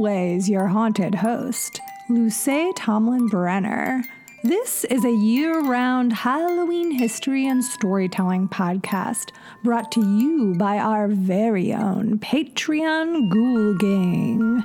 always 0.00 0.48
your 0.48 0.66
haunted 0.66 1.14
host, 1.14 1.78
Luce 2.08 2.48
Tomlin 2.74 3.26
Brenner. 3.26 4.02
This 4.42 4.84
is 4.84 5.04
a 5.04 5.12
year 5.12 5.60
round 5.60 6.14
Halloween 6.14 6.90
history 6.90 7.46
and 7.46 7.62
storytelling 7.62 8.48
podcast 8.48 9.28
brought 9.62 9.92
to 9.92 10.00
you 10.00 10.54
by 10.56 10.78
our 10.78 11.08
very 11.08 11.74
own 11.74 12.18
Patreon 12.18 13.28
Ghoul 13.30 13.74
Gang. 13.74 14.64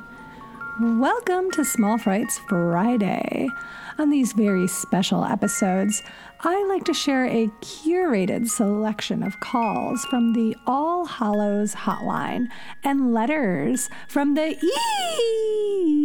Welcome 1.01 1.51
to 1.51 1.65
Small 1.65 1.97
Frights 1.97 2.39
Friday. 2.47 3.49
On 3.97 4.09
these 4.09 4.33
very 4.33 4.67
special 4.67 5.23
episodes, 5.23 6.03
I 6.41 6.65
like 6.65 6.83
to 6.85 6.93
share 6.93 7.25
a 7.25 7.47
curated 7.61 8.49
selection 8.49 9.23
of 9.23 9.39
calls 9.39 10.03
from 10.05 10.33
the 10.33 10.53
All 10.67 11.05
Hallows 11.05 11.73
hotline 11.73 12.47
and 12.83 13.13
letters 13.13 13.89
from 14.09 14.33
the 14.33 14.57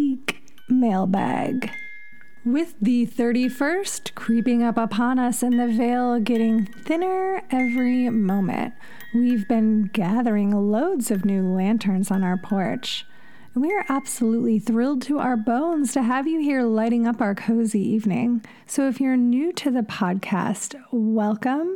Eek 0.05 0.41
mailbag. 0.69 1.73
With 2.45 2.77
the 2.81 3.07
31st 3.07 4.15
creeping 4.15 4.63
up 4.63 4.79
upon 4.79 5.19
us 5.19 5.43
and 5.43 5.59
the 5.59 5.67
veil 5.67 6.21
getting 6.21 6.67
thinner 6.67 7.43
every 7.51 8.09
moment, 8.09 8.73
we've 9.13 9.49
been 9.49 9.91
gathering 9.93 10.53
loads 10.53 11.11
of 11.11 11.25
new 11.25 11.43
lanterns 11.43 12.13
on 12.13 12.23
our 12.23 12.37
porch. 12.37 13.05
We 13.55 13.73
are 13.73 13.85
absolutely 13.89 14.61
thrilled 14.61 15.03
to 15.03 15.19
our 15.19 15.37
bones 15.37 15.93
to 15.95 16.05
have 16.05 16.29
you 16.29 16.39
here 16.39 16.63
lighting 16.63 17.05
up 17.05 17.21
our 17.21 17.35
cozy 17.35 17.81
evening. 17.81 18.45
So, 18.65 18.87
if 18.87 19.01
you're 19.01 19.17
new 19.17 19.53
to 19.55 19.73
the 19.73 19.83
podcast, 19.83 20.81
welcome. 20.93 21.75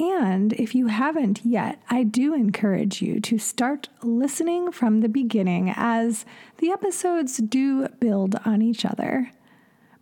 And 0.00 0.52
if 0.54 0.74
you 0.74 0.88
haven't 0.88 1.44
yet, 1.44 1.80
I 1.88 2.02
do 2.02 2.34
encourage 2.34 3.00
you 3.00 3.20
to 3.20 3.38
start 3.38 3.88
listening 4.02 4.72
from 4.72 5.00
the 5.00 5.08
beginning 5.08 5.72
as 5.76 6.24
the 6.58 6.72
episodes 6.72 7.36
do 7.36 7.86
build 8.00 8.34
on 8.44 8.60
each 8.60 8.84
other. 8.84 9.30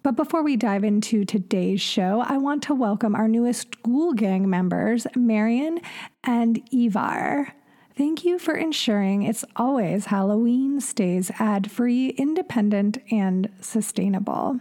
But 0.03 0.17
before 0.17 0.43
we 0.43 0.57
dive 0.57 0.85
into 0.85 1.27
today's 1.27 1.83
show, 1.83 2.25
I 2.27 2.39
want 2.39 2.63
to 2.63 2.75
welcome 2.75 3.15
our 3.15 3.29
newest 3.29 3.83
Ghoul 3.83 4.15
Gang 4.15 4.49
members, 4.49 5.07
Marion 5.15 5.81
and 6.25 6.63
Ivar. 6.73 7.53
Thank 7.97 8.25
you 8.25 8.39
for 8.39 8.55
ensuring 8.55 9.23
it's 9.23 9.45
always 9.57 10.07
Halloween 10.07 10.81
stays 10.81 11.31
ad 11.39 11.71
free, 11.71 12.11
independent, 12.11 12.99
and 13.11 13.51
sustainable. 13.61 14.61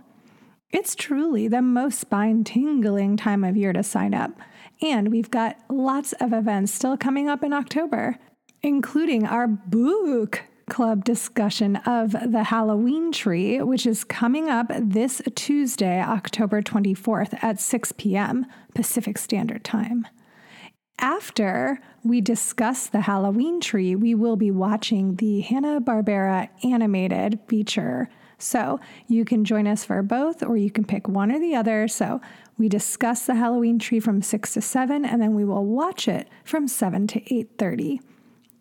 It's 0.72 0.96
truly 0.96 1.48
the 1.48 1.62
most 1.62 2.00
spine 2.00 2.44
tingling 2.44 3.18
time 3.18 3.44
of 3.44 3.56
year 3.56 3.74
to 3.74 3.84
sign 3.84 4.14
up, 4.14 4.32
and 4.82 5.10
we've 5.10 5.32
got 5.32 5.58
lots 5.70 6.14
of 6.14 6.34
events 6.34 6.74
still 6.74 6.98
coming 6.98 7.28
up 7.28 7.44
in 7.44 7.54
October, 7.54 8.18
including 8.62 9.26
our 9.26 9.48
book 9.48 10.44
club 10.70 11.04
discussion 11.04 11.78
of 11.78 12.12
the 12.12 12.44
Halloween 12.44 13.12
tree, 13.12 13.62
which 13.62 13.86
is 13.88 14.04
coming 14.04 14.50
up 14.50 14.68
this 14.80 15.22
Tuesday, 15.36 16.00
October 16.02 16.62
24th 16.62 17.44
at 17.44 17.60
6 17.60 17.92
p.m. 17.94 18.46
Pacific 18.76 19.18
Standard 19.18 19.64
Time. 19.64 20.08
After 21.00 21.80
we 22.04 22.22
discuss 22.22 22.88
the 22.88 23.02
Halloween 23.02 23.60
tree, 23.60 23.96
we 23.96 24.16
will 24.16 24.36
be 24.36 24.52
watching 24.52 25.16
the 25.16 25.42
Hanna-Barbera 25.42 26.50
animated 26.64 27.40
feature. 27.48 28.10
So 28.38 28.80
you 29.08 29.26
can 29.26 29.44
join 29.44 29.68
us 29.68 29.84
for 29.84 30.02
both, 30.02 30.42
or 30.44 30.56
you 30.56 30.72
can 30.72 30.86
pick 30.86 31.08
one 31.08 31.32
or 31.32 31.40
the 31.40 31.56
other. 31.56 31.88
So 31.88 32.22
we 32.58 32.70
discuss 32.70 33.26
the 33.26 33.36
Halloween 33.36 33.80
tree 33.80 34.00
from 34.00 34.22
6 34.22 34.54
to 34.54 34.62
7, 34.62 35.06
and 35.06 35.22
then 35.22 35.36
we 35.36 35.44
will 35.44 35.66
watch 35.66 36.08
it 36.08 36.30
from 36.44 36.68
7 36.68 37.08
to 37.08 37.22
8.30. 37.22 38.00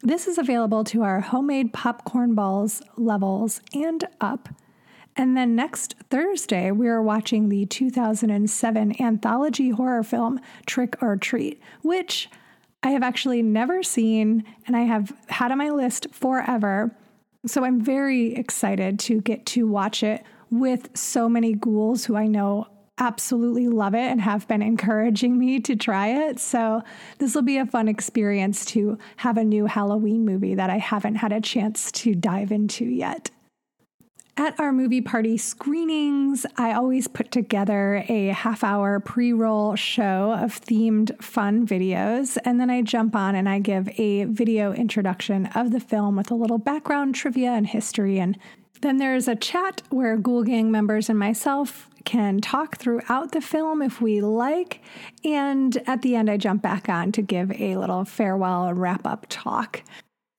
This 0.02 0.26
is 0.28 0.38
available 0.38 0.84
to 0.84 1.02
our 1.02 1.20
homemade 1.20 1.72
popcorn 1.72 2.34
balls 2.34 2.82
levels 2.96 3.60
and 3.74 4.04
up. 4.20 4.48
And 5.16 5.36
then 5.36 5.56
next 5.56 5.96
Thursday, 6.10 6.70
we 6.70 6.86
are 6.86 7.02
watching 7.02 7.48
the 7.48 7.66
2007 7.66 9.02
anthology 9.02 9.70
horror 9.70 10.04
film 10.04 10.38
Trick 10.66 10.96
'r 11.02 11.16
Treat, 11.16 11.60
which 11.82 12.30
I 12.82 12.90
have 12.90 13.02
actually 13.02 13.42
never 13.42 13.82
seen 13.82 14.44
and 14.66 14.76
I 14.76 14.82
have 14.82 15.12
had 15.28 15.52
on 15.52 15.58
my 15.58 15.70
list 15.70 16.06
forever. 16.12 16.96
So 17.46 17.64
I'm 17.64 17.80
very 17.80 18.34
excited 18.34 18.98
to 19.00 19.20
get 19.20 19.46
to 19.46 19.66
watch 19.66 20.02
it 20.02 20.24
with 20.50 20.96
so 20.96 21.28
many 21.28 21.54
ghouls 21.54 22.04
who 22.04 22.16
I 22.16 22.26
know 22.26 22.68
absolutely 22.98 23.68
love 23.68 23.94
it 23.94 24.10
and 24.10 24.20
have 24.20 24.48
been 24.48 24.62
encouraging 24.62 25.38
me 25.38 25.60
to 25.60 25.76
try 25.76 26.08
it. 26.08 26.40
So 26.40 26.82
this 27.18 27.34
will 27.34 27.42
be 27.42 27.58
a 27.58 27.66
fun 27.66 27.88
experience 27.88 28.64
to 28.66 28.98
have 29.18 29.36
a 29.36 29.44
new 29.44 29.66
Halloween 29.66 30.24
movie 30.24 30.54
that 30.54 30.70
I 30.70 30.78
haven't 30.78 31.16
had 31.16 31.32
a 31.32 31.40
chance 31.40 31.92
to 31.92 32.14
dive 32.14 32.50
into 32.50 32.84
yet. 32.84 33.30
At 34.40 34.60
our 34.60 34.72
movie 34.72 35.00
party 35.00 35.36
screenings, 35.36 36.46
I 36.56 36.72
always 36.72 37.08
put 37.08 37.32
together 37.32 38.04
a 38.08 38.28
half 38.28 38.62
hour 38.62 39.00
pre 39.00 39.32
roll 39.32 39.74
show 39.74 40.32
of 40.32 40.60
themed 40.60 41.20
fun 41.20 41.66
videos, 41.66 42.38
and 42.44 42.60
then 42.60 42.70
I 42.70 42.82
jump 42.82 43.16
on 43.16 43.34
and 43.34 43.48
I 43.48 43.58
give 43.58 43.88
a 43.98 44.26
video 44.26 44.72
introduction 44.72 45.46
of 45.56 45.72
the 45.72 45.80
film 45.80 46.14
with 46.14 46.30
a 46.30 46.36
little 46.36 46.58
background 46.58 47.16
trivia 47.16 47.50
and 47.50 47.66
history. 47.66 48.20
And 48.20 48.38
then 48.80 48.98
there's 48.98 49.26
a 49.26 49.34
chat 49.34 49.82
where 49.90 50.16
Ghoul 50.16 50.44
Gang 50.44 50.70
members 50.70 51.10
and 51.10 51.18
myself 51.18 51.90
can 52.04 52.40
talk 52.40 52.76
throughout 52.76 53.32
the 53.32 53.40
film 53.40 53.82
if 53.82 54.00
we 54.00 54.20
like. 54.20 54.80
And 55.24 55.76
at 55.88 56.02
the 56.02 56.14
end, 56.14 56.30
I 56.30 56.36
jump 56.36 56.62
back 56.62 56.88
on 56.88 57.10
to 57.10 57.22
give 57.22 57.50
a 57.60 57.76
little 57.76 58.04
farewell 58.04 58.72
wrap 58.72 59.04
up 59.04 59.26
talk. 59.28 59.82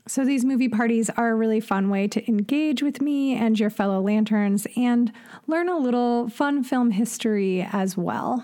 So, 0.09 0.25
these 0.25 0.44
movie 0.44 0.70
parties 0.70 1.12
are 1.12 1.30
a 1.30 1.36
really 1.36 1.59
fun 1.59 1.92
way 1.92 2.08
to 2.08 2.28
engage 2.28 2.81
with 2.81 3.00
me 3.00 3.36
and 3.36 3.59
your 3.59 3.70
fellow 3.70 4.02
lanterns 4.02 4.66
and 4.75 5.12
learn 5.46 5.70
a 5.70 5.78
little 5.78 6.30
fun 6.30 6.64
film 6.64 6.90
history 6.90 7.62
as 7.72 7.96
well. 7.96 8.44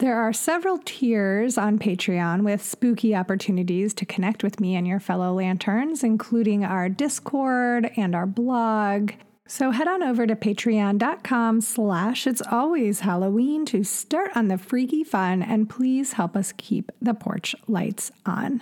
There 0.00 0.20
are 0.20 0.34
several 0.34 0.78
tiers 0.84 1.56
on 1.56 1.78
Patreon 1.78 2.42
with 2.42 2.62
spooky 2.62 3.16
opportunities 3.16 3.94
to 3.94 4.04
connect 4.04 4.42
with 4.44 4.60
me 4.60 4.76
and 4.76 4.86
your 4.86 5.00
fellow 5.00 5.32
lanterns, 5.32 6.04
including 6.04 6.62
our 6.62 6.90
Discord 6.90 7.90
and 7.96 8.14
our 8.14 8.26
blog. 8.26 9.12
So 9.46 9.70
head 9.70 9.88
on 9.88 10.02
over 10.02 10.26
to 10.26 10.36
patreon.com 10.36 11.62
slash 11.62 12.26
it's 12.26 12.42
always 12.52 13.00
Halloween 13.00 13.64
to 13.64 13.82
start 13.82 14.32
on 14.34 14.48
the 14.48 14.58
freaky 14.58 15.04
fun 15.04 15.42
and 15.42 15.70
please 15.70 16.12
help 16.12 16.36
us 16.36 16.52
keep 16.58 16.92
the 17.00 17.14
porch 17.14 17.54
lights 17.66 18.12
on. 18.26 18.60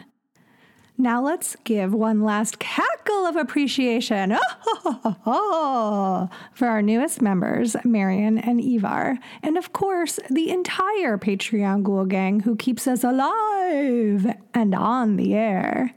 Now 0.98 1.22
let's 1.22 1.56
give 1.64 1.92
one 1.92 2.22
last 2.22 2.58
cackle 2.58 3.26
of 3.26 3.36
appreciation 3.36 4.36
oh, 5.26 6.30
for 6.54 6.68
our 6.68 6.80
newest 6.80 7.20
members, 7.20 7.76
Marion 7.84 8.38
and 8.38 8.60
Ivar, 8.60 9.18
and 9.42 9.58
of 9.58 9.74
course, 9.74 10.18
the 10.30 10.50
entire 10.50 11.18
Patreon 11.18 11.82
Ghoul 11.82 12.06
Gang 12.06 12.40
who 12.40 12.56
keeps 12.56 12.86
us 12.86 13.04
alive 13.04 14.26
and 14.54 14.74
on 14.74 15.16
the 15.16 15.34
air. 15.34 15.94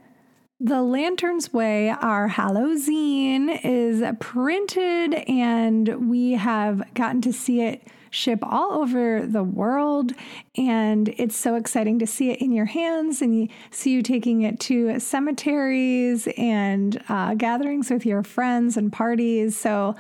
The 0.59 0.81
Lantern's 0.81 1.53
Way, 1.53 1.89
our 1.89 2.27
Halloween, 2.27 3.47
is 3.47 4.03
printed, 4.19 5.13
and 5.13 6.09
we 6.09 6.33
have 6.33 6.93
gotten 6.93 7.21
to 7.21 7.31
see 7.31 7.61
it 7.61 7.87
ship 8.09 8.39
all 8.43 8.73
over 8.73 9.25
the 9.25 9.43
world. 9.43 10.13
And 10.57 11.09
it's 11.17 11.35
so 11.35 11.55
exciting 11.55 11.99
to 11.99 12.07
see 12.07 12.31
it 12.31 12.41
in 12.41 12.51
your 12.51 12.65
hands 12.65 13.21
and 13.21 13.49
see 13.71 13.91
you 13.91 14.01
taking 14.01 14.41
it 14.41 14.59
to 14.61 14.99
cemeteries 14.99 16.27
and 16.37 17.01
uh, 17.09 17.35
gatherings 17.35 17.89
with 17.89 18.05
your 18.05 18.23
friends 18.23 18.77
and 18.77 18.91
parties. 18.91 19.57
So 19.57 19.95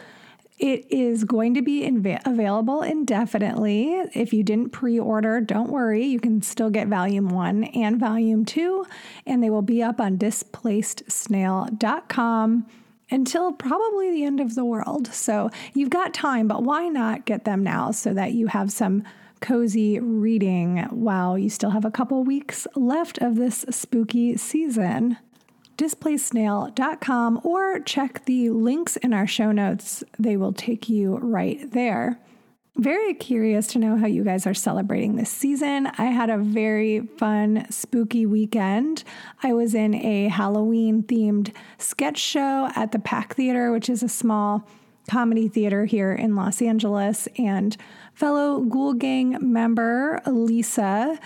it 0.59 0.85
is 0.91 1.23
going 1.23 1.53
to 1.53 1.61
be 1.61 1.89
inv- 1.89 2.21
available 2.25 2.81
indefinitely. 2.81 3.93
If 4.13 4.33
you 4.33 4.43
didn't 4.43 4.71
pre 4.71 4.99
order, 4.99 5.39
don't 5.39 5.69
worry. 5.69 6.05
You 6.05 6.19
can 6.19 6.41
still 6.41 6.69
get 6.69 6.87
volume 6.87 7.29
one 7.29 7.63
and 7.63 7.97
volume 7.97 8.43
two, 8.43 8.85
and 9.25 9.41
they 9.41 9.49
will 9.49 9.61
be 9.61 9.81
up 9.81 10.01
on 10.01 10.17
displacedsnail.com 10.17 12.65
until 13.11 13.51
probably 13.51 14.11
the 14.11 14.23
end 14.23 14.39
of 14.39 14.55
the 14.55 14.65
world. 14.65 15.13
So 15.13 15.49
you've 15.73 15.89
got 15.89 16.13
time, 16.13 16.47
but 16.47 16.63
why 16.63 16.87
not 16.87 17.25
get 17.25 17.45
them 17.45 17.63
now 17.63 17.91
so 17.91 18.13
that 18.13 18.33
you 18.33 18.47
have 18.47 18.71
some 18.71 19.03
cozy 19.41 19.99
reading 19.99 20.79
while 20.89 21.37
you 21.37 21.49
still 21.49 21.69
have 21.69 21.85
a 21.85 21.91
couple 21.91 22.23
weeks 22.23 22.67
left 22.75 23.17
of 23.19 23.35
this 23.35 23.65
spooky 23.69 24.37
season? 24.37 25.17
displaysnail.com 25.79 27.39
or 27.41 27.79
check 27.79 28.25
the 28.25 28.49
links 28.49 28.97
in 28.97 29.13
our 29.13 29.25
show 29.25 29.49
notes. 29.53 30.03
They 30.19 30.35
will 30.35 30.51
take 30.51 30.89
you 30.89 31.15
right 31.17 31.71
there. 31.71 32.19
Very 32.79 33.13
curious 33.13 33.67
to 33.67 33.77
know 33.77 33.97
how 33.97 34.07
you 34.07 34.23
guys 34.23 34.47
are 34.47 34.53
celebrating 34.53 35.17
this 35.17 35.29
season. 35.29 35.87
I 35.97 36.05
had 36.05 36.29
a 36.29 36.37
very 36.37 37.01
fun, 37.17 37.67
spooky 37.69 38.25
weekend. 38.25 39.03
I 39.43 39.51
was 39.51 39.75
in 39.75 39.93
a 39.95 40.29
Halloween 40.29 41.03
themed 41.03 41.53
sketch 41.77 42.17
show 42.17 42.69
at 42.77 42.93
the 42.93 42.99
Pack 42.99 43.35
Theater, 43.35 43.73
which 43.73 43.89
is 43.89 44.01
a 44.01 44.07
small 44.07 44.65
comedy 45.09 45.49
theater 45.49 45.83
here 45.83 46.13
in 46.13 46.37
Los 46.37 46.61
Angeles. 46.61 47.27
And 47.37 47.75
fellow 48.13 48.61
Ghoul 48.61 48.93
Gang 48.93 49.37
member 49.41 50.21
Lisa 50.25 51.19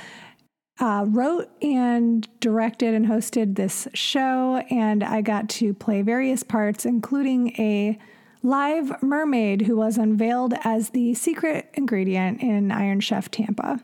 uh, 0.80 1.06
wrote 1.08 1.52
and 1.62 2.28
directed 2.40 2.96
and 2.96 3.06
hosted 3.06 3.58
this 3.58 3.88
show, 3.94 4.58
and 4.72 5.04
I 5.04 5.22
got 5.22 5.50
to 5.50 5.76
play 5.76 6.02
various 6.02 6.42
parts, 6.42 6.84
including 6.84 7.50
a 7.60 8.00
live 8.44 9.02
mermaid 9.02 9.62
who 9.62 9.78
was 9.78 9.98
unveiled 9.98 10.54
as 10.64 10.90
the 10.90 11.14
secret 11.14 11.70
ingredient 11.74 12.42
in 12.42 12.72
Iron 12.72 13.00
Chef 13.00 13.32
Tampa. 13.32 13.80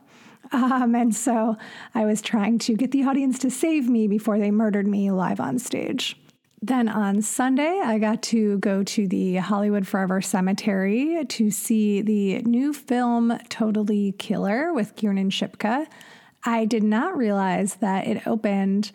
Um, 0.52 0.94
and 0.94 1.14
so 1.14 1.56
I 1.94 2.04
was 2.04 2.20
trying 2.20 2.58
to 2.60 2.74
get 2.74 2.90
the 2.90 3.04
audience 3.04 3.38
to 3.40 3.50
save 3.50 3.88
me 3.88 4.06
before 4.06 4.38
they 4.38 4.50
murdered 4.50 4.86
me 4.86 5.10
live 5.10 5.40
on 5.40 5.58
stage. 5.58 6.16
Then 6.62 6.88
on 6.88 7.22
Sunday, 7.22 7.80
I 7.82 7.98
got 7.98 8.22
to 8.24 8.58
go 8.58 8.82
to 8.82 9.08
the 9.08 9.36
Hollywood 9.36 9.86
Forever 9.86 10.20
Cemetery 10.20 11.24
to 11.24 11.50
see 11.50 12.02
the 12.02 12.42
new 12.42 12.74
film 12.74 13.38
Totally 13.48 14.12
Killer 14.18 14.74
with 14.74 14.94
Kiernan 14.94 15.30
Shipka. 15.30 15.86
I 16.44 16.66
did 16.66 16.82
not 16.82 17.16
realize 17.16 17.76
that 17.76 18.06
it 18.06 18.26
opened 18.26 18.92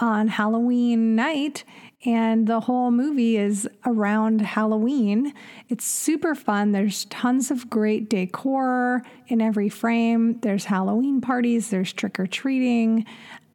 on 0.00 0.28
Halloween 0.28 1.14
night 1.16 1.64
and 2.04 2.46
the 2.46 2.60
whole 2.60 2.90
movie 2.90 3.36
is 3.36 3.68
around 3.84 4.40
Halloween. 4.40 5.34
It's 5.68 5.84
super 5.84 6.34
fun. 6.34 6.70
There's 6.70 7.06
tons 7.06 7.50
of 7.50 7.68
great 7.68 8.08
decor 8.08 9.02
in 9.26 9.40
every 9.40 9.68
frame. 9.68 10.38
There's 10.40 10.66
Halloween 10.66 11.20
parties, 11.20 11.70
there's 11.70 11.92
trick 11.92 12.20
or 12.20 12.26
treating. 12.26 13.04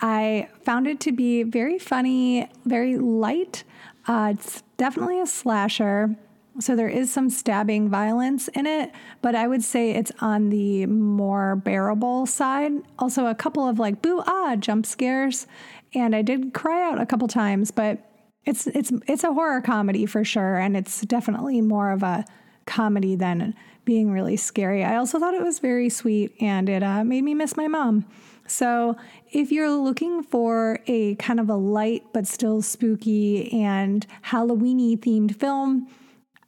I 0.01 0.50
found 0.63 0.88
it 0.88 1.00
to 1.01 1.13
be 1.13 1.44
very 1.44 1.80
funny, 1.80 2.50
very 2.66 2.98
light. 2.98 3.63
Uh, 4.06 4.34
it's 4.36 4.62
definitely 4.75 5.22
a 5.22 5.25
slasher. 5.25 6.13
So 6.60 6.75
there 6.75 6.89
is 6.89 7.12
some 7.12 7.30
stabbing 7.30 7.89
violence 7.89 8.48
in 8.50 8.68
it, 8.68 8.92
but 9.22 9.34
I 9.34 9.48
would 9.48 9.63
say 9.63 9.92
it's 9.92 10.12
on 10.19 10.50
the 10.50 10.86
more 10.86 11.56
bearable 11.56 12.28
side. 12.28 12.74
Also, 13.00 13.25
a 13.25 13.34
couple 13.34 13.68
of 13.68 13.80
like 13.80 14.04
boo 14.04 14.22
ah 14.28 14.56
jump 14.57 14.86
scares, 14.86 15.48
and 15.94 16.16
I 16.16 16.22
did 16.22 16.54
cry 16.54 16.90
out 16.90 17.00
a 17.00 17.06
couple 17.06 17.28
times, 17.28 17.72
but 17.72 18.00
it's 18.45 18.68
it's 18.68 18.92
it's 19.07 19.24
a 19.24 19.34
horror 19.34 19.62
comedy 19.62 20.06
for 20.06 20.24
sure, 20.24 20.57
and 20.57 20.75
it's 20.75 21.01
definitely 21.01 21.62
more 21.62 21.92
of 21.92 22.04
a 22.04 22.25
comedy 22.66 23.16
than 23.16 23.54
being 23.86 24.12
really 24.12 24.38
scary. 24.38 24.84
I 24.84 24.95
also 24.95 25.19
thought 25.19 25.34
it 25.34 25.44
was 25.44 25.60
very 25.60 25.90
sweet, 25.90 26.34
and 26.40 26.69
it 26.69 26.84
uh, 26.84 27.04
made 27.04 27.24
me 27.24 27.34
miss 27.34 27.57
my 27.57 27.68
mom. 27.68 28.06
So, 28.45 28.98
if 29.31 29.51
you're 29.51 29.72
looking 29.72 30.22
for 30.22 30.80
a 30.88 31.16
kind 31.16 31.40
of 31.40 31.50
a 31.50 31.56
light 31.56 32.04
but 32.13 32.28
still 32.28 32.62
spooky 32.62 33.51
and 33.54 34.06
Halloweeny 34.25 34.98
themed 35.00 35.36
film, 35.36 35.88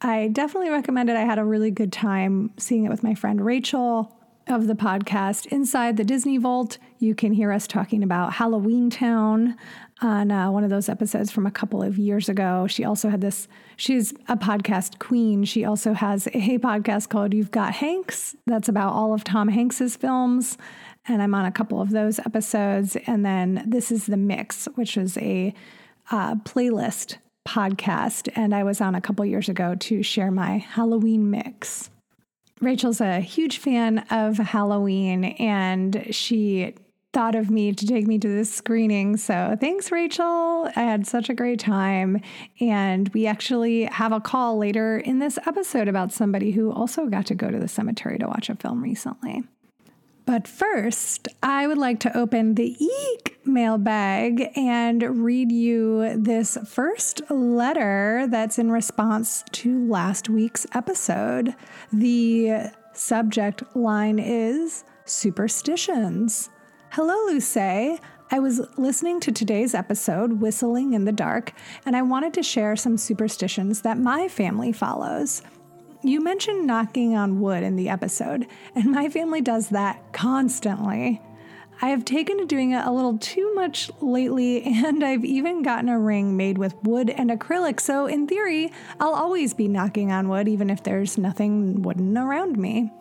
I 0.02 0.28
definitely 0.28 0.70
recommend 0.70 1.08
it. 1.08 1.16
I 1.16 1.24
had 1.24 1.38
a 1.38 1.44
really 1.44 1.70
good 1.70 1.92
time 1.92 2.50
seeing 2.58 2.84
it 2.84 2.90
with 2.90 3.02
my 3.02 3.14
friend 3.14 3.44
Rachel 3.44 4.15
of 4.48 4.66
the 4.66 4.74
podcast 4.74 5.46
Inside 5.46 5.96
the 5.96 6.04
Disney 6.04 6.38
Vault. 6.38 6.78
You 6.98 7.14
can 7.14 7.32
hear 7.32 7.52
us 7.52 7.66
talking 7.66 8.02
about 8.02 8.34
Halloween 8.34 8.90
Town 8.90 9.56
on 10.00 10.30
uh, 10.30 10.50
one 10.50 10.62
of 10.62 10.70
those 10.70 10.88
episodes 10.88 11.30
from 11.30 11.46
a 11.46 11.50
couple 11.50 11.82
of 11.82 11.98
years 11.98 12.28
ago. 12.28 12.66
She 12.66 12.84
also 12.84 13.08
had 13.08 13.20
this, 13.20 13.48
she's 13.76 14.12
a 14.28 14.36
podcast 14.36 14.98
queen. 14.98 15.44
She 15.44 15.64
also 15.64 15.94
has 15.94 16.26
a 16.28 16.58
podcast 16.58 17.08
called 17.08 17.34
You've 17.34 17.50
Got 17.50 17.74
Hanks 17.74 18.36
that's 18.46 18.68
about 18.68 18.92
all 18.92 19.14
of 19.14 19.24
Tom 19.24 19.48
Hanks's 19.48 19.96
films. 19.96 20.56
And 21.08 21.22
I'm 21.22 21.34
on 21.34 21.44
a 21.44 21.52
couple 21.52 21.80
of 21.80 21.90
those 21.90 22.18
episodes. 22.20 22.96
And 23.06 23.24
then 23.24 23.64
This 23.66 23.90
is 23.90 24.06
the 24.06 24.16
Mix, 24.16 24.66
which 24.74 24.96
is 24.96 25.16
a 25.18 25.54
uh, 26.10 26.36
playlist 26.36 27.16
podcast. 27.46 28.28
And 28.36 28.54
I 28.54 28.64
was 28.64 28.80
on 28.80 28.94
a 28.94 29.00
couple 29.00 29.24
years 29.24 29.48
ago 29.48 29.74
to 29.74 30.02
share 30.02 30.30
my 30.30 30.58
Halloween 30.58 31.30
mix. 31.30 31.90
Rachel's 32.60 33.00
a 33.00 33.20
huge 33.20 33.58
fan 33.58 33.98
of 34.10 34.38
Halloween 34.38 35.24
and 35.24 36.06
she 36.10 36.74
thought 37.12 37.34
of 37.34 37.50
me 37.50 37.72
to 37.72 37.86
take 37.86 38.06
me 38.06 38.18
to 38.18 38.28
this 38.28 38.52
screening. 38.52 39.16
So 39.16 39.56
thanks, 39.58 39.90
Rachel. 39.90 40.70
I 40.76 40.80
had 40.82 41.06
such 41.06 41.30
a 41.30 41.34
great 41.34 41.58
time. 41.58 42.20
And 42.60 43.08
we 43.10 43.26
actually 43.26 43.84
have 43.84 44.12
a 44.12 44.20
call 44.20 44.58
later 44.58 44.98
in 44.98 45.18
this 45.18 45.38
episode 45.46 45.88
about 45.88 46.12
somebody 46.12 46.50
who 46.50 46.70
also 46.70 47.06
got 47.06 47.24
to 47.26 47.34
go 47.34 47.50
to 47.50 47.58
the 47.58 47.68
cemetery 47.68 48.18
to 48.18 48.26
watch 48.26 48.50
a 48.50 48.54
film 48.54 48.82
recently. 48.82 49.44
But 50.26 50.48
first, 50.48 51.28
I 51.40 51.68
would 51.68 51.78
like 51.78 52.00
to 52.00 52.16
open 52.16 52.56
the 52.56 52.76
Eek 52.82 53.38
mailbag 53.44 54.50
and 54.56 55.24
read 55.24 55.52
you 55.52 56.16
this 56.16 56.58
first 56.66 57.22
letter 57.30 58.26
that's 58.28 58.58
in 58.58 58.72
response 58.72 59.44
to 59.52 59.86
last 59.86 60.28
week's 60.28 60.66
episode. 60.74 61.54
The 61.92 62.72
subject 62.92 63.62
line 63.76 64.18
is 64.18 64.82
superstitions. 65.04 66.50
Hello, 66.90 67.14
Luce. 67.26 67.56
I 67.56 68.40
was 68.40 68.60
listening 68.76 69.20
to 69.20 69.30
today's 69.30 69.76
episode, 69.76 70.40
Whistling 70.40 70.94
in 70.94 71.04
the 71.04 71.12
Dark, 71.12 71.52
and 71.84 71.94
I 71.94 72.02
wanted 72.02 72.34
to 72.34 72.42
share 72.42 72.74
some 72.74 72.96
superstitions 72.96 73.82
that 73.82 73.98
my 73.98 74.26
family 74.26 74.72
follows. 74.72 75.42
You 76.02 76.20
mentioned 76.20 76.66
knocking 76.66 77.16
on 77.16 77.40
wood 77.40 77.62
in 77.62 77.76
the 77.76 77.88
episode, 77.88 78.46
and 78.74 78.92
my 78.92 79.08
family 79.08 79.40
does 79.40 79.70
that 79.70 80.12
constantly. 80.12 81.20
I 81.82 81.88
have 81.88 82.04
taken 82.04 82.38
to 82.38 82.46
doing 82.46 82.72
it 82.72 82.86
a 82.86 82.92
little 82.92 83.18
too 83.18 83.54
much 83.54 83.90
lately, 84.00 84.62
and 84.66 85.04
I've 85.04 85.24
even 85.24 85.62
gotten 85.62 85.88
a 85.88 85.98
ring 85.98 86.36
made 86.36 86.58
with 86.58 86.74
wood 86.82 87.10
and 87.10 87.30
acrylic, 87.30 87.80
so 87.80 88.06
in 88.06 88.26
theory, 88.26 88.72
I'll 89.00 89.14
always 89.14 89.54
be 89.54 89.68
knocking 89.68 90.12
on 90.12 90.28
wood 90.28 90.48
even 90.48 90.70
if 90.70 90.82
there's 90.82 91.18
nothing 91.18 91.82
wooden 91.82 92.16
around 92.16 92.56
me. 92.56 92.92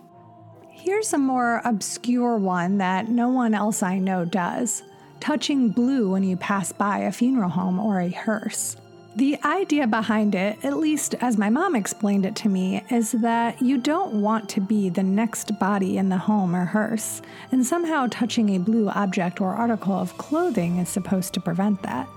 Here's 0.70 1.14
a 1.14 1.18
more 1.18 1.62
obscure 1.64 2.38
one 2.38 2.78
that 2.80 3.10
no 3.10 3.30
one 3.30 3.54
else 3.54 3.82
I 3.82 4.00
know 4.00 4.26
does 4.26 4.84
touching 5.20 5.70
blue 5.70 6.12
when 6.12 6.24
you 6.24 6.38
pass 6.38 6.72
by 6.72 7.00
a 7.00 7.12
funeral 7.12 7.50
home 7.50 7.80
or 7.80 8.00
a 8.00 8.10
hearse. 8.10 8.76
The 9.16 9.42
idea 9.46 9.88
behind 9.88 10.36
it, 10.36 10.58
at 10.66 10.76
least 10.76 11.16
as 11.22 11.38
my 11.38 11.50
mom 11.50 11.74
explained 11.74 12.26
it 12.26 12.36
to 12.38 12.50
me, 12.50 12.84
is 12.90 13.14
that 13.14 13.62
you 13.62 13.78
don't 13.78 14.22
want 14.22 14.50
to 14.50 14.60
be 14.60 14.90
the 14.90 15.04
next 15.04 15.58
body 15.58 15.98
in 15.98 16.10
the 16.10 16.18
home 16.18 16.54
or 16.54 16.66
hearse, 16.66 17.22
and 17.50 17.66
somehow 17.66 18.08
touching 18.12 18.50
a 18.50 18.60
blue 18.60 18.90
object 18.90 19.40
or 19.40 19.54
article 19.54 19.94
of 19.94 20.18
clothing 20.18 20.80
is 20.80 20.90
supposed 20.90 21.34
to 21.34 21.40
prevent 21.40 21.82
that. 21.84 22.10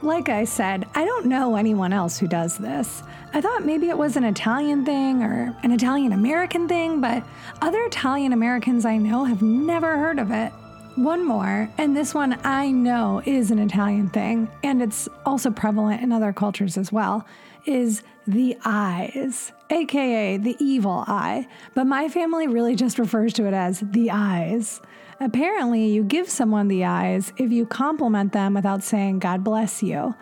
Like 0.00 0.28
I 0.28 0.44
said, 0.44 0.86
I 0.94 1.04
don't 1.04 1.26
know 1.26 1.56
anyone 1.56 1.92
else 1.92 2.18
who 2.18 2.28
does 2.28 2.56
this. 2.56 3.02
I 3.32 3.40
thought 3.40 3.66
maybe 3.66 3.88
it 3.88 3.98
was 3.98 4.16
an 4.16 4.22
Italian 4.22 4.84
thing 4.84 5.24
or 5.24 5.56
an 5.64 5.72
Italian 5.72 6.12
American 6.12 6.68
thing, 6.68 7.00
but 7.00 7.24
other 7.62 7.82
Italian 7.82 8.32
Americans 8.32 8.84
I 8.84 8.96
know 8.96 9.24
have 9.24 9.42
never 9.42 9.98
heard 9.98 10.20
of 10.20 10.30
it. 10.30 10.52
One 10.96 11.26
more, 11.26 11.68
and 11.76 11.96
this 11.96 12.14
one 12.14 12.38
I 12.44 12.70
know 12.70 13.20
is 13.26 13.50
an 13.50 13.58
Italian 13.58 14.10
thing, 14.10 14.48
and 14.62 14.80
it's 14.80 15.08
also 15.26 15.50
prevalent 15.50 16.02
in 16.02 16.12
other 16.12 16.32
cultures 16.32 16.78
as 16.78 16.92
well, 16.92 17.26
is 17.66 18.04
the 18.28 18.56
eyes, 18.64 19.50
aka 19.70 20.36
the 20.36 20.54
evil 20.60 21.02
eye. 21.08 21.48
But 21.74 21.88
my 21.88 22.08
family 22.08 22.46
really 22.46 22.76
just 22.76 23.00
refers 23.00 23.32
to 23.34 23.46
it 23.46 23.54
as 23.54 23.80
the 23.80 24.12
eyes. 24.12 24.80
Apparently, 25.18 25.88
you 25.88 26.04
give 26.04 26.28
someone 26.28 26.68
the 26.68 26.84
eyes 26.84 27.32
if 27.38 27.50
you 27.50 27.66
compliment 27.66 28.32
them 28.32 28.54
without 28.54 28.84
saying, 28.84 29.18
God 29.18 29.42
bless 29.42 29.82
you, 29.82 30.14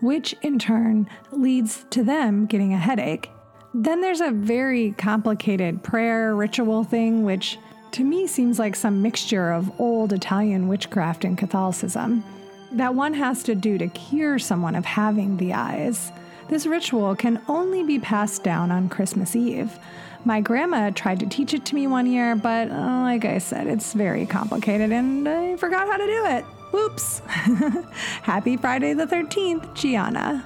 which 0.00 0.34
in 0.40 0.58
turn 0.58 1.10
leads 1.30 1.84
to 1.90 2.02
them 2.02 2.46
getting 2.46 2.72
a 2.72 2.78
headache. 2.78 3.30
Then 3.74 4.00
there's 4.00 4.22
a 4.22 4.30
very 4.30 4.92
complicated 4.92 5.82
prayer 5.82 6.34
ritual 6.34 6.84
thing, 6.84 7.22
which 7.22 7.58
to 7.92 8.04
me 8.04 8.26
seems 8.26 8.58
like 8.58 8.76
some 8.76 9.02
mixture 9.02 9.52
of 9.52 9.80
old 9.80 10.12
Italian 10.12 10.68
witchcraft 10.68 11.24
and 11.24 11.36
Catholicism 11.36 12.24
that 12.72 12.94
one 12.94 13.14
has 13.14 13.42
to 13.44 13.54
do 13.54 13.78
to 13.78 13.88
cure 13.88 14.38
someone 14.38 14.74
of 14.74 14.84
having 14.84 15.36
the 15.36 15.54
eyes. 15.54 16.12
This 16.48 16.66
ritual 16.66 17.16
can 17.16 17.40
only 17.48 17.82
be 17.82 17.98
passed 17.98 18.42
down 18.44 18.70
on 18.70 18.88
Christmas 18.88 19.34
Eve. 19.34 19.78
My 20.24 20.40
grandma 20.40 20.90
tried 20.90 21.20
to 21.20 21.26
teach 21.26 21.54
it 21.54 21.64
to 21.66 21.74
me 21.74 21.86
one 21.86 22.06
year, 22.06 22.34
but 22.36 22.70
uh, 22.70 23.00
like 23.02 23.24
I 23.24 23.38
said, 23.38 23.66
it's 23.66 23.92
very 23.92 24.26
complicated 24.26 24.92
and 24.92 25.28
I 25.28 25.56
forgot 25.56 25.86
how 25.88 25.96
to 25.96 26.06
do 26.06 26.24
it. 26.26 26.44
Whoops. 26.72 27.20
Happy 28.22 28.56
Friday 28.56 28.92
the 28.92 29.06
13th, 29.06 29.72
Gianna. 29.74 30.44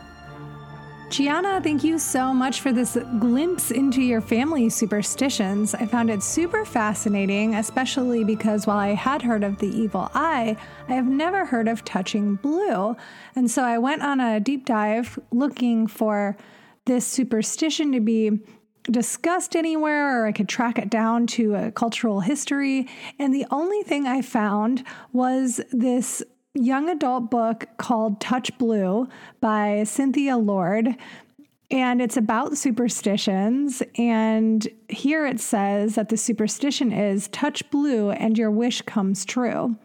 Gianna, 1.10 1.60
thank 1.60 1.82
you 1.82 1.98
so 1.98 2.32
much 2.32 2.60
for 2.60 2.72
this 2.72 2.96
glimpse 3.18 3.72
into 3.72 4.00
your 4.00 4.20
family 4.20 4.68
superstitions. 4.68 5.74
I 5.74 5.84
found 5.86 6.08
it 6.08 6.22
super 6.22 6.64
fascinating, 6.64 7.56
especially 7.56 8.22
because 8.22 8.64
while 8.64 8.76
I 8.76 8.94
had 8.94 9.20
heard 9.20 9.42
of 9.42 9.58
the 9.58 9.66
evil 9.66 10.08
eye, 10.14 10.56
I 10.88 10.92
have 10.94 11.08
never 11.08 11.44
heard 11.44 11.66
of 11.66 11.84
touching 11.84 12.36
blue. 12.36 12.96
And 13.34 13.50
so 13.50 13.64
I 13.64 13.76
went 13.78 14.02
on 14.02 14.20
a 14.20 14.38
deep 14.38 14.64
dive 14.64 15.18
looking 15.32 15.88
for 15.88 16.36
this 16.86 17.08
superstition 17.08 17.90
to 17.90 18.00
be 18.00 18.38
discussed 18.84 19.56
anywhere 19.56 20.22
or 20.22 20.26
I 20.26 20.32
could 20.32 20.48
track 20.48 20.78
it 20.78 20.90
down 20.90 21.26
to 21.28 21.56
a 21.56 21.72
cultural 21.72 22.20
history. 22.20 22.86
And 23.18 23.34
the 23.34 23.46
only 23.50 23.82
thing 23.82 24.06
I 24.06 24.22
found 24.22 24.84
was 25.12 25.60
this 25.72 26.22
young 26.54 26.88
adult 26.88 27.30
book 27.30 27.66
called 27.76 28.20
Touch 28.20 28.56
Blue 28.58 29.08
by 29.40 29.84
Cynthia 29.84 30.36
Lord. 30.36 30.96
And 31.70 32.02
it's 32.02 32.16
about 32.16 32.58
superstitions. 32.58 33.82
And 33.96 34.66
here 34.88 35.24
it 35.26 35.38
says 35.38 35.94
that 35.94 36.08
the 36.08 36.16
superstition 36.16 36.90
is 36.92 37.28
touch 37.28 37.68
blue 37.70 38.10
and 38.10 38.36
your 38.36 38.50
wish 38.50 38.82
comes 38.82 39.24
true. 39.24 39.76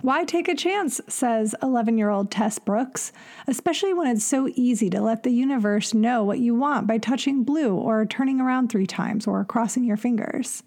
Why 0.00 0.22
take 0.22 0.46
a 0.46 0.54
chance, 0.54 1.00
says 1.08 1.56
11 1.60 1.98
year 1.98 2.10
old 2.10 2.30
Tess 2.30 2.60
Brooks, 2.60 3.10
especially 3.48 3.92
when 3.92 4.06
it's 4.06 4.24
so 4.24 4.48
easy 4.54 4.88
to 4.90 5.00
let 5.00 5.24
the 5.24 5.32
universe 5.32 5.92
know 5.92 6.22
what 6.22 6.38
you 6.38 6.54
want 6.54 6.86
by 6.86 6.98
touching 6.98 7.42
blue 7.42 7.74
or 7.74 8.06
turning 8.06 8.40
around 8.40 8.68
three 8.68 8.86
times 8.86 9.26
or 9.26 9.44
crossing 9.44 9.82
your 9.82 9.96
fingers. 9.96 10.62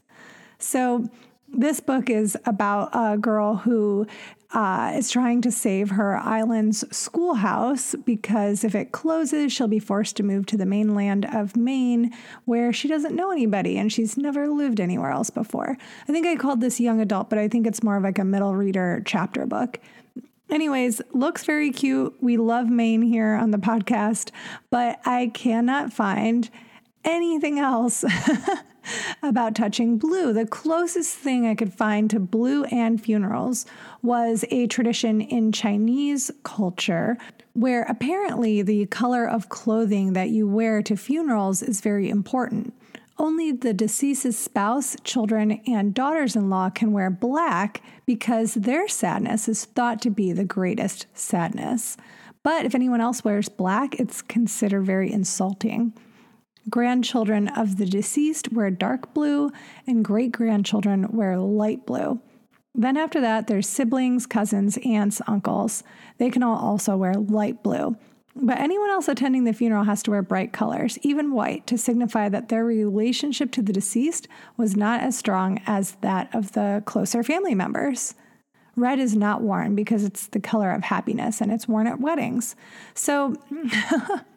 So, 0.60 1.10
this 1.54 1.82
book 1.82 2.10
is 2.10 2.38
about 2.46 2.92
a 2.94 3.18
girl 3.18 3.58
who 3.58 4.08
uh, 4.54 4.92
is 4.96 5.10
trying 5.10 5.42
to 5.42 5.52
save 5.52 5.92
her 5.92 6.18
island's 6.18 6.84
schoolhouse 6.96 7.96
because 8.06 8.64
if 8.64 8.76
it 8.76 8.92
closes, 8.92 9.54
she'll 9.54 9.68
be 9.68 9.80
forced 9.80 10.18
to 10.18 10.24
move 10.24 10.46
to 10.48 10.58
the 10.58 10.66
mainland 10.66 11.26
of 11.34 11.56
Maine 11.56 12.14
where 12.46 12.74
she 12.74 12.88
doesn't 12.88 13.16
know 13.16 13.32
anybody 13.32 13.78
and 13.78 13.92
she's 13.92 14.18
never 14.18 14.48
lived 14.48 14.80
anywhere 14.80 15.12
else 15.12 15.30
before. 15.30 15.78
I 16.08 16.12
think 16.12 16.28
I 16.28 16.36
called 16.36 16.60
this 16.60 16.80
young 16.80 17.00
adult, 17.00 17.30
but 17.30 17.40
I 17.40 17.48
think 17.48 17.66
it's 17.66 17.84
more 17.84 17.98
of 17.98 18.04
like 18.04 18.20
a 18.20 18.26
middle 18.26 18.56
reader 18.56 19.02
chapter 19.06 19.46
book. 19.46 19.80
Anyways, 20.50 21.02
looks 21.14 21.46
very 21.46 21.72
cute. 21.72 22.14
We 22.20 22.36
love 22.36 22.70
Maine 22.70 23.02
here 23.04 23.36
on 23.36 23.52
the 23.52 23.58
podcast, 23.58 24.32
but 24.70 25.00
I 25.06 25.32
cannot 25.34 25.94
find 25.94 26.50
anything 27.04 27.60
else 27.60 28.04
about 29.24 29.56
touching 29.56 29.98
blue. 29.98 30.34
The 30.34 30.46
closest 30.46 31.16
thing 31.16 31.48
I 31.48 31.56
could 31.56 31.74
find 31.74 32.10
to 32.10 32.20
blue 32.20 32.64
and 32.66 33.02
funerals 33.02 33.66
was 34.02 34.46
a 34.50 34.68
tradition 34.68 35.22
in 35.22 35.52
Chinese 35.52 36.32
culture 36.44 37.18
where 37.54 37.84
apparently 37.84 38.62
the 38.62 38.86
color 38.88 39.28
of 39.28 39.50
clothing 39.50 40.14
that 40.14 40.30
you 40.30 40.48
wear 40.48 40.82
to 40.84 40.96
funerals 40.96 41.62
is 41.62 41.82
very 41.82 42.10
important. 42.10 42.74
Only 43.18 43.52
the 43.52 43.74
deceased's 43.74 44.38
spouse, 44.38 44.96
children, 45.04 45.62
and 45.68 45.94
daughters 45.94 46.36
in 46.36 46.50
law 46.50 46.70
can 46.70 46.92
wear 46.92 47.10
black 47.12 47.84
because 48.06 48.56
their 48.56 48.88
sadness 48.88 49.48
is 49.48 49.66
thought 49.66 50.02
to 50.02 50.10
be 50.10 50.32
the 50.32 50.46
greatest 50.46 51.06
sadness. 51.14 51.98
But 52.42 52.66
if 52.66 52.74
anyone 52.74 53.02
else 53.02 53.24
wears 53.24 53.48
black, 53.48 54.00
it's 54.00 54.24
considered 54.24 54.86
very 54.86 55.12
insulting. 55.12 55.94
Grandchildren 56.70 57.48
of 57.50 57.78
the 57.78 57.86
deceased 57.86 58.52
wear 58.52 58.70
dark 58.70 59.14
blue, 59.14 59.52
and 59.88 60.06
great 60.06 60.32
grandchildren 60.32 61.08
wear 61.12 61.38
light 61.40 61.86
blue. 61.86 62.22
Then, 62.74 62.98
after 62.98 63.20
that, 63.20 63.48
there's 63.48 63.68
siblings, 63.68 64.26
cousins, 64.26 64.78
aunts, 64.86 65.22
uncles. 65.28 65.84
They 66.18 66.30
can 66.30 66.44
all 66.44 66.58
also 66.58 66.96
wear 66.96 67.14
light 67.14 67.64
blue. 67.64 67.98
But 68.36 68.60
anyone 68.60 68.90
else 68.90 69.10
attending 69.10 69.44
the 69.44 69.54
funeral 69.54 69.84
has 69.84 70.02
to 70.04 70.12
wear 70.12 70.22
bright 70.22 70.54
colors, 70.54 70.98
even 71.02 71.34
white, 71.34 71.68
to 71.68 71.78
signify 71.78 72.30
that 72.30 72.48
their 72.48 72.64
relationship 72.64 73.52
to 73.54 73.62
the 73.62 73.74
deceased 73.74 74.28
was 74.56 74.78
not 74.78 75.02
as 75.02 75.18
strong 75.18 75.62
as 75.68 75.98
that 76.02 76.34
of 76.34 76.54
the 76.54 76.82
closer 76.86 77.24
family 77.24 77.56
members. 77.56 78.16
Red 78.78 79.00
is 79.00 79.16
not 79.18 79.42
worn 79.42 79.76
because 79.76 80.06
it's 80.06 80.28
the 80.28 80.40
color 80.40 80.72
of 80.72 80.84
happiness 80.84 81.42
and 81.42 81.52
it's 81.52 81.68
worn 81.68 81.88
at 81.88 82.00
weddings. 82.00 82.56
So 82.94 83.36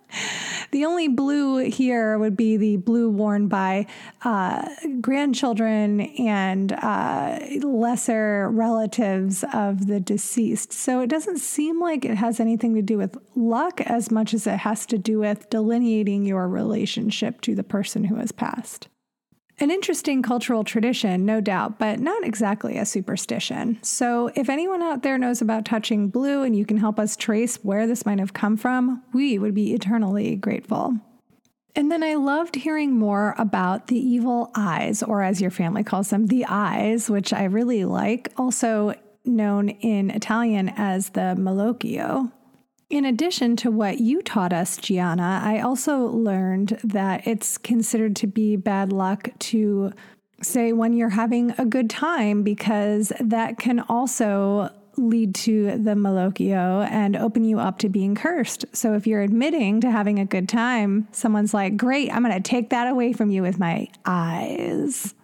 the 0.70 0.84
only 0.84 1.08
blue 1.08 1.58
here 1.58 2.18
would 2.18 2.36
be 2.36 2.56
the 2.56 2.76
blue 2.76 3.08
worn 3.08 3.48
by 3.48 3.86
uh, 4.22 4.68
grandchildren 5.00 6.00
and 6.00 6.72
uh, 6.72 7.38
lesser 7.62 8.50
relatives 8.50 9.44
of 9.52 9.86
the 9.86 10.00
deceased. 10.00 10.72
So 10.72 11.00
it 11.00 11.08
doesn't 11.08 11.38
seem 11.38 11.80
like 11.80 12.04
it 12.04 12.16
has 12.16 12.40
anything 12.40 12.74
to 12.74 12.82
do 12.82 12.98
with 12.98 13.16
luck 13.34 13.80
as 13.82 14.10
much 14.10 14.34
as 14.34 14.46
it 14.46 14.58
has 14.58 14.86
to 14.86 14.98
do 14.98 15.20
with 15.20 15.50
delineating 15.50 16.24
your 16.24 16.48
relationship 16.48 17.40
to 17.42 17.54
the 17.54 17.64
person 17.64 18.04
who 18.04 18.16
has 18.16 18.32
passed. 18.32 18.88
An 19.60 19.70
interesting 19.70 20.20
cultural 20.20 20.64
tradition, 20.64 21.24
no 21.24 21.40
doubt, 21.40 21.78
but 21.78 22.00
not 22.00 22.24
exactly 22.24 22.76
a 22.76 22.84
superstition. 22.84 23.78
So, 23.82 24.32
if 24.34 24.48
anyone 24.48 24.82
out 24.82 25.04
there 25.04 25.16
knows 25.16 25.40
about 25.40 25.64
touching 25.64 26.08
blue 26.08 26.42
and 26.42 26.56
you 26.56 26.66
can 26.66 26.76
help 26.76 26.98
us 26.98 27.16
trace 27.16 27.56
where 27.62 27.86
this 27.86 28.04
might 28.04 28.18
have 28.18 28.32
come 28.32 28.56
from, 28.56 29.02
we 29.12 29.38
would 29.38 29.54
be 29.54 29.72
eternally 29.72 30.34
grateful. 30.34 30.96
And 31.76 31.90
then 31.90 32.02
I 32.02 32.14
loved 32.14 32.56
hearing 32.56 32.92
more 32.98 33.34
about 33.38 33.86
the 33.86 33.98
evil 33.98 34.50
eyes, 34.56 35.02
or 35.04 35.22
as 35.22 35.40
your 35.40 35.50
family 35.50 35.84
calls 35.84 36.10
them, 36.10 36.26
the 36.26 36.46
eyes, 36.46 37.08
which 37.08 37.32
I 37.32 37.44
really 37.44 37.84
like, 37.84 38.32
also 38.36 38.94
known 39.24 39.68
in 39.68 40.10
Italian 40.10 40.68
as 40.68 41.10
the 41.10 41.34
malocchio. 41.38 42.32
In 42.90 43.04
addition 43.04 43.56
to 43.56 43.70
what 43.70 43.98
you 43.98 44.22
taught 44.22 44.52
us, 44.52 44.76
Gianna, 44.76 45.40
I 45.42 45.60
also 45.60 46.06
learned 46.06 46.78
that 46.84 47.26
it's 47.26 47.58
considered 47.58 48.14
to 48.16 48.26
be 48.26 48.56
bad 48.56 48.92
luck 48.92 49.28
to 49.38 49.92
say 50.42 50.72
when 50.72 50.92
you're 50.92 51.08
having 51.10 51.52
a 51.56 51.64
good 51.64 51.88
time 51.88 52.42
because 52.42 53.12
that 53.18 53.58
can 53.58 53.80
also 53.80 54.70
lead 54.96 55.34
to 55.34 55.76
the 55.78 55.94
malocchio 55.94 56.86
and 56.88 57.16
open 57.16 57.44
you 57.44 57.58
up 57.58 57.78
to 57.78 57.88
being 57.88 58.14
cursed. 58.14 58.64
So 58.72 58.94
if 58.94 59.06
you're 59.06 59.22
admitting 59.22 59.80
to 59.80 59.90
having 59.90 60.18
a 60.18 60.24
good 60.24 60.48
time, 60.48 61.08
someone's 61.10 61.54
like, 61.54 61.76
"Great, 61.76 62.14
I'm 62.14 62.22
going 62.22 62.34
to 62.34 62.40
take 62.40 62.70
that 62.70 62.86
away 62.86 63.12
from 63.12 63.30
you 63.30 63.42
with 63.42 63.58
my 63.58 63.88
eyes." 64.04 65.14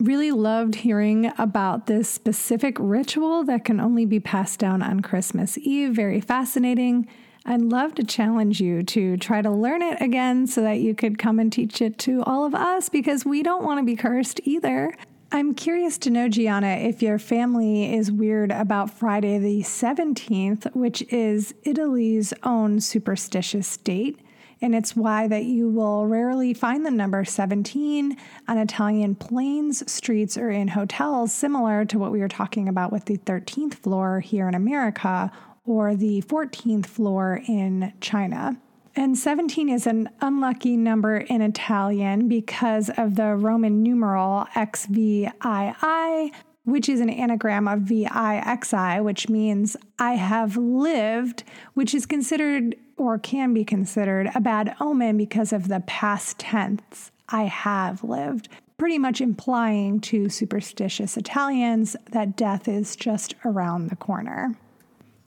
Really 0.00 0.32
loved 0.32 0.76
hearing 0.76 1.30
about 1.38 1.86
this 1.86 2.08
specific 2.08 2.76
ritual 2.80 3.44
that 3.44 3.64
can 3.64 3.78
only 3.78 4.06
be 4.06 4.18
passed 4.18 4.58
down 4.58 4.82
on 4.82 5.00
Christmas 5.00 5.58
Eve. 5.58 5.94
Very 5.94 6.20
fascinating. 6.20 7.06
I'd 7.44 7.60
love 7.60 7.94
to 7.96 8.04
challenge 8.04 8.60
you 8.60 8.82
to 8.82 9.16
try 9.16 9.42
to 9.42 9.50
learn 9.50 9.82
it 9.82 10.00
again 10.00 10.46
so 10.46 10.62
that 10.62 10.80
you 10.80 10.94
could 10.94 11.18
come 11.18 11.38
and 11.38 11.52
teach 11.52 11.80
it 11.80 11.98
to 12.00 12.22
all 12.24 12.44
of 12.44 12.54
us 12.54 12.88
because 12.88 13.24
we 13.24 13.42
don't 13.42 13.64
want 13.64 13.78
to 13.78 13.84
be 13.84 13.96
cursed 13.96 14.40
either. 14.44 14.94
I'm 15.32 15.54
curious 15.54 15.96
to 15.98 16.10
know, 16.10 16.28
Gianna, 16.28 16.66
if 16.66 17.02
your 17.02 17.18
family 17.18 17.94
is 17.94 18.10
weird 18.10 18.50
about 18.50 18.90
Friday 18.90 19.38
the 19.38 19.60
17th, 19.60 20.74
which 20.74 21.02
is 21.02 21.54
Italy's 21.62 22.34
own 22.42 22.80
superstitious 22.80 23.76
date 23.76 24.18
and 24.62 24.74
it's 24.74 24.94
why 24.94 25.26
that 25.28 25.44
you 25.44 25.68
will 25.68 26.06
rarely 26.06 26.52
find 26.52 26.84
the 26.84 26.90
number 26.90 27.24
17 27.24 28.16
on 28.46 28.58
Italian 28.58 29.14
planes, 29.14 29.90
streets, 29.90 30.36
or 30.36 30.50
in 30.50 30.68
hotels, 30.68 31.32
similar 31.32 31.84
to 31.86 31.98
what 31.98 32.12
we 32.12 32.20
were 32.20 32.28
talking 32.28 32.68
about 32.68 32.92
with 32.92 33.06
the 33.06 33.18
13th 33.18 33.74
floor 33.74 34.20
here 34.20 34.48
in 34.48 34.54
America 34.54 35.30
or 35.64 35.94
the 35.94 36.22
14th 36.22 36.86
floor 36.86 37.42
in 37.46 37.92
China. 38.00 38.60
And 38.96 39.16
17 39.16 39.68
is 39.68 39.86
an 39.86 40.10
unlucky 40.20 40.76
number 40.76 41.18
in 41.18 41.42
Italian 41.42 42.28
because 42.28 42.90
of 42.90 43.14
the 43.14 43.36
Roman 43.36 43.82
numeral 43.82 44.46
XVII, 44.54 46.32
which 46.64 46.88
is 46.88 47.00
an 47.00 47.08
anagram 47.08 47.68
of 47.68 47.80
VIXI, 47.80 49.02
which 49.02 49.28
means 49.28 49.76
I 49.98 50.14
have 50.14 50.56
lived, 50.56 51.44
which 51.74 51.94
is 51.94 52.04
considered 52.04 52.76
or 53.00 53.18
can 53.18 53.54
be 53.54 53.64
considered 53.64 54.30
a 54.34 54.40
bad 54.42 54.76
omen 54.78 55.16
because 55.16 55.54
of 55.54 55.68
the 55.68 55.80
past 55.86 56.38
tense, 56.38 57.10
I 57.30 57.44
have 57.44 58.04
lived, 58.04 58.50
pretty 58.76 58.98
much 58.98 59.22
implying 59.22 60.00
to 60.00 60.28
superstitious 60.28 61.16
Italians 61.16 61.96
that 62.10 62.36
death 62.36 62.68
is 62.68 62.94
just 62.94 63.34
around 63.42 63.88
the 63.88 63.96
corner. 63.96 64.54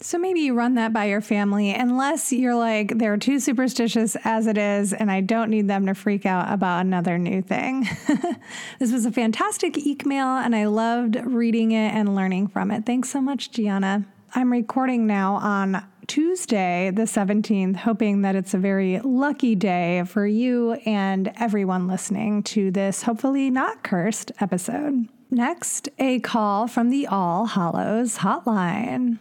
So 0.01 0.19
maybe 0.19 0.41
you 0.41 0.53
run 0.53 0.75
that 0.75 0.93
by 0.93 1.05
your 1.05 1.21
family, 1.21 1.71
unless 1.71 2.31
you're 2.31 2.53
like, 2.53 2.99
they're 2.99 3.17
too 3.17 3.39
superstitious 3.39 4.15
as 4.23 4.45
it 4.45 4.57
is, 4.59 4.93
and 4.93 5.09
I 5.09 5.21
don't 5.21 5.49
need 5.49 5.67
them 5.67 5.87
to 5.87 5.95
freak 5.95 6.27
out 6.27 6.53
about 6.53 6.85
another 6.85 7.17
new 7.17 7.41
thing. 7.41 7.89
this 8.79 8.91
was 8.91 9.07
a 9.07 9.11
fantastic 9.11 9.79
email, 9.79 10.27
and 10.27 10.55
I 10.55 10.65
loved 10.65 11.15
reading 11.23 11.71
it 11.71 11.91
and 11.91 12.13
learning 12.13 12.49
from 12.49 12.69
it. 12.69 12.85
Thanks 12.85 13.09
so 13.09 13.19
much, 13.19 13.49
Gianna. 13.49 14.05
I'm 14.35 14.51
recording 14.51 15.07
now 15.07 15.35
on 15.35 15.83
Tuesday, 16.07 16.91
the 16.93 17.03
17th, 17.03 17.77
hoping 17.77 18.21
that 18.21 18.35
it's 18.35 18.53
a 18.53 18.57
very 18.57 18.99
lucky 18.99 19.55
day 19.55 20.03
for 20.05 20.25
you 20.25 20.73
and 20.85 21.31
everyone 21.39 21.87
listening 21.87 22.43
to 22.43 22.71
this 22.71 23.03
hopefully 23.03 23.49
not 23.49 23.83
cursed 23.83 24.31
episode. 24.39 25.07
Next, 25.31 25.89
a 25.97 26.19
call 26.19 26.67
from 26.67 26.89
the 26.89 27.07
All 27.07 27.45
Hallows 27.45 28.19
Hotline. 28.19 29.19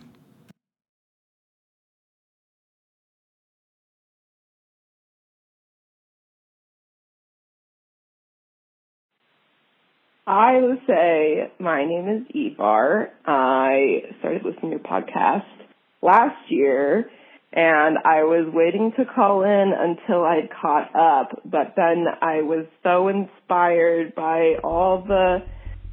Hi, 10.27 10.61
Luce. 10.61 11.51
My 11.59 11.85
name 11.85 12.09
is 12.09 12.23
Ivar. 12.35 13.11
I 13.27 14.03
started 14.21 14.45
listening 14.45 14.71
to 14.71 14.77
your 14.77 14.79
podcast 14.79 15.62
last 16.03 16.51
year 16.51 17.11
and 17.53 17.99
I 18.05 18.23
was 18.25 18.51
waiting 18.53 18.93
to 18.97 19.05
call 19.05 19.43
in 19.43 19.73
until 19.79 20.25
I'd 20.25 20.49
caught 20.51 20.95
up, 20.97 21.43
but 21.45 21.75
then 21.77 22.07
I 22.23 22.41
was 22.41 22.65
so 22.83 23.09
inspired 23.09 24.15
by 24.15 24.55
all 24.65 25.05
the 25.07 25.39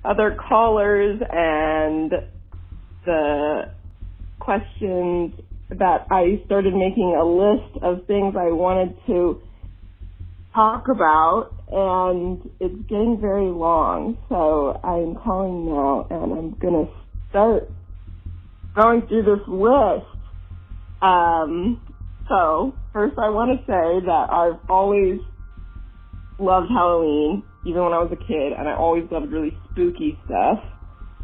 other 0.06 0.38
callers 0.48 1.20
and 1.30 2.12
the 3.06 3.72
questions 4.40 5.34
that 5.70 6.08
I 6.10 6.42
started 6.46 6.74
making 6.74 7.16
a 7.20 7.26
list 7.26 7.84
of 7.84 8.08
things 8.08 8.36
I 8.38 8.52
wanted 8.52 8.96
to 9.08 9.42
talk 10.54 10.88
about 10.88 11.52
and 11.72 12.50
it's 12.60 12.82
getting 12.90 13.20
very 13.22 13.52
long, 13.52 14.18
so 14.30 14.80
I'm 14.82 15.16
calling 15.16 15.66
now 15.66 16.08
and 16.10 16.34
I'm 16.34 16.52
gonna 16.58 16.90
start 17.30 17.70
going 18.80 19.06
through 19.08 19.24
this 19.24 19.46
list. 19.48 20.08
Um, 21.02 21.82
so 22.28 22.74
first 22.94 23.18
I 23.18 23.30
want 23.30 23.52
to 23.52 23.66
say 23.66 24.06
that 24.06 24.28
I've 24.32 24.60
always 24.70 25.20
loved 26.40 26.68
Halloween, 26.70 27.44
even 27.66 27.84
when 27.84 27.94
I 27.94 28.00
was 28.00 28.12
a 28.12 28.16
kid, 28.16 28.54
and 28.58 28.70
I 28.70 28.76
always 28.76 29.04
loved 29.12 29.32
really 29.32 29.58
spooky 29.72 30.18
stuff. 30.26 30.60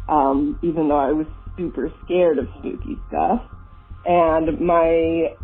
Um, 0.08 0.58
even 0.62 0.88
though 0.88 0.98
I 0.98 1.12
was 1.12 1.26
super 1.56 1.90
scared 2.04 2.38
of 2.38 2.46
spooky 2.58 2.96
stuff. 3.08 3.40
And 4.04 4.60
my 4.60 5.34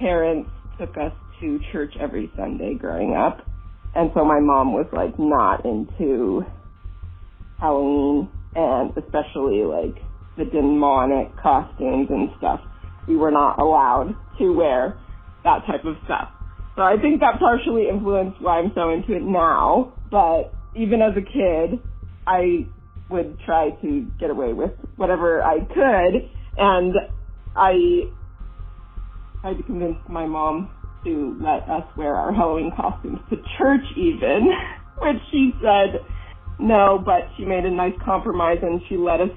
parents 0.00 0.50
took 0.80 0.96
us 0.96 1.12
to 1.40 1.60
church 1.70 1.94
every 2.00 2.30
Sunday 2.36 2.74
growing 2.74 3.14
up. 3.14 3.46
And 3.94 4.10
so 4.14 4.24
my 4.24 4.40
mom 4.40 4.72
was 4.72 4.86
like 4.92 5.18
not 5.18 5.64
into 5.64 6.44
Halloween 7.60 8.28
and 8.54 8.90
especially 8.96 9.62
like 9.64 10.02
the 10.36 10.44
demonic 10.44 11.36
costumes 11.36 12.08
and 12.10 12.30
stuff. 12.38 12.60
We 13.06 13.16
were 13.16 13.30
not 13.30 13.58
allowed 13.58 14.14
to 14.38 14.52
wear 14.52 14.98
that 15.44 15.66
type 15.66 15.84
of 15.84 15.96
stuff. 16.04 16.28
So 16.76 16.82
I 16.82 16.96
think 17.00 17.20
that 17.20 17.38
partially 17.38 17.88
influenced 17.88 18.40
why 18.40 18.58
I'm 18.58 18.72
so 18.74 18.90
into 18.90 19.14
it 19.14 19.22
now. 19.22 19.92
But 20.10 20.54
even 20.74 21.02
as 21.02 21.12
a 21.16 21.20
kid, 21.20 21.80
I 22.26 22.66
would 23.10 23.38
try 23.44 23.70
to 23.82 24.06
get 24.18 24.30
away 24.30 24.52
with 24.52 24.70
whatever 24.96 25.42
I 25.42 25.58
could. 25.58 26.30
And 26.56 26.94
I 27.54 28.04
tried 29.42 29.54
to 29.54 29.62
convince 29.64 29.96
my 30.08 30.26
mom 30.26 30.70
to 31.04 31.36
let 31.40 31.68
us 31.68 31.84
wear 31.96 32.14
our 32.14 32.32
Halloween 32.32 32.72
costumes 32.74 33.18
to 33.28 33.36
church 33.58 33.84
even, 33.96 34.48
which 34.98 35.20
she 35.30 35.52
said 35.60 36.00
no, 36.58 37.02
but 37.04 37.22
she 37.36 37.44
made 37.44 37.64
a 37.64 37.70
nice 37.70 37.94
compromise 38.04 38.58
and 38.62 38.80
she 38.88 38.96
let 38.96 39.20
us 39.20 39.30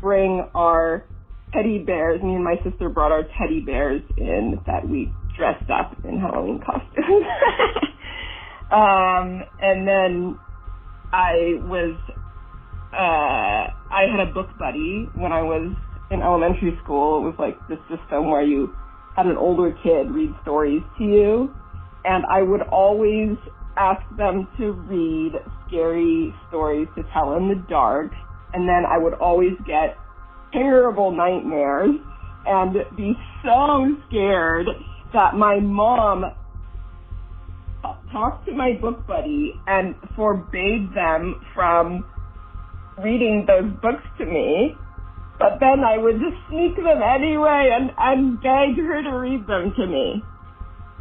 bring 0.00 0.48
our 0.54 1.04
teddy 1.52 1.78
bears. 1.78 2.22
Me 2.22 2.34
and 2.34 2.44
my 2.44 2.56
sister 2.68 2.88
brought 2.88 3.12
our 3.12 3.22
teddy 3.38 3.60
bears 3.60 4.02
in 4.16 4.58
that 4.66 4.88
we 4.88 5.12
dressed 5.36 5.70
up 5.70 5.96
in 6.04 6.18
Halloween 6.18 6.60
costumes. 6.64 7.26
um, 8.72 9.42
and 9.60 9.86
then 9.86 10.38
I 11.12 11.60
was, 11.64 11.96
uh, 12.92 13.70
I 13.92 14.06
had 14.10 14.28
a 14.28 14.32
book 14.32 14.48
buddy 14.58 15.08
when 15.14 15.32
I 15.32 15.42
was 15.42 15.74
in 16.10 16.22
elementary 16.22 16.78
school. 16.82 17.22
It 17.22 17.24
was 17.30 17.34
like 17.38 17.56
this 17.68 17.78
system 17.88 18.30
where 18.30 18.42
you 18.42 18.74
had 19.16 19.26
an 19.26 19.36
older 19.36 19.72
kid 19.82 20.10
read 20.10 20.34
stories 20.42 20.82
to 20.98 21.04
you. 21.04 21.54
And 22.04 22.24
I 22.30 22.42
would 22.42 22.62
always 22.62 23.36
ask 23.76 24.02
them 24.16 24.48
to 24.58 24.72
read 24.72 25.32
scary 25.66 26.34
stories 26.48 26.88
to 26.96 27.02
tell 27.12 27.34
in 27.36 27.48
the 27.48 27.62
dark. 27.68 28.12
And 28.52 28.68
then 28.68 28.84
I 28.88 28.98
would 28.98 29.14
always 29.14 29.52
get 29.66 29.96
terrible 30.52 31.10
nightmares 31.10 31.96
and 32.46 32.74
be 32.96 33.14
so 33.44 33.96
scared 34.08 34.66
that 35.12 35.34
my 35.34 35.58
mom 35.60 36.24
talked 38.12 38.46
to 38.46 38.52
my 38.52 38.72
book 38.80 39.06
buddy 39.06 39.54
and 39.66 39.94
forbade 40.14 40.90
them 40.94 41.40
from 41.54 42.04
reading 43.02 43.46
those 43.46 43.70
books 43.82 44.04
to 44.18 44.26
me. 44.26 44.76
But 45.38 45.60
then 45.60 45.84
I 45.84 45.98
would 45.98 46.14
just 46.14 46.36
sneak 46.48 46.76
them 46.76 47.02
anyway 47.02 47.70
and, 47.72 47.90
and 47.98 48.40
beg 48.40 48.76
her 48.82 49.02
to 49.02 49.10
read 49.18 49.46
them 49.46 49.72
to 49.76 49.86
me. 49.86 50.22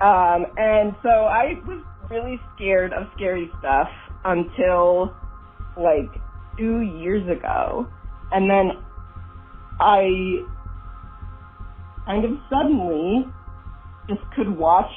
Um, 0.01 0.45
and 0.57 0.93
so 1.01 1.09
I 1.09 1.53
was 1.65 1.81
really 2.11 2.39
scared 2.55 2.91
of 2.91 3.07
scary 3.15 3.49
stuff 3.59 3.87
until 4.25 5.13
like 5.77 6.11
two 6.57 6.81
years 6.81 7.23
ago. 7.29 7.87
And 8.31 8.49
then 8.49 8.71
I 9.79 10.43
kind 12.05 12.25
of 12.25 12.31
suddenly 12.49 13.25
just 14.07 14.21
could 14.35 14.49
watch 14.49 14.91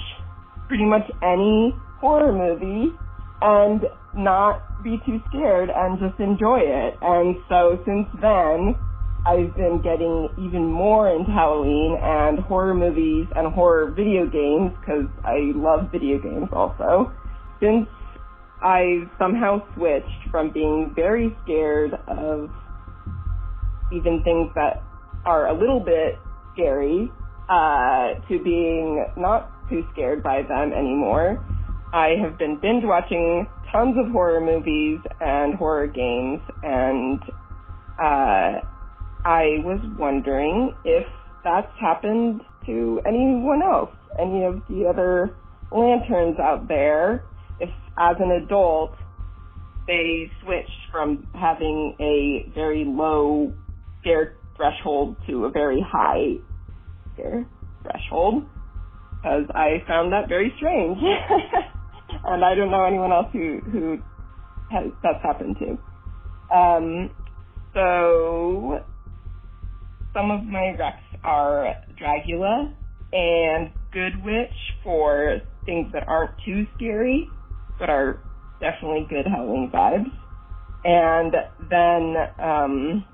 pretty 0.69 0.85
much 0.85 1.11
any 1.23 1.75
horror 2.01 2.33
movie 2.33 2.93
and 3.41 3.83
not 4.15 4.83
be 4.83 5.01
too 5.07 5.21
scared 5.29 5.71
and 5.75 5.99
just 5.99 6.19
enjoy 6.21 6.61
it. 6.61 6.95
And 7.01 7.37
so 7.49 7.79
since 7.85 8.07
then, 8.21 8.75
I've 9.27 9.55
been 9.57 9.81
getting 9.83 10.29
even 10.39 10.67
more 10.67 11.09
into 11.11 11.31
Halloween 11.31 11.99
and 12.01 12.39
horror 12.39 12.75
movies 12.75 13.27
and 13.35 13.53
horror 13.53 13.91
video 13.91 14.27
games 14.27 14.73
because 14.81 15.07
I 15.25 15.53
love 15.55 15.91
video 15.91 16.19
games 16.19 16.49
also. 16.53 17.13
Since 17.61 17.89
I 18.63 19.09
somehow 19.19 19.63
switched 19.75 20.31
from 20.31 20.51
being 20.51 20.93
very 20.95 21.37
scared 21.45 21.93
of 22.09 22.51
even 23.93 24.23
things 24.23 24.51
that 24.55 24.83
are 25.25 25.49
a 25.49 25.59
little 25.59 25.81
bit 25.81 26.19
scary 26.53 27.11
uh, 27.49 28.15
to 28.29 28.43
being 28.43 29.07
not 29.17 29.51
too 29.71 29.85
scared 29.93 30.23
by 30.23 30.43
them 30.43 30.73
anymore. 30.73 31.45
I 31.93 32.17
have 32.23 32.39
been 32.39 32.59
binge 32.61 32.85
watching 32.85 33.47
tons 33.73 33.97
of 33.99 34.11
horror 34.13 34.41
movies 34.41 34.99
and 35.21 35.55
horror 35.55 35.87
games, 35.87 36.41
and 36.63 37.21
uh, 37.99 38.61
I 39.25 39.61
was 39.65 39.81
wondering 39.99 40.75
if 40.85 41.07
that's 41.45 41.73
happened 41.81 42.43
to 42.67 43.01
anyone 43.07 43.63
else, 43.63 43.91
any 44.19 44.45
of 44.45 44.61
the 44.69 44.87
other 44.87 45.35
lanterns 45.71 46.39
out 46.39 46.69
there, 46.69 47.25
as 47.99 48.17
an 48.21 48.31
adult 48.31 48.93
they 49.87 50.31
switched 50.43 50.71
from 50.93 51.27
having 51.35 51.97
a 51.99 52.51
very 52.55 52.85
low 52.87 53.53
scare 54.01 54.37
threshold 54.57 55.17
to 55.27 55.47
a 55.47 55.51
very 55.51 55.81
high 55.81 56.35
scare 57.15 57.47
threshold, 57.83 58.45
because 59.17 59.45
I 59.55 59.83
found 59.87 60.13
that 60.13 60.29
very 60.29 60.53
strange. 60.59 60.99
and 62.25 62.45
I 62.45 62.55
don't 62.55 62.71
know 62.71 62.85
anyone 62.85 63.13
else 63.13 63.29
who, 63.33 63.61
who 63.61 63.99
has, 64.71 64.93
that's 65.03 65.23
happened 65.23 65.57
to. 65.59 66.55
Um, 66.55 67.11
so 67.75 68.81
some 70.15 70.31
of 70.31 70.45
my 70.45 70.77
recs 70.79 71.25
are 71.25 71.75
Dragula 72.01 72.75
and 73.13 73.71
Good 73.93 74.23
Witch 74.23 74.51
for 74.85 75.39
things 75.65 75.93
that 75.93 76.07
aren't 76.09 76.33
too 76.45 76.67
scary, 76.77 77.29
but 77.79 77.91
are 77.91 78.21
definitely 78.61 79.07
good 79.09 79.27
Halloween 79.27 79.71
vibes. 79.73 80.11
And 80.85 81.35
then 81.71 82.17
um, 82.39 83.05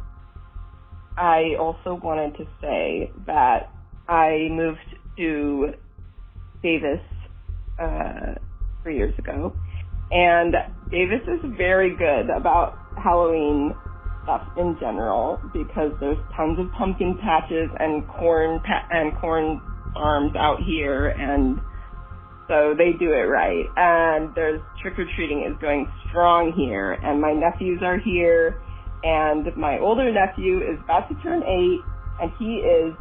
I 1.16 1.55
also 1.59 1.94
wanted 1.94 2.37
to 2.38 2.44
say 2.61 3.11
that 3.27 3.70
I 4.09 4.48
moved 4.50 4.79
to 5.16 5.72
Davis 6.62 7.00
uh, 7.81 8.35
three 8.83 8.96
years 8.96 9.14
ago, 9.18 9.55
and 10.11 10.55
Davis 10.90 11.22
is 11.27 11.50
very 11.57 11.96
good 11.96 12.31
about 12.31 12.79
Halloween 13.03 13.74
stuff 14.24 14.42
in 14.57 14.77
general 14.81 15.40
because 15.53 15.92
there's 16.00 16.18
tons 16.37 16.59
of 16.59 16.70
pumpkin 16.72 17.18
patches 17.22 17.68
and 17.79 18.07
corn 18.09 18.61
pa- 18.61 18.88
and 18.90 19.16
corn 19.20 19.61
farms 19.92 20.33
out 20.37 20.59
here 20.66 21.09
and 21.09 21.61
so 22.48 22.74
they 22.76 22.92
do 22.98 23.12
it 23.12 23.26
right. 23.26 23.64
And 23.76 24.35
there's 24.35 24.61
trick 24.83 24.98
or 24.98 25.07
treating 25.16 25.44
is 25.48 25.57
going 25.61 25.90
strong 26.09 26.52
here 26.57 26.92
and 26.92 27.20
my 27.20 27.33
nephews 27.33 27.80
are 27.83 27.98
here 27.98 28.61
and 29.02 29.54
my 29.57 29.78
older 29.78 30.12
nephew 30.12 30.59
is 30.59 30.78
about 30.85 31.09
to 31.09 31.14
turn 31.22 31.42
eight 31.42 31.80
and 32.20 32.30
he 32.38 32.61
is 32.61 32.94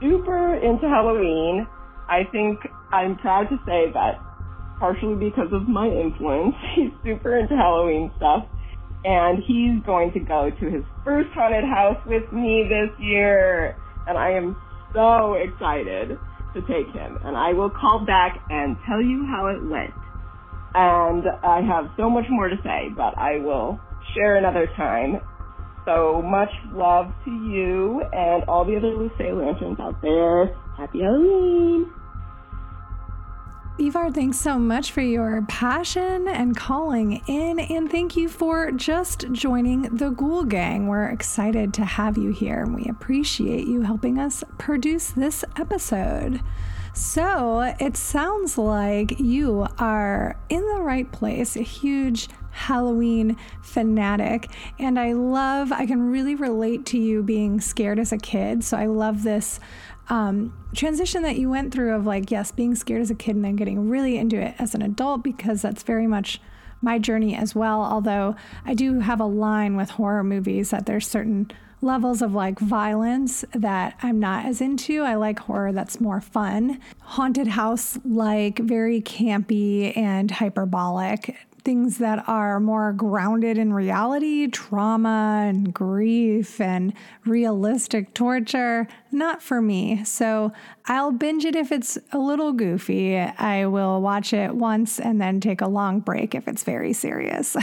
super 0.00 0.54
into 0.54 0.88
Halloween. 0.88 1.66
I 2.08 2.24
think 2.30 2.58
I'm 2.92 3.16
proud 3.18 3.48
to 3.50 3.56
say 3.66 3.92
that 3.92 4.18
partially 4.78 5.14
because 5.14 5.52
of 5.52 5.68
my 5.68 5.86
influence, 5.86 6.54
he's 6.76 6.90
super 7.04 7.38
into 7.38 7.56
Halloween 7.56 8.10
stuff 8.16 8.46
and 9.04 9.38
he's 9.46 9.84
going 9.86 10.12
to 10.12 10.20
go 10.20 10.50
to 10.50 10.70
his 10.70 10.82
first 11.04 11.30
haunted 11.34 11.64
house 11.64 11.98
with 12.06 12.30
me 12.32 12.66
this 12.68 12.90
year. 12.98 13.76
And 14.06 14.18
I 14.18 14.32
am 14.32 14.56
so 14.94 15.34
excited 15.34 16.18
to 16.54 16.60
take 16.62 16.92
him. 16.94 17.18
And 17.24 17.36
I 17.36 17.52
will 17.52 17.70
call 17.70 18.04
back 18.04 18.40
and 18.50 18.76
tell 18.86 19.02
you 19.02 19.26
how 19.26 19.48
it 19.48 19.62
went. 19.64 19.94
And 20.74 21.24
I 21.42 21.60
have 21.62 21.90
so 21.96 22.10
much 22.10 22.24
more 22.28 22.48
to 22.48 22.56
say, 22.62 22.88
but 22.94 23.16
I 23.16 23.38
will 23.38 23.80
share 24.14 24.36
another 24.36 24.68
time. 24.76 25.20
So 25.84 26.20
much 26.22 26.50
love 26.72 27.06
to 27.24 27.30
you 27.30 28.02
and 28.12 28.44
all 28.44 28.64
the 28.64 28.76
other 28.76 28.88
Luce 28.88 29.12
Lanterns 29.18 29.80
out 29.80 30.00
there. 30.02 30.54
Happy 30.76 31.00
Halloween! 31.00 31.90
Ivar, 33.80 34.10
thanks 34.10 34.40
so 34.40 34.58
much 34.58 34.90
for 34.90 35.02
your 35.02 35.42
passion 35.42 36.26
and 36.26 36.56
calling 36.56 37.22
in, 37.28 37.60
and 37.60 37.88
thank 37.88 38.16
you 38.16 38.28
for 38.28 38.72
just 38.72 39.30
joining 39.30 39.82
the 39.82 40.10
Ghoul 40.10 40.42
Gang. 40.42 40.88
We're 40.88 41.06
excited 41.06 41.72
to 41.74 41.84
have 41.84 42.18
you 42.18 42.30
here, 42.30 42.64
and 42.64 42.74
we 42.74 42.86
appreciate 42.86 43.68
you 43.68 43.82
helping 43.82 44.18
us 44.18 44.42
produce 44.58 45.12
this 45.12 45.44
episode. 45.56 46.40
So, 46.92 47.72
it 47.78 47.96
sounds 47.96 48.58
like 48.58 49.20
you 49.20 49.68
are 49.78 50.36
in 50.48 50.66
the 50.74 50.80
right 50.80 51.10
place, 51.12 51.54
a 51.54 51.62
huge 51.62 52.28
Halloween 52.50 53.36
fanatic. 53.62 54.50
And 54.80 54.98
I 54.98 55.12
love, 55.12 55.70
I 55.70 55.86
can 55.86 56.10
really 56.10 56.34
relate 56.34 56.84
to 56.86 56.98
you 56.98 57.22
being 57.22 57.60
scared 57.60 58.00
as 58.00 58.10
a 58.10 58.18
kid. 58.18 58.64
So 58.64 58.76
I 58.76 58.86
love 58.86 59.22
this 59.22 59.60
um, 60.08 60.52
transition 60.74 61.22
that 61.22 61.36
you 61.36 61.50
went 61.50 61.72
through 61.72 61.94
of 61.94 62.06
like, 62.06 62.30
yes, 62.30 62.50
being 62.50 62.74
scared 62.74 63.02
as 63.02 63.10
a 63.10 63.14
kid 63.14 63.36
and 63.36 63.44
then 63.44 63.56
getting 63.56 63.88
really 63.88 64.16
into 64.16 64.40
it 64.40 64.54
as 64.58 64.74
an 64.74 64.82
adult 64.82 65.22
because 65.22 65.62
that's 65.62 65.82
very 65.82 66.06
much 66.06 66.40
my 66.80 66.98
journey 66.98 67.34
as 67.34 67.54
well. 67.54 67.82
Although 67.82 68.36
I 68.64 68.74
do 68.74 69.00
have 69.00 69.20
a 69.20 69.26
line 69.26 69.76
with 69.76 69.90
horror 69.90 70.24
movies 70.24 70.70
that 70.70 70.86
there's 70.86 71.06
certain 71.06 71.50
levels 71.80 72.22
of 72.22 72.34
like 72.34 72.58
violence 72.58 73.44
that 73.52 73.96
I'm 74.02 74.18
not 74.18 74.44
as 74.46 74.60
into. 74.60 75.02
I 75.02 75.14
like 75.14 75.38
horror 75.38 75.72
that's 75.72 76.00
more 76.00 76.20
fun. 76.20 76.80
Haunted 77.00 77.48
house 77.48 77.98
like 78.04 78.58
very 78.58 79.00
campy 79.00 79.96
and 79.96 80.30
hyperbolic 80.30 81.36
things 81.68 81.98
that 81.98 82.26
are 82.26 82.58
more 82.60 82.94
grounded 82.94 83.58
in 83.58 83.74
reality, 83.74 84.46
trauma 84.46 85.44
and 85.46 85.74
grief 85.74 86.62
and 86.62 86.94
realistic 87.26 88.14
torture, 88.14 88.88
not 89.12 89.42
for 89.42 89.60
me. 89.60 90.02
So 90.02 90.50
I'll 90.86 91.12
binge 91.12 91.44
it 91.44 91.54
if 91.54 91.70
it's 91.70 91.98
a 92.10 92.18
little 92.18 92.54
goofy. 92.54 93.18
I 93.18 93.66
will 93.66 94.00
watch 94.00 94.32
it 94.32 94.54
once 94.54 94.98
and 94.98 95.20
then 95.20 95.40
take 95.40 95.60
a 95.60 95.68
long 95.68 96.00
break 96.00 96.34
if 96.34 96.48
it's 96.48 96.64
very 96.64 96.94
serious. 96.94 97.54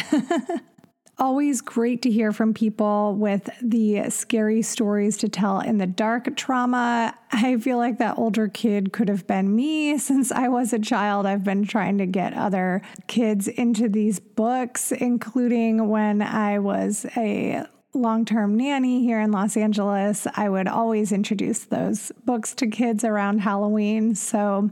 Always 1.17 1.61
great 1.61 2.01
to 2.01 2.11
hear 2.11 2.33
from 2.33 2.53
people 2.53 3.15
with 3.15 3.49
the 3.61 4.09
scary 4.09 4.61
stories 4.61 5.15
to 5.17 5.29
tell 5.29 5.61
in 5.61 5.77
the 5.77 5.87
dark 5.87 6.35
trauma. 6.35 7.17
I 7.31 7.55
feel 7.57 7.77
like 7.77 7.99
that 7.99 8.17
older 8.17 8.49
kid 8.49 8.91
could 8.91 9.07
have 9.07 9.25
been 9.25 9.55
me 9.55 9.97
since 9.99 10.31
I 10.33 10.49
was 10.49 10.73
a 10.73 10.79
child. 10.79 11.25
I've 11.25 11.43
been 11.43 11.63
trying 11.63 11.99
to 11.99 12.05
get 12.05 12.33
other 12.33 12.81
kids 13.07 13.47
into 13.47 13.87
these 13.87 14.19
books, 14.19 14.91
including 14.91 15.87
when 15.87 16.21
I 16.21 16.59
was 16.59 17.05
a 17.15 17.63
long 17.93 18.25
term 18.25 18.57
nanny 18.57 19.01
here 19.01 19.21
in 19.21 19.31
Los 19.31 19.55
Angeles. 19.55 20.27
I 20.35 20.49
would 20.49 20.67
always 20.67 21.13
introduce 21.13 21.63
those 21.63 22.11
books 22.25 22.53
to 22.55 22.67
kids 22.67 23.05
around 23.05 23.39
Halloween. 23.39 24.15
So 24.15 24.69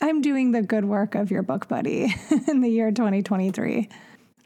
I'm 0.00 0.22
doing 0.22 0.52
the 0.52 0.62
good 0.62 0.86
work 0.86 1.14
of 1.14 1.30
your 1.30 1.42
book 1.42 1.68
buddy 1.68 2.14
in 2.48 2.62
the 2.62 2.70
year 2.70 2.90
2023. 2.90 3.90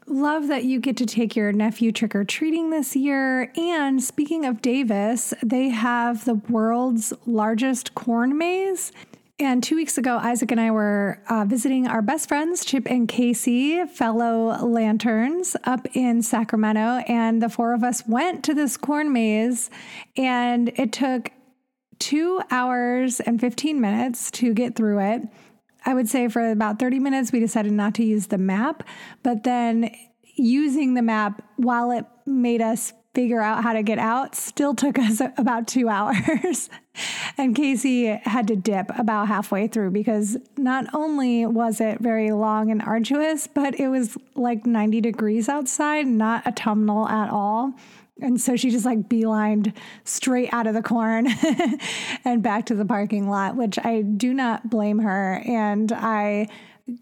Love 0.09 0.47
that 0.47 0.63
you 0.63 0.79
get 0.79 0.95
to 0.95 1.05
take 1.05 1.35
your 1.35 1.51
nephew 1.51 1.91
trick 1.91 2.15
or 2.15 2.23
treating 2.23 2.69
this 2.69 2.95
year. 2.95 3.51
And 3.57 4.01
speaking 4.01 4.45
of 4.45 4.61
Davis, 4.61 5.33
they 5.43 5.67
have 5.67 6.23
the 6.23 6.35
world's 6.35 7.11
largest 7.25 7.93
corn 7.93 8.37
maze. 8.37 8.93
And 9.37 9.61
two 9.61 9.75
weeks 9.75 9.97
ago, 9.97 10.17
Isaac 10.17 10.49
and 10.49 10.61
I 10.61 10.71
were 10.71 11.21
uh, 11.29 11.43
visiting 11.43 11.87
our 11.87 12.01
best 12.01 12.29
friends, 12.29 12.63
Chip 12.63 12.89
and 12.89 13.05
Casey, 13.07 13.85
fellow 13.85 14.65
lanterns 14.65 15.57
up 15.65 15.85
in 15.93 16.21
Sacramento. 16.21 17.03
And 17.09 17.41
the 17.41 17.49
four 17.49 17.73
of 17.73 17.83
us 17.83 18.07
went 18.07 18.45
to 18.45 18.53
this 18.53 18.77
corn 18.77 19.11
maze, 19.11 19.69
and 20.15 20.69
it 20.77 20.93
took 20.93 21.31
two 21.99 22.41
hours 22.49 23.19
and 23.19 23.41
15 23.41 23.81
minutes 23.81 24.31
to 24.31 24.53
get 24.53 24.75
through 24.75 24.99
it. 24.99 25.21
I 25.85 25.93
would 25.93 26.09
say 26.09 26.27
for 26.27 26.51
about 26.51 26.79
30 26.79 26.99
minutes, 26.99 27.31
we 27.31 27.39
decided 27.39 27.71
not 27.71 27.93
to 27.95 28.03
use 28.03 28.27
the 28.27 28.37
map, 28.37 28.83
but 29.23 29.43
then 29.43 29.91
using 30.35 30.93
the 30.93 31.01
map 31.01 31.41
while 31.55 31.91
it 31.91 32.05
made 32.25 32.61
us 32.61 32.93
figure 33.17 33.41
out 33.41 33.63
how 33.63 33.73
to 33.73 33.81
get 33.81 33.97
out 33.97 34.35
still 34.35 34.75
took 34.75 34.99
us 35.07 35.21
about 35.37 35.67
two 35.67 35.89
hours. 35.89 36.69
and 37.37 37.55
Casey 37.55 38.05
had 38.05 38.47
to 38.47 38.55
dip 38.55 38.91
about 38.97 39.27
halfway 39.27 39.67
through 39.67 39.89
because 39.89 40.37
not 40.55 40.85
only 40.93 41.45
was 41.47 41.81
it 41.81 41.99
very 41.99 42.31
long 42.31 42.69
and 42.69 42.79
arduous, 42.81 43.47
but 43.47 43.79
it 43.79 43.87
was 43.87 44.17
like 44.35 44.67
90 44.67 45.01
degrees 45.01 45.49
outside, 45.49 46.05
not 46.05 46.45
autumnal 46.45 47.07
at 47.07 47.31
all. 47.31 47.73
And 48.21 48.39
so 48.39 48.55
she 48.55 48.69
just 48.69 48.85
like 48.85 49.09
beelined 49.09 49.73
straight 50.03 50.49
out 50.51 50.67
of 50.67 50.73
the 50.73 50.81
corn 50.81 51.27
and 52.25 52.41
back 52.41 52.65
to 52.67 52.75
the 52.75 52.85
parking 52.85 53.29
lot, 53.29 53.55
which 53.55 53.77
I 53.83 54.01
do 54.01 54.33
not 54.33 54.69
blame 54.69 54.99
her. 54.99 55.41
And 55.45 55.91
I 55.91 56.47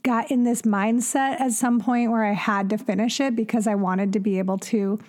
got 0.04 0.32
in 0.32 0.44
this 0.44 0.64
mindset 0.64 1.40
at 1.40 1.52
some 1.52 1.80
point 1.80 2.12
where 2.12 2.26
I 2.26 2.34
had 2.34 2.70
to 2.72 2.78
finish 2.78 3.20
it 3.20 3.36
because 3.36 3.68
I 3.68 3.76
wanted 3.76 4.14
to 4.14 4.20
be 4.20 4.40
able 4.40 4.58
to 4.60 5.00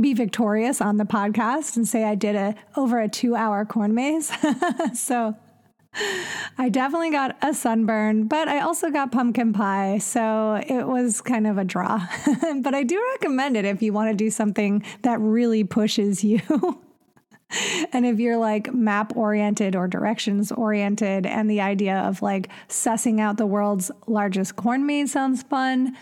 be 0.00 0.14
victorious 0.14 0.80
on 0.80 0.96
the 0.96 1.04
podcast 1.04 1.76
and 1.76 1.86
say 1.86 2.04
I 2.04 2.14
did 2.14 2.34
a 2.34 2.54
over 2.76 3.00
a 3.00 3.08
2-hour 3.08 3.66
corn 3.66 3.94
maze. 3.94 4.32
so 4.94 5.36
I 5.94 6.68
definitely 6.70 7.10
got 7.10 7.36
a 7.42 7.52
sunburn, 7.52 8.26
but 8.26 8.48
I 8.48 8.60
also 8.60 8.90
got 8.90 9.12
pumpkin 9.12 9.52
pie. 9.52 9.98
So 9.98 10.62
it 10.66 10.86
was 10.86 11.20
kind 11.20 11.46
of 11.46 11.58
a 11.58 11.64
draw. 11.64 12.06
but 12.62 12.74
I 12.74 12.82
do 12.82 13.02
recommend 13.12 13.56
it 13.56 13.64
if 13.64 13.82
you 13.82 13.92
want 13.92 14.10
to 14.10 14.16
do 14.16 14.30
something 14.30 14.84
that 15.02 15.20
really 15.20 15.64
pushes 15.64 16.24
you. 16.24 16.40
and 17.92 18.06
if 18.06 18.18
you're 18.18 18.36
like 18.36 18.72
map 18.72 19.16
oriented 19.16 19.76
or 19.76 19.86
directions 19.86 20.50
oriented, 20.52 21.26
and 21.26 21.50
the 21.50 21.60
idea 21.60 21.98
of 21.98 22.22
like 22.22 22.48
sussing 22.68 23.20
out 23.20 23.36
the 23.36 23.46
world's 23.46 23.90
largest 24.06 24.56
corn 24.56 24.86
maze 24.86 25.12
sounds 25.12 25.42
fun. 25.42 25.96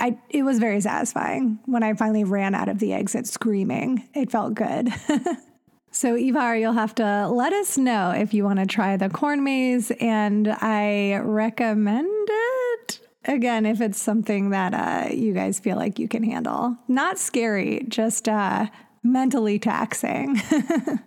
I, 0.00 0.16
it 0.30 0.44
was 0.44 0.60
very 0.60 0.80
satisfying 0.80 1.58
when 1.66 1.82
I 1.82 1.94
finally 1.94 2.22
ran 2.22 2.54
out 2.54 2.68
of 2.68 2.78
the 2.78 2.92
exit 2.92 3.26
screaming. 3.26 4.08
It 4.14 4.30
felt 4.30 4.54
good. 4.54 4.92
So, 5.90 6.16
Ivar, 6.16 6.56
you'll 6.56 6.72
have 6.74 6.94
to 6.96 7.28
let 7.28 7.52
us 7.52 7.78
know 7.78 8.10
if 8.10 8.34
you 8.34 8.44
want 8.44 8.58
to 8.58 8.66
try 8.66 8.96
the 8.96 9.08
corn 9.08 9.42
maze, 9.42 9.90
and 10.00 10.48
I 10.48 11.16
recommend 11.16 12.28
it. 12.30 13.00
Again, 13.24 13.66
if 13.66 13.80
it's 13.80 14.00
something 14.00 14.50
that 14.50 14.74
uh, 14.74 15.12
you 15.12 15.32
guys 15.32 15.58
feel 15.58 15.76
like 15.76 15.98
you 15.98 16.06
can 16.06 16.22
handle. 16.22 16.76
Not 16.88 17.18
scary, 17.18 17.84
just 17.88 18.28
uh, 18.28 18.66
mentally 19.02 19.58
taxing. 19.58 20.40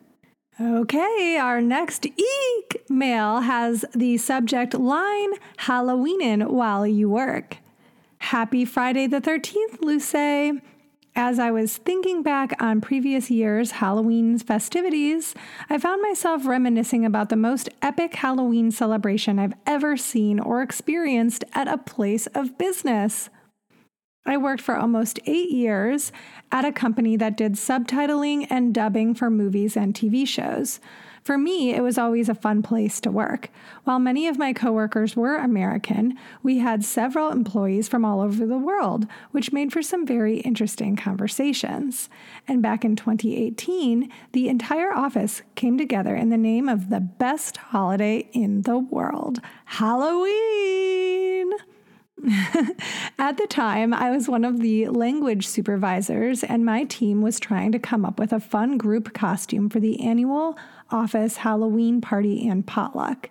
okay, 0.62 1.38
our 1.38 1.62
next 1.62 2.06
Eek 2.06 2.84
mail 2.90 3.42
has 3.42 3.86
the 3.96 4.18
subject 4.18 4.74
line 4.74 5.34
Halloweenin' 5.60 6.50
while 6.50 6.86
you 6.86 7.10
work. 7.10 7.58
Happy 8.18 8.66
Friday 8.66 9.08
the 9.08 9.22
13th, 9.22 9.82
Luce. 9.82 10.62
As 11.16 11.40
I 11.40 11.52
was 11.52 11.76
thinking 11.76 12.24
back 12.24 12.54
on 12.62 12.80
previous 12.80 13.30
years' 13.30 13.72
Halloween 13.72 14.40
festivities, 14.40 15.36
I 15.70 15.78
found 15.78 16.02
myself 16.02 16.46
reminiscing 16.46 17.06
about 17.06 17.28
the 17.28 17.36
most 17.36 17.68
epic 17.82 18.16
Halloween 18.16 18.72
celebration 18.72 19.38
I've 19.38 19.54
ever 19.66 19.98
seen 19.98 20.40
or 20.40 20.62
experienced 20.62 21.44
at 21.54 21.68
a 21.68 21.78
place 21.78 22.28
of 22.28 22.58
business. 22.58 23.30
I 24.26 24.38
worked 24.38 24.62
for 24.62 24.78
almost 24.78 25.20
eight 25.26 25.50
years 25.50 26.14
at 26.50 26.64
a 26.64 26.72
company 26.72 27.18
that 27.18 27.36
did 27.36 27.54
subtitling 27.54 28.48
and 28.50 28.74
dubbing 28.74 29.14
for 29.14 29.30
movies 29.30 29.76
and 29.76 29.94
TV 29.94 30.26
shows. 30.26 30.80
For 31.24 31.38
me, 31.38 31.74
it 31.74 31.82
was 31.82 31.98
always 31.98 32.30
a 32.30 32.36
fun 32.36 32.64
place 32.64 33.00
to 33.02 33.12
work. 33.12 33.50
While 33.84 34.00
many 34.00 34.28
of 34.28 34.40
my 34.40 34.54
coworkers 34.54 35.16
were 35.16 35.36
American, 35.36 36.18
we 36.42 36.58
had 36.58 36.84
several 36.84 37.30
employees 37.30 37.88
from 37.88 38.04
all 38.04 38.22
over 38.22 38.46
the 38.46 38.58
world, 38.58 39.06
which 39.32 39.54
made 39.54 39.72
for 39.72 39.84
some 39.84 40.06
very 40.06 40.40
interesting 40.40 40.96
conversations. 40.96 42.10
And 42.48 42.62
back 42.62 42.84
in 42.84 42.96
2018, 42.96 44.12
the 44.32 44.50
entire 44.50 44.92
office 44.92 45.44
came 45.54 45.78
together 45.78 46.16
in 46.16 46.30
the 46.30 46.38
name 46.38 46.68
of 46.68 46.90
the 46.90 47.00
best 47.00 47.58
holiday 47.58 48.28
in 48.34 48.64
the 48.64 48.80
world 48.80 49.40
Halloween. 49.66 51.01
At 53.18 53.38
the 53.38 53.48
time, 53.50 53.94
I 53.94 54.12
was 54.12 54.30
one 54.30 54.44
of 54.44 54.60
the 54.60 54.88
language 54.90 55.48
supervisors, 55.48 56.44
and 56.44 56.66
my 56.66 56.84
team 56.84 57.22
was 57.22 57.40
trying 57.40 57.72
to 57.72 57.80
come 57.80 58.06
up 58.06 58.20
with 58.20 58.32
a 58.32 58.40
fun 58.40 58.78
group 58.78 59.14
costume 59.14 59.70
for 59.70 59.80
the 59.80 60.02
annual 60.02 60.58
office 60.90 61.38
Halloween 61.38 62.02
party 62.02 62.48
and 62.48 62.66
potluck. 62.66 63.30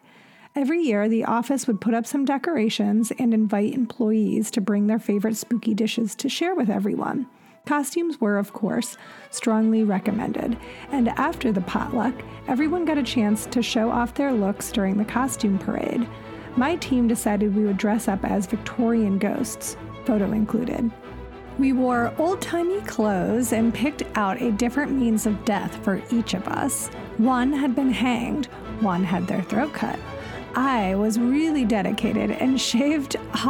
Every 0.56 0.80
year, 0.82 1.08
the 1.08 1.24
office 1.24 1.66
would 1.66 1.80
put 1.80 1.94
up 1.94 2.06
some 2.06 2.24
decorations 2.24 3.12
and 3.18 3.32
invite 3.32 3.74
employees 3.74 4.50
to 4.52 4.60
bring 4.60 4.88
their 4.88 4.98
favorite 4.98 5.36
spooky 5.36 5.74
dishes 5.74 6.16
to 6.16 6.28
share 6.28 6.56
with 6.56 6.68
everyone. 6.68 7.26
Costumes 7.66 8.20
were, 8.20 8.38
of 8.38 8.52
course, 8.52 8.96
strongly 9.30 9.84
recommended, 9.84 10.56
and 10.90 11.10
after 11.10 11.52
the 11.52 11.60
potluck, 11.60 12.14
everyone 12.48 12.84
got 12.84 12.98
a 12.98 13.02
chance 13.02 13.46
to 13.46 13.62
show 13.62 13.90
off 13.90 14.14
their 14.14 14.32
looks 14.32 14.72
during 14.72 14.96
the 14.96 15.04
costume 15.04 15.58
parade. 15.58 16.08
My 16.56 16.76
team 16.76 17.08
decided 17.08 17.54
we 17.54 17.64
would 17.64 17.76
dress 17.76 18.08
up 18.08 18.24
as 18.24 18.46
Victorian 18.46 19.18
ghosts, 19.18 19.76
photo 20.04 20.32
included. 20.32 20.90
We 21.58 21.72
wore 21.72 22.12
old 22.18 22.40
timey 22.40 22.80
clothes 22.80 23.52
and 23.52 23.74
picked 23.74 24.02
out 24.14 24.40
a 24.40 24.50
different 24.52 24.92
means 24.92 25.26
of 25.26 25.44
death 25.44 25.76
for 25.84 26.02
each 26.10 26.34
of 26.34 26.48
us. 26.48 26.88
One 27.18 27.52
had 27.52 27.74
been 27.74 27.92
hanged, 27.92 28.46
one 28.80 29.04
had 29.04 29.26
their 29.26 29.42
throat 29.42 29.74
cut. 29.74 29.98
I 30.54 30.94
was 30.94 31.18
really 31.18 31.64
dedicated 31.64 32.30
and 32.30 32.60
shaved 32.60 33.16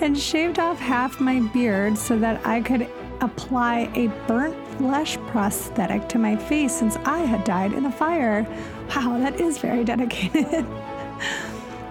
and 0.00 0.16
shaved 0.16 0.58
off 0.58 0.78
half 0.78 1.20
my 1.20 1.40
beard 1.52 1.98
so 1.98 2.18
that 2.18 2.46
I 2.46 2.60
could 2.60 2.88
apply 3.20 3.90
a 3.94 4.08
burnt 4.26 4.56
flesh 4.78 5.16
prosthetic 5.28 6.08
to 6.08 6.18
my 6.18 6.36
face 6.36 6.72
since 6.72 6.96
I 7.04 7.18
had 7.18 7.44
died 7.44 7.72
in 7.72 7.86
a 7.86 7.92
fire. 7.92 8.46
Wow, 8.94 9.18
that 9.18 9.40
is 9.40 9.58
very 9.58 9.84
dedicated. 9.84 10.66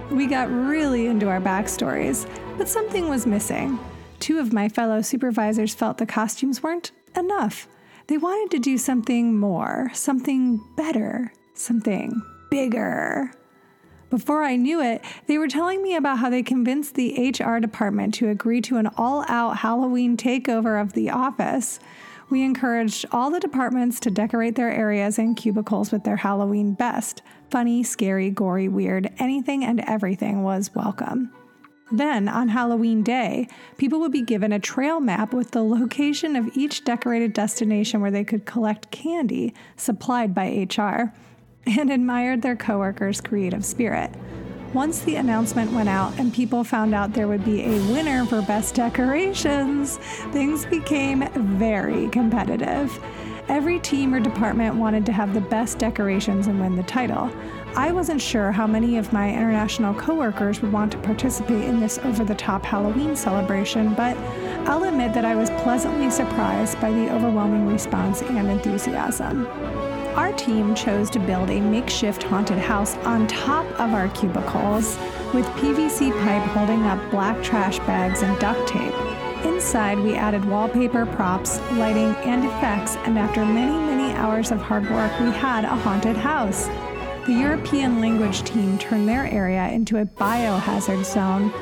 we 0.10 0.28
got 0.28 0.52
really 0.52 1.08
into 1.08 1.30
our 1.30 1.40
backstories, 1.40 2.28
but 2.58 2.68
something 2.68 3.10
was 3.10 3.26
missing. 3.26 3.80
Two 4.20 4.40
of 4.40 4.54
my 4.54 4.70
fellow 4.70 5.02
supervisors 5.02 5.74
felt 5.74 5.98
the 5.98 6.06
costumes 6.06 6.62
weren't 6.62 6.92
enough. 7.16 7.68
They 8.08 8.18
wanted 8.18 8.52
to 8.52 8.60
do 8.60 8.78
something 8.78 9.38
more, 9.38 9.90
something 9.94 10.62
better, 10.76 11.34
something 11.54 12.22
bigger. 12.50 13.32
Before 14.10 14.44
I 14.44 14.58
knew 14.58 14.82
it, 14.82 15.02
they 15.28 15.38
were 15.38 15.48
telling 15.48 15.82
me 15.82 15.96
about 15.96 16.20
how 16.20 16.30
they 16.30 16.44
convinced 16.44 16.96
the 16.96 17.32
HR 17.32 17.60
department 17.60 18.14
to 18.16 18.28
agree 18.28 18.60
to 18.62 18.76
an 18.76 18.88
all 18.98 19.24
out 19.30 19.60
Halloween 19.60 20.18
takeover 20.18 20.82
of 20.82 20.92
the 20.92 21.10
office. 21.10 21.80
We 22.32 22.44
encouraged 22.44 23.06
all 23.12 23.30
the 23.30 23.42
departments 23.42 24.00
to 24.00 24.10
decorate 24.10 24.56
their 24.56 24.72
areas 24.72 25.20
and 25.20 25.36
cubicles 25.36 25.92
with 25.92 26.06
their 26.06 26.16
Halloween 26.16 26.74
best. 26.74 27.22
Funny, 27.50 27.84
scary, 27.84 28.30
gory, 28.30 28.70
weird, 28.70 29.12
anything 29.20 29.66
and 29.66 29.82
everything 29.82 30.42
was 30.42 30.74
welcome. 30.74 31.30
Then, 31.92 32.30
on 32.30 32.48
Halloween 32.48 33.04
Day, 33.04 33.50
people 33.78 34.00
would 34.00 34.14
be 34.14 34.22
given 34.22 34.54
a 34.54 34.60
trail 34.60 35.02
map 35.02 35.34
with 35.34 35.52
the 35.52 35.62
location 35.62 36.38
of 36.38 36.56
each 36.56 36.86
decorated 36.86 37.34
destination 37.34 38.00
where 38.00 38.12
they 38.12 38.24
could 38.24 38.46
collect 38.46 38.92
candy 38.92 39.54
supplied 39.76 40.34
by 40.34 40.66
HR 40.74 41.14
and 41.66 41.92
admired 41.92 42.44
their 42.44 42.56
coworkers' 42.56 43.20
creative 43.20 43.66
spirit. 43.66 44.10
Once 44.74 45.00
the 45.02 45.18
announcement 45.18 45.70
went 45.74 45.90
out 45.90 46.18
and 46.18 46.34
people 46.34 46.64
found 46.64 46.96
out 46.96 47.12
there 47.12 47.28
would 47.28 47.44
be 47.44 47.62
a 47.64 47.92
winner 47.92 48.26
for 48.26 48.42
best 48.44 48.74
decorations, 48.74 49.98
things 50.32 50.66
became 50.66 51.28
very 51.58 52.08
competitive. 52.08 52.98
Every 53.50 53.80
team 53.80 54.14
or 54.14 54.22
department 54.22 54.76
wanted 54.76 55.06
to 55.08 55.12
have 55.12 55.34
the 55.34 55.42
best 55.42 55.78
decorations 55.78 56.48
and 56.48 56.58
win 56.58 56.78
the 56.78 56.84
title. 56.84 57.30
I 57.76 57.92
wasn't 57.92 58.22
sure 58.22 58.54
how 58.54 58.66
many 58.66 58.98
of 58.98 59.12
my 59.12 59.30
international 59.30 59.94
coworkers 59.94 60.62
would 60.62 60.72
want 60.72 60.94
to 60.94 60.98
participate 61.00 61.66
in 61.66 61.82
this 61.82 61.98
over 62.00 62.24
the 62.24 62.36
top 62.36 62.64
Halloween 62.64 63.14
celebration, 63.18 63.94
but 63.94 64.16
I'll 64.70 64.86
admit 64.86 65.14
that 65.16 65.26
I 65.26 65.36
was 65.36 65.50
pleasantly 65.50 66.10
surprised 66.10 66.80
by 66.80 66.92
the 66.92 67.14
overwhelming 67.14 67.68
response 67.68 68.22
and 68.22 68.48
enthusiasm. 68.50 69.46
Our 70.16 70.34
team 70.34 70.76
chose 70.76 71.10
to 71.12 71.20
build 71.20 71.50
a 71.50 71.62
makeshift 71.62 72.24
haunted 72.24 72.58
house 72.58 72.98
on 72.98 73.28
top 73.28 73.66
of 73.80 73.94
our 73.94 74.10
cubicles 74.10 74.98
with 75.34 75.46
PVC 75.56 76.12
pipe 76.24 76.44
holding 76.50 76.84
up 76.84 77.00
black 77.10 77.42
trash 77.42 77.80
bags 77.80 78.22
and 78.22 78.38
duct 78.38 78.68
tape. 78.68 78.94
Inside, 79.46 80.00
we 80.00 80.16
added 80.16 80.44
wallpaper, 80.44 81.06
props, 81.06 81.62
lighting, 81.72 82.14
and 82.26 82.44
effects, 82.44 82.98
and 83.06 83.18
after 83.18 83.46
many, 83.46 83.72
many 83.72 84.14
hours 84.14 84.52
of 84.52 84.62
hard 84.62 84.84
work, 84.92 85.18
we 85.22 85.32
had 85.32 85.64
a 85.64 85.70
haunted 85.70 86.18
house. 86.18 86.68
The 87.26 87.34
European 87.34 88.02
language 88.02 88.44
team 88.44 88.78
turned 88.78 89.08
their 89.08 89.28
area 89.28 89.70
into 89.70 89.98
a 89.98 90.06
biohazard 90.06 91.06
zone 91.06 91.54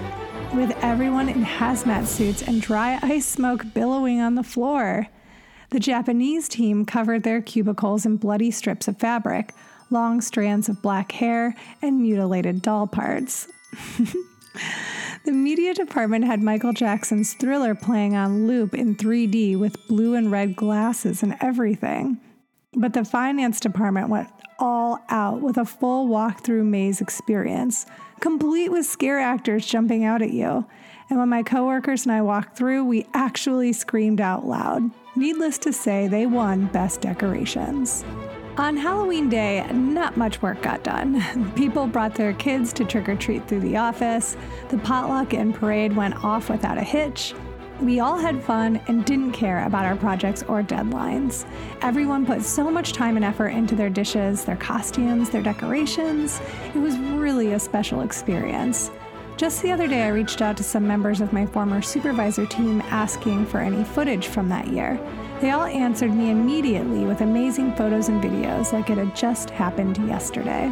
with 0.55 0.75
everyone 0.81 1.29
in 1.29 1.45
hazmat 1.45 2.07
suits 2.07 2.41
and 2.41 2.61
dry 2.61 2.97
ice 3.03 3.27
smoke 3.27 3.63
billowing 3.75 4.19
on 4.19 4.33
the 4.33 4.43
floor. 4.43 5.07
The 5.71 5.79
Japanese 5.79 6.49
team 6.49 6.83
covered 6.83 7.23
their 7.23 7.41
cubicles 7.41 8.05
in 8.05 8.17
bloody 8.17 8.49
strips 8.49 8.87
of 8.87 8.97
fabric, 8.97 9.53
long 9.91 10.19
strands 10.19 10.67
of 10.67 10.81
black 10.81 11.11
hair, 11.11 11.55
and 11.81 12.01
mutilated 12.01 12.63
doll 12.63 12.87
parts. 12.87 13.47
the 15.25 15.31
media 15.31 15.75
department 15.75 16.25
had 16.25 16.41
Michael 16.41 16.73
Jackson's 16.73 17.33
thriller 17.33 17.75
playing 17.75 18.15
on 18.15 18.47
loop 18.47 18.73
in 18.73 18.95
3D 18.95 19.59
with 19.59 19.87
blue 19.87 20.15
and 20.15 20.31
red 20.31 20.55
glasses 20.55 21.21
and 21.21 21.35
everything. 21.39 22.19
But 22.73 22.93
the 22.93 23.05
finance 23.05 23.59
department 23.59 24.09
went 24.09 24.27
all 24.57 24.99
out 25.09 25.41
with 25.41 25.57
a 25.57 25.65
full 25.65 26.07
walkthrough 26.07 26.65
maze 26.65 26.99
experience, 26.99 27.85
complete 28.21 28.69
with 28.69 28.87
scare 28.87 29.19
actors 29.19 29.67
jumping 29.67 30.03
out 30.03 30.21
at 30.21 30.31
you. 30.31 30.65
And 31.09 31.19
when 31.19 31.29
my 31.29 31.43
coworkers 31.43 32.05
and 32.05 32.11
I 32.11 32.21
walked 32.21 32.57
through, 32.57 32.85
we 32.85 33.07
actually 33.13 33.73
screamed 33.73 34.21
out 34.21 34.45
loud. 34.45 34.91
Needless 35.15 35.57
to 35.59 35.73
say, 35.73 36.07
they 36.07 36.27
won 36.27 36.67
Best 36.67 37.01
Decorations. 37.01 38.05
On 38.57 38.77
Halloween 38.77 39.27
Day, 39.27 39.65
not 39.71 40.17
much 40.17 40.41
work 40.41 40.61
got 40.61 40.83
done. 40.83 41.51
People 41.55 41.87
brought 41.87 42.13
their 42.13 42.33
kids 42.33 42.71
to 42.73 42.85
trick 42.85 43.09
or 43.09 43.15
treat 43.15 43.47
through 43.47 43.61
the 43.61 43.77
office. 43.77 44.37
The 44.69 44.77
potluck 44.77 45.33
and 45.33 45.53
parade 45.53 45.95
went 45.95 46.23
off 46.23 46.49
without 46.49 46.77
a 46.77 46.83
hitch. 46.83 47.33
We 47.81 48.01
all 48.01 48.17
had 48.17 48.43
fun 48.43 48.81
and 48.87 49.03
didn't 49.05 49.31
care 49.31 49.65
about 49.65 49.85
our 49.85 49.95
projects 49.95 50.43
or 50.43 50.61
deadlines. 50.61 51.45
Everyone 51.81 52.25
put 52.25 52.43
so 52.43 52.69
much 52.69 52.93
time 52.93 53.15
and 53.15 53.25
effort 53.25 53.49
into 53.49 53.75
their 53.75 53.89
dishes, 53.89 54.43
their 54.45 54.57
costumes, 54.57 55.29
their 55.29 55.41
decorations. 55.41 56.41
It 56.75 56.79
was 56.79 56.97
really 56.99 57.53
a 57.53 57.59
special 57.59 58.01
experience. 58.01 58.91
Just 59.39 59.61
the 59.61 59.71
other 59.71 59.87
day, 59.87 60.03
I 60.03 60.09
reached 60.09 60.41
out 60.41 60.57
to 60.57 60.63
some 60.63 60.85
members 60.85 61.21
of 61.21 61.31
my 61.31 61.45
former 61.45 61.81
supervisor 61.81 62.45
team 62.45 62.81
asking 62.87 63.45
for 63.45 63.61
any 63.61 63.85
footage 63.85 64.27
from 64.27 64.49
that 64.49 64.67
year. 64.67 64.99
They 65.39 65.51
all 65.51 65.63
answered 65.63 66.13
me 66.13 66.29
immediately 66.29 67.05
with 67.05 67.21
amazing 67.21 67.73
photos 67.75 68.09
and 68.09 68.21
videos 68.21 68.73
like 68.73 68.89
it 68.89 68.97
had 68.97 69.15
just 69.15 69.49
happened 69.49 69.97
yesterday. 70.09 70.69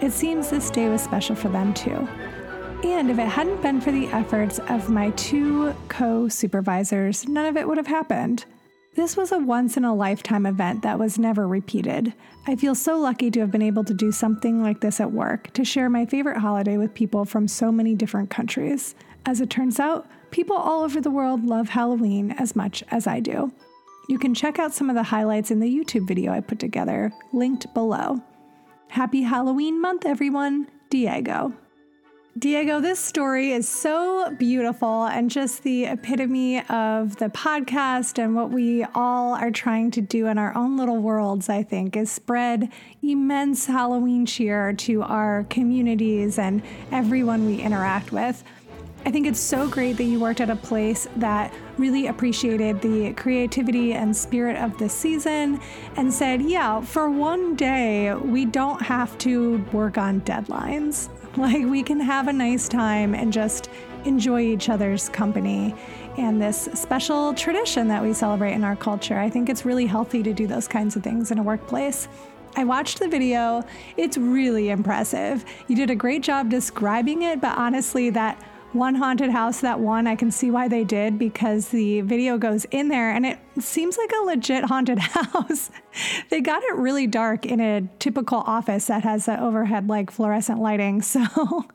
It 0.00 0.12
seems 0.12 0.48
this 0.48 0.70
day 0.70 0.88
was 0.88 1.02
special 1.02 1.36
for 1.36 1.50
them 1.50 1.74
too. 1.74 2.08
And 2.82 3.10
if 3.10 3.18
it 3.18 3.28
hadn't 3.28 3.60
been 3.60 3.78
for 3.78 3.92
the 3.92 4.06
efforts 4.06 4.58
of 4.58 4.88
my 4.88 5.10
two 5.10 5.74
co 5.88 6.28
supervisors, 6.28 7.28
none 7.28 7.44
of 7.44 7.58
it 7.58 7.68
would 7.68 7.76
have 7.76 7.88
happened. 7.88 8.46
This 8.98 9.16
was 9.16 9.30
a 9.30 9.38
once 9.38 9.76
in 9.76 9.84
a 9.84 9.94
lifetime 9.94 10.44
event 10.44 10.82
that 10.82 10.98
was 10.98 11.20
never 11.20 11.46
repeated. 11.46 12.12
I 12.48 12.56
feel 12.56 12.74
so 12.74 12.98
lucky 12.98 13.30
to 13.30 13.38
have 13.38 13.52
been 13.52 13.62
able 13.62 13.84
to 13.84 13.94
do 13.94 14.10
something 14.10 14.60
like 14.60 14.80
this 14.80 14.98
at 14.98 15.12
work, 15.12 15.52
to 15.52 15.64
share 15.64 15.88
my 15.88 16.04
favorite 16.04 16.38
holiday 16.38 16.78
with 16.78 16.94
people 16.94 17.24
from 17.24 17.46
so 17.46 17.70
many 17.70 17.94
different 17.94 18.28
countries. 18.28 18.96
As 19.24 19.40
it 19.40 19.50
turns 19.50 19.78
out, 19.78 20.08
people 20.32 20.56
all 20.56 20.82
over 20.82 21.00
the 21.00 21.12
world 21.12 21.44
love 21.44 21.68
Halloween 21.68 22.32
as 22.40 22.56
much 22.56 22.82
as 22.90 23.06
I 23.06 23.20
do. 23.20 23.52
You 24.08 24.18
can 24.18 24.34
check 24.34 24.58
out 24.58 24.74
some 24.74 24.90
of 24.90 24.96
the 24.96 25.04
highlights 25.04 25.52
in 25.52 25.60
the 25.60 25.72
YouTube 25.72 26.08
video 26.08 26.32
I 26.32 26.40
put 26.40 26.58
together, 26.58 27.12
linked 27.32 27.72
below. 27.74 28.20
Happy 28.88 29.22
Halloween 29.22 29.80
month, 29.80 30.06
everyone! 30.06 30.66
Diego. 30.90 31.52
Diego, 32.38 32.78
this 32.78 33.00
story 33.00 33.50
is 33.50 33.68
so 33.68 34.32
beautiful 34.38 35.06
and 35.06 35.28
just 35.28 35.64
the 35.64 35.86
epitome 35.86 36.58
of 36.68 37.16
the 37.16 37.30
podcast 37.30 38.22
and 38.22 38.36
what 38.36 38.50
we 38.50 38.84
all 38.94 39.34
are 39.34 39.50
trying 39.50 39.90
to 39.90 40.00
do 40.00 40.26
in 40.26 40.38
our 40.38 40.54
own 40.56 40.76
little 40.76 40.98
worlds, 40.98 41.48
I 41.48 41.64
think, 41.64 41.96
is 41.96 42.12
spread 42.12 42.70
immense 43.02 43.66
Halloween 43.66 44.24
cheer 44.24 44.72
to 44.74 45.02
our 45.02 45.46
communities 45.50 46.38
and 46.38 46.62
everyone 46.92 47.44
we 47.46 47.60
interact 47.60 48.12
with. 48.12 48.44
I 49.04 49.10
think 49.10 49.26
it's 49.26 49.40
so 49.40 49.66
great 49.66 49.96
that 49.96 50.04
you 50.04 50.20
worked 50.20 50.40
at 50.40 50.50
a 50.50 50.56
place 50.56 51.08
that 51.16 51.52
really 51.76 52.06
appreciated 52.06 52.80
the 52.82 53.14
creativity 53.14 53.94
and 53.94 54.14
spirit 54.14 54.58
of 54.58 54.76
the 54.78 54.88
season 54.88 55.60
and 55.96 56.12
said, 56.12 56.42
yeah, 56.42 56.82
for 56.82 57.10
one 57.10 57.56
day, 57.56 58.14
we 58.14 58.44
don't 58.44 58.82
have 58.82 59.16
to 59.18 59.64
work 59.72 59.98
on 59.98 60.20
deadlines. 60.20 61.08
Like, 61.48 61.66
we 61.66 61.84
can 61.84 62.00
have 62.00 62.26
a 62.26 62.32
nice 62.32 62.68
time 62.68 63.14
and 63.14 63.32
just 63.32 63.70
enjoy 64.04 64.40
each 64.40 64.68
other's 64.68 65.08
company 65.08 65.72
and 66.16 66.42
this 66.42 66.68
special 66.74 67.32
tradition 67.32 67.86
that 67.86 68.02
we 68.02 68.12
celebrate 68.12 68.54
in 68.54 68.64
our 68.64 68.74
culture. 68.74 69.16
I 69.16 69.30
think 69.30 69.48
it's 69.48 69.64
really 69.64 69.86
healthy 69.86 70.20
to 70.24 70.32
do 70.32 70.48
those 70.48 70.66
kinds 70.66 70.96
of 70.96 71.04
things 71.04 71.30
in 71.30 71.38
a 71.38 71.42
workplace. 71.44 72.08
I 72.56 72.64
watched 72.64 72.98
the 72.98 73.06
video. 73.06 73.64
It's 73.96 74.18
really 74.18 74.70
impressive. 74.70 75.44
You 75.68 75.76
did 75.76 75.90
a 75.90 75.94
great 75.94 76.24
job 76.24 76.50
describing 76.50 77.22
it, 77.22 77.40
but 77.40 77.56
honestly, 77.56 78.10
that 78.10 78.42
one 78.72 78.94
haunted 78.94 79.30
house 79.30 79.60
that 79.60 79.80
one 79.80 80.06
i 80.06 80.14
can 80.14 80.30
see 80.30 80.50
why 80.50 80.68
they 80.68 80.84
did 80.84 81.18
because 81.18 81.68
the 81.68 82.02
video 82.02 82.36
goes 82.36 82.66
in 82.66 82.88
there 82.88 83.10
and 83.10 83.24
it 83.24 83.38
seems 83.62 83.96
like 83.98 84.10
a 84.12 84.24
legit 84.24 84.64
haunted 84.64 84.98
house. 84.98 85.70
They 86.30 86.40
got 86.40 86.62
it 86.62 86.76
really 86.76 87.06
dark 87.06 87.46
in 87.46 87.60
a 87.60 87.82
typical 87.98 88.38
office 88.38 88.86
that 88.86 89.02
has 89.04 89.26
that 89.26 89.40
overhead 89.40 89.88
like 89.88 90.10
fluorescent 90.10 90.60
lighting. 90.60 91.02
So 91.08 91.66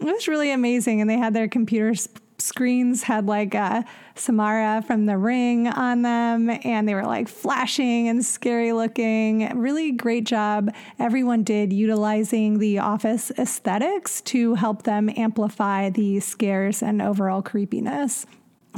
it 0.00 0.04
was 0.04 0.28
really 0.28 0.50
amazing 0.52 1.00
and 1.00 1.10
they 1.10 1.18
had 1.18 1.34
their 1.34 1.48
computers 1.48 2.08
screens 2.38 3.02
had 3.02 3.26
like 3.26 3.54
uh, 3.54 3.82
Samara 4.14 4.82
from 4.86 5.06
The 5.06 5.18
Ring 5.18 5.66
on 5.68 6.02
them, 6.02 6.50
and 6.50 6.88
they 6.88 6.94
were 6.94 7.06
like 7.06 7.28
flashing 7.28 8.08
and 8.08 8.24
scary 8.24 8.72
looking. 8.72 9.48
Really 9.58 9.92
great 9.92 10.24
job 10.24 10.70
everyone 10.98 11.42
did 11.42 11.72
utilizing 11.72 12.58
the 12.58 12.78
office 12.78 13.30
aesthetics 13.38 14.20
to 14.22 14.54
help 14.54 14.84
them 14.84 15.10
amplify 15.16 15.90
the 15.90 16.20
scares 16.20 16.82
and 16.82 17.02
overall 17.02 17.42
creepiness. 17.42 18.26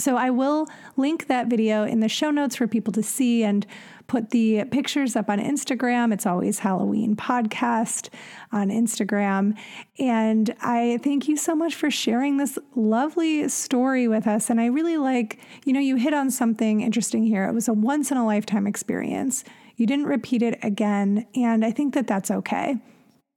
So 0.00 0.16
I 0.16 0.30
will 0.30 0.66
link 0.96 1.26
that 1.28 1.48
video 1.48 1.84
in 1.84 2.00
the 2.00 2.08
show 2.08 2.30
notes 2.30 2.56
for 2.56 2.66
people 2.66 2.92
to 2.94 3.02
see 3.02 3.44
and 3.44 3.66
put 4.06 4.30
the 4.30 4.64
pictures 4.64 5.14
up 5.14 5.30
on 5.30 5.38
Instagram. 5.38 6.12
It's 6.12 6.26
always 6.26 6.58
Halloween 6.58 7.14
podcast 7.14 8.08
on 8.50 8.68
Instagram. 8.68 9.56
And 10.00 10.52
I 10.60 10.98
thank 11.04 11.28
you 11.28 11.36
so 11.36 11.54
much 11.54 11.76
for 11.76 11.90
sharing 11.92 12.36
this 12.36 12.58
lovely 12.74 13.48
story 13.48 14.08
with 14.08 14.26
us. 14.26 14.50
And 14.50 14.60
I 14.60 14.66
really 14.66 14.96
like, 14.96 15.38
you 15.64 15.72
know, 15.72 15.80
you 15.80 15.94
hit 15.94 16.12
on 16.12 16.30
something 16.30 16.80
interesting 16.80 17.24
here. 17.24 17.44
It 17.44 17.54
was 17.54 17.68
a 17.68 17.72
once 17.72 18.10
in 18.10 18.16
a 18.16 18.26
lifetime 18.26 18.66
experience. 18.66 19.44
You 19.76 19.86
didn't 19.86 20.06
repeat 20.06 20.42
it 20.42 20.58
again. 20.64 21.28
And 21.36 21.64
I 21.64 21.70
think 21.70 21.94
that 21.94 22.08
that's 22.08 22.30
okay. 22.32 22.78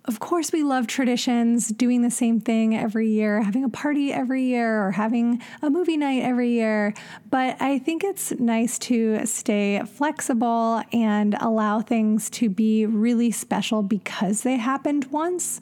Of 0.06 0.20
course, 0.20 0.52
we 0.52 0.64
love 0.64 0.88
traditions, 0.88 1.70
doing 1.70 2.02
the 2.02 2.12
same 2.12 2.42
thing 2.42 2.76
every 2.76 3.08
year, 3.08 3.42
having 3.42 3.64
a 3.64 3.70
party 3.70 4.12
every 4.12 4.44
year, 4.44 4.86
or 4.86 4.92
having 4.92 5.42
a 5.62 5.70
movie 5.70 5.96
night 5.96 6.24
every 6.24 6.50
year. 6.50 6.94
But 7.30 7.56
I 7.62 7.80
think 7.80 8.04
it's 8.04 8.32
nice 8.34 8.78
to 8.80 9.26
stay 9.26 9.82
flexible 9.86 10.82
and 10.92 11.36
allow 11.40 11.80
things 11.80 12.30
to 12.32 12.50
be 12.50 12.86
really 12.86 13.32
special 13.32 13.82
because 13.82 14.42
they 14.42 14.58
happened 14.58 15.06
once. 15.06 15.62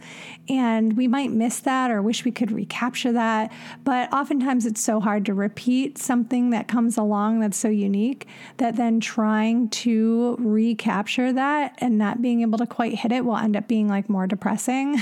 And 0.50 0.98
we 0.98 1.08
might 1.08 1.30
miss 1.30 1.60
that 1.60 1.92
or 1.92 2.02
wish 2.02 2.26
we 2.26 2.32
could 2.32 2.52
recapture 2.52 3.12
that. 3.12 3.52
But 3.84 4.12
oftentimes 4.12 4.66
it's 4.66 4.82
so 4.82 5.00
hard 5.00 5.24
to 5.28 5.36
repeat 5.36 6.00
something 6.00 6.50
that 6.50 6.68
comes 6.68 6.98
along 6.98 7.42
that's 7.42 7.58
so 7.58 7.70
unique 7.70 8.28
that 8.58 8.76
then 8.76 9.00
trying 9.00 9.70
to 9.70 10.36
recapture 10.40 11.32
that 11.32 11.76
and 11.78 12.00
not 12.00 12.24
being 12.24 12.42
able 12.42 12.58
to 12.58 12.66
quite 12.66 12.96
hit 12.96 13.12
it 13.12 13.24
will 13.24 13.38
end 13.38 13.56
up 13.56 13.68
being 13.68 13.88
like 13.88 14.10
more 14.10 14.28
depressing. 14.32 15.00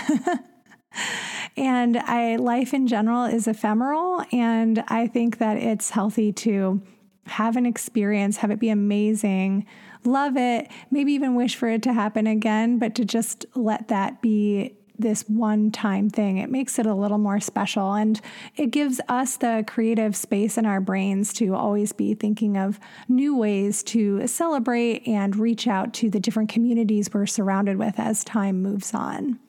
and 1.58 1.98
I 1.98 2.36
life 2.36 2.74
in 2.74 2.88
general 2.88 3.24
is 3.24 3.48
ephemeral 3.48 4.24
and 4.34 4.84
I 4.88 5.08
think 5.08 5.38
that 5.38 5.58
it's 5.58 5.92
healthy 5.92 6.34
to 6.34 6.82
have 7.28 7.56
an 7.56 7.66
experience, 7.66 8.38
have 8.38 8.50
it 8.50 8.60
be 8.60 8.70
amazing, 8.70 9.68
love 10.04 10.36
it, 10.36 10.68
maybe 10.90 11.14
even 11.14 11.36
wish 11.36 11.56
for 11.56 11.70
it 11.70 11.84
to 11.84 11.94
happen 11.94 12.26
again, 12.26 12.80
but 12.80 12.96
to 12.96 13.06
just 13.06 13.46
let 13.56 13.88
that 13.90 14.22
be 14.22 14.76
this 15.00 15.24
one 15.24 15.72
time 15.72 16.10
thing. 16.10 16.38
It 16.38 16.50
makes 16.50 16.78
it 16.78 16.86
a 16.86 16.94
little 16.94 17.18
more 17.18 17.40
special 17.40 17.94
and 17.94 18.20
it 18.56 18.68
gives 18.68 19.02
us 19.08 19.38
the 19.38 19.64
creative 19.68 20.16
space 20.16 20.58
in 20.58 20.66
our 20.66 20.82
brains 20.82 21.34
to 21.34 21.56
always 21.56 21.92
be 21.94 22.14
thinking 22.14 22.58
of 22.58 22.80
new 23.08 23.36
ways 23.36 23.82
to 23.84 24.28
celebrate 24.28 25.08
and 25.08 25.36
reach 25.36 25.68
out 25.68 25.94
to 25.96 26.10
the 26.10 26.20
different 26.20 26.50
communities 26.50 27.10
we're 27.14 27.26
surrounded 27.26 27.78
with 27.78 28.00
as 28.00 28.24
time 28.24 28.62
moves 28.62 28.94
on. 28.94 29.40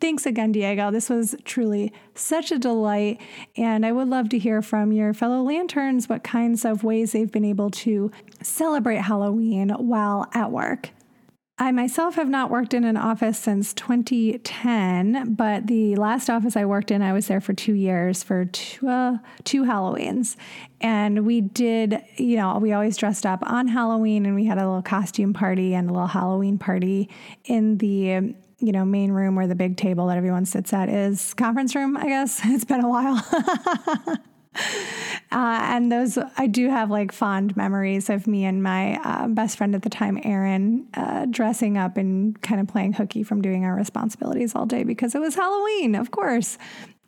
Thanks 0.00 0.26
again, 0.26 0.52
Diego. 0.52 0.90
This 0.90 1.08
was 1.08 1.36
truly 1.44 1.92
such 2.14 2.50
a 2.50 2.58
delight. 2.58 3.20
And 3.56 3.86
I 3.86 3.92
would 3.92 4.08
love 4.08 4.28
to 4.30 4.38
hear 4.38 4.60
from 4.60 4.92
your 4.92 5.14
fellow 5.14 5.42
lanterns 5.42 6.08
what 6.08 6.24
kinds 6.24 6.64
of 6.64 6.82
ways 6.82 7.12
they've 7.12 7.30
been 7.30 7.44
able 7.44 7.70
to 7.70 8.10
celebrate 8.42 8.98
Halloween 8.98 9.70
while 9.70 10.28
at 10.34 10.50
work. 10.50 10.90
I 11.56 11.70
myself 11.70 12.16
have 12.16 12.28
not 12.28 12.50
worked 12.50 12.74
in 12.74 12.82
an 12.82 12.96
office 12.96 13.38
since 13.38 13.72
2010, 13.74 15.34
but 15.34 15.68
the 15.68 15.94
last 15.94 16.28
office 16.28 16.56
I 16.56 16.64
worked 16.64 16.90
in, 16.90 17.00
I 17.00 17.12
was 17.12 17.28
there 17.28 17.40
for 17.40 17.52
two 17.52 17.74
years 17.74 18.24
for 18.24 18.46
two, 18.46 18.88
uh, 18.88 19.18
two 19.44 19.62
Halloweens. 19.62 20.34
And 20.80 21.24
we 21.24 21.42
did, 21.42 22.02
you 22.16 22.36
know, 22.36 22.58
we 22.58 22.72
always 22.72 22.96
dressed 22.96 23.24
up 23.24 23.38
on 23.48 23.68
Halloween 23.68 24.26
and 24.26 24.34
we 24.34 24.46
had 24.46 24.58
a 24.58 24.66
little 24.66 24.82
costume 24.82 25.32
party 25.32 25.74
and 25.74 25.88
a 25.88 25.92
little 25.92 26.08
Halloween 26.08 26.58
party 26.58 27.08
in 27.44 27.78
the 27.78 28.34
you 28.58 28.72
know, 28.72 28.84
main 28.84 29.12
room 29.12 29.36
where 29.36 29.46
the 29.46 29.54
big 29.54 29.76
table 29.76 30.06
that 30.06 30.16
everyone 30.16 30.46
sits 30.46 30.72
at 30.72 30.88
is 30.88 31.34
conference 31.34 31.74
room, 31.74 31.96
I 31.96 32.06
guess. 32.06 32.40
It's 32.44 32.64
been 32.64 32.82
a 32.82 32.88
while. 32.88 33.24
uh, 35.32 35.60
and 35.62 35.90
those, 35.90 36.18
I 36.36 36.46
do 36.46 36.68
have 36.70 36.90
like 36.90 37.12
fond 37.12 37.56
memories 37.56 38.10
of 38.10 38.26
me 38.26 38.44
and 38.44 38.62
my 38.62 39.00
uh, 39.02 39.28
best 39.28 39.58
friend 39.58 39.74
at 39.74 39.82
the 39.82 39.90
time, 39.90 40.18
Aaron, 40.22 40.86
uh, 40.94 41.26
dressing 41.26 41.76
up 41.76 41.96
and 41.96 42.40
kind 42.42 42.60
of 42.60 42.68
playing 42.68 42.94
hooky 42.94 43.22
from 43.22 43.42
doing 43.42 43.64
our 43.64 43.74
responsibilities 43.74 44.54
all 44.54 44.66
day 44.66 44.84
because 44.84 45.14
it 45.14 45.20
was 45.20 45.34
Halloween, 45.34 45.94
of 45.94 46.10
course. 46.10 46.58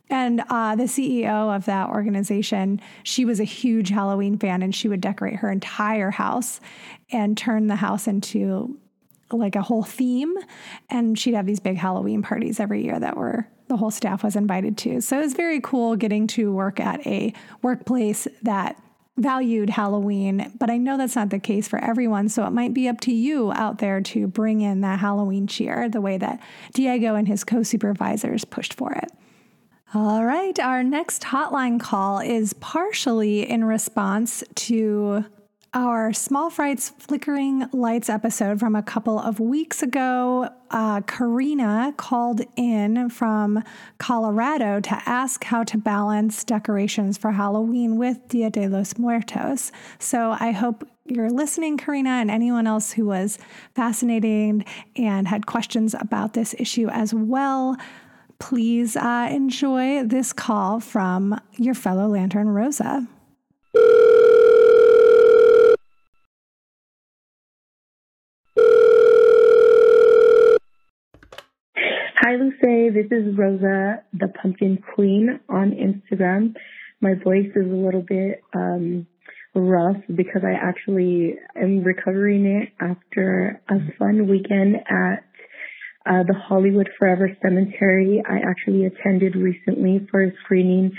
And 0.09 0.43
uh, 0.51 0.77
the 0.77 0.85
CEO 0.85 1.55
of 1.55 1.65
that 1.65 1.89
organization, 1.89 2.81
she 3.03 3.25
was 3.25 3.41
a 3.41 3.45
huge 3.45 3.89
Halloween 3.89 4.39
fan 4.39 4.63
and 4.63 4.75
she 4.75 4.89
would 4.89 5.01
decorate 5.01 5.37
her 5.37 5.51
entire 5.51 6.11
house 6.11 6.61
and 7.11 7.37
turn 7.37 7.67
the 7.67 7.77
house 7.77 8.07
into 8.07 8.79
like 9.33 9.57
a 9.57 9.63
whole 9.63 9.83
theme 9.83 10.33
and 10.89 11.19
she'd 11.19 11.35
have 11.35 11.47
these 11.47 11.59
big 11.59 11.77
Halloween 11.77 12.23
parties 12.23 12.61
every 12.61 12.85
year 12.85 12.99
that 12.99 13.17
were 13.17 13.49
the 13.69 13.77
whole 13.77 13.91
staff 13.91 14.23
was 14.23 14.37
invited 14.37 14.79
to. 14.79 15.01
So 15.01 15.19
it 15.19 15.23
was 15.23 15.35
very 15.35 15.61
cool 15.61 15.97
getting 15.97 16.27
to 16.29 16.53
work 16.53 16.81
at 16.81 17.07
a 17.07 17.33
workplace 17.63 18.29
that 18.43 18.81
valued 19.17 19.71
Halloween, 19.71 20.53
but 20.59 20.71
I 20.71 20.77
know 20.77 20.99
that's 20.99 21.17
not 21.17 21.31
the 21.31 21.39
case 21.39 21.67
for 21.67 21.79
everyone. 21.79 22.29
So 22.29 22.45
it 22.45 22.51
might 22.51 22.75
be 22.75 22.89
up 22.89 23.01
to 23.03 23.13
you 23.13 23.53
out 23.53 23.79
there 23.79 24.01
to 24.03 24.27
bring 24.27 24.61
in 24.61 24.83
that 24.83 24.99
Halloween 24.99 25.47
cheer 25.47 25.89
the 25.89 26.01
way 26.01 26.19
that 26.19 26.41
Diego 26.75 27.15
and 27.15 27.27
his 27.27 27.43
co 27.43 27.63
supervisors 27.63 28.45
pushed 28.45 28.75
for 28.75 28.93
it. 28.93 29.11
All 29.95 30.25
right, 30.25 30.59
our 30.59 30.83
next 30.83 31.23
hotline 31.23 31.81
call 31.81 32.19
is 32.19 32.53
partially 32.55 33.49
in 33.49 33.65
response 33.65 34.43
to 34.55 35.25
our 35.77 36.11
Small 36.11 36.49
Frights 36.49 36.95
Flickering 36.99 37.69
Lights 37.71 38.09
episode 38.09 38.59
from 38.59 38.75
a 38.75 38.83
couple 38.83 39.19
of 39.19 39.39
weeks 39.39 39.83
ago. 39.83 40.49
Uh, 40.71 41.03
Karina 41.03 41.93
called 41.99 42.41
in 42.57 43.11
from 43.11 43.63
Colorado 43.99 44.81
to 44.81 45.03
ask 45.05 45.45
how 45.45 45.63
to 45.65 45.77
balance 45.77 46.45
decorations 46.45 47.19
for 47.19 47.33
Halloween 47.33 47.99
with 47.99 48.27
Dia 48.29 48.49
de 48.49 48.69
los 48.69 48.97
Muertos. 48.97 49.71
So 49.99 50.35
I 50.41 50.53
hope 50.53 50.89
you're 51.05 51.31
listening, 51.31 51.77
Karina, 51.77 52.09
and 52.09 52.31
anyone 52.31 52.67
else 52.67 52.93
who 52.93 53.05
was 53.05 53.39
fascinated 53.75 54.65
and 54.97 55.29
had 55.29 55.45
questions 55.45 55.95
about 56.01 56.33
this 56.33 56.55
issue 56.59 56.89
as 56.89 57.13
well. 57.13 57.77
Please 58.39 58.97
uh, 58.97 59.29
enjoy 59.31 60.05
this 60.05 60.33
call 60.33 60.81
from 60.81 61.39
your 61.59 61.75
fellow 61.75 62.09
lantern, 62.09 62.49
Rosa. 62.49 63.07
Hi, 72.27 72.35
Luce. 72.35 72.93
This 72.93 73.07
is 73.13 73.39
Rosa, 73.39 74.03
the 74.13 74.27
Pumpkin 74.43 74.83
Queen 74.97 75.39
on 75.49 75.71
Instagram. 75.71 76.57
My 77.01 77.15
voice 77.23 77.47
is 77.55 77.71
a 77.71 77.77
little 77.77 78.03
bit 78.03 78.43
um, 78.53 79.07
rough 79.55 79.99
because 80.09 80.43
I 80.43 80.55
actually 80.61 81.37
am 81.55 81.85
recovering 81.85 82.45
it 82.45 82.71
after 82.81 83.63
a 83.71 83.77
fun 83.97 84.29
weekend 84.29 84.75
at 84.75 85.23
uh, 86.05 86.25
the 86.27 86.35
Hollywood 86.35 86.89
Forever 86.99 87.31
Cemetery. 87.41 88.21
I 88.29 88.39
actually 88.39 88.87
attended 88.87 89.37
recently 89.37 90.05
for 90.11 90.25
a 90.25 90.33
screening 90.43 90.91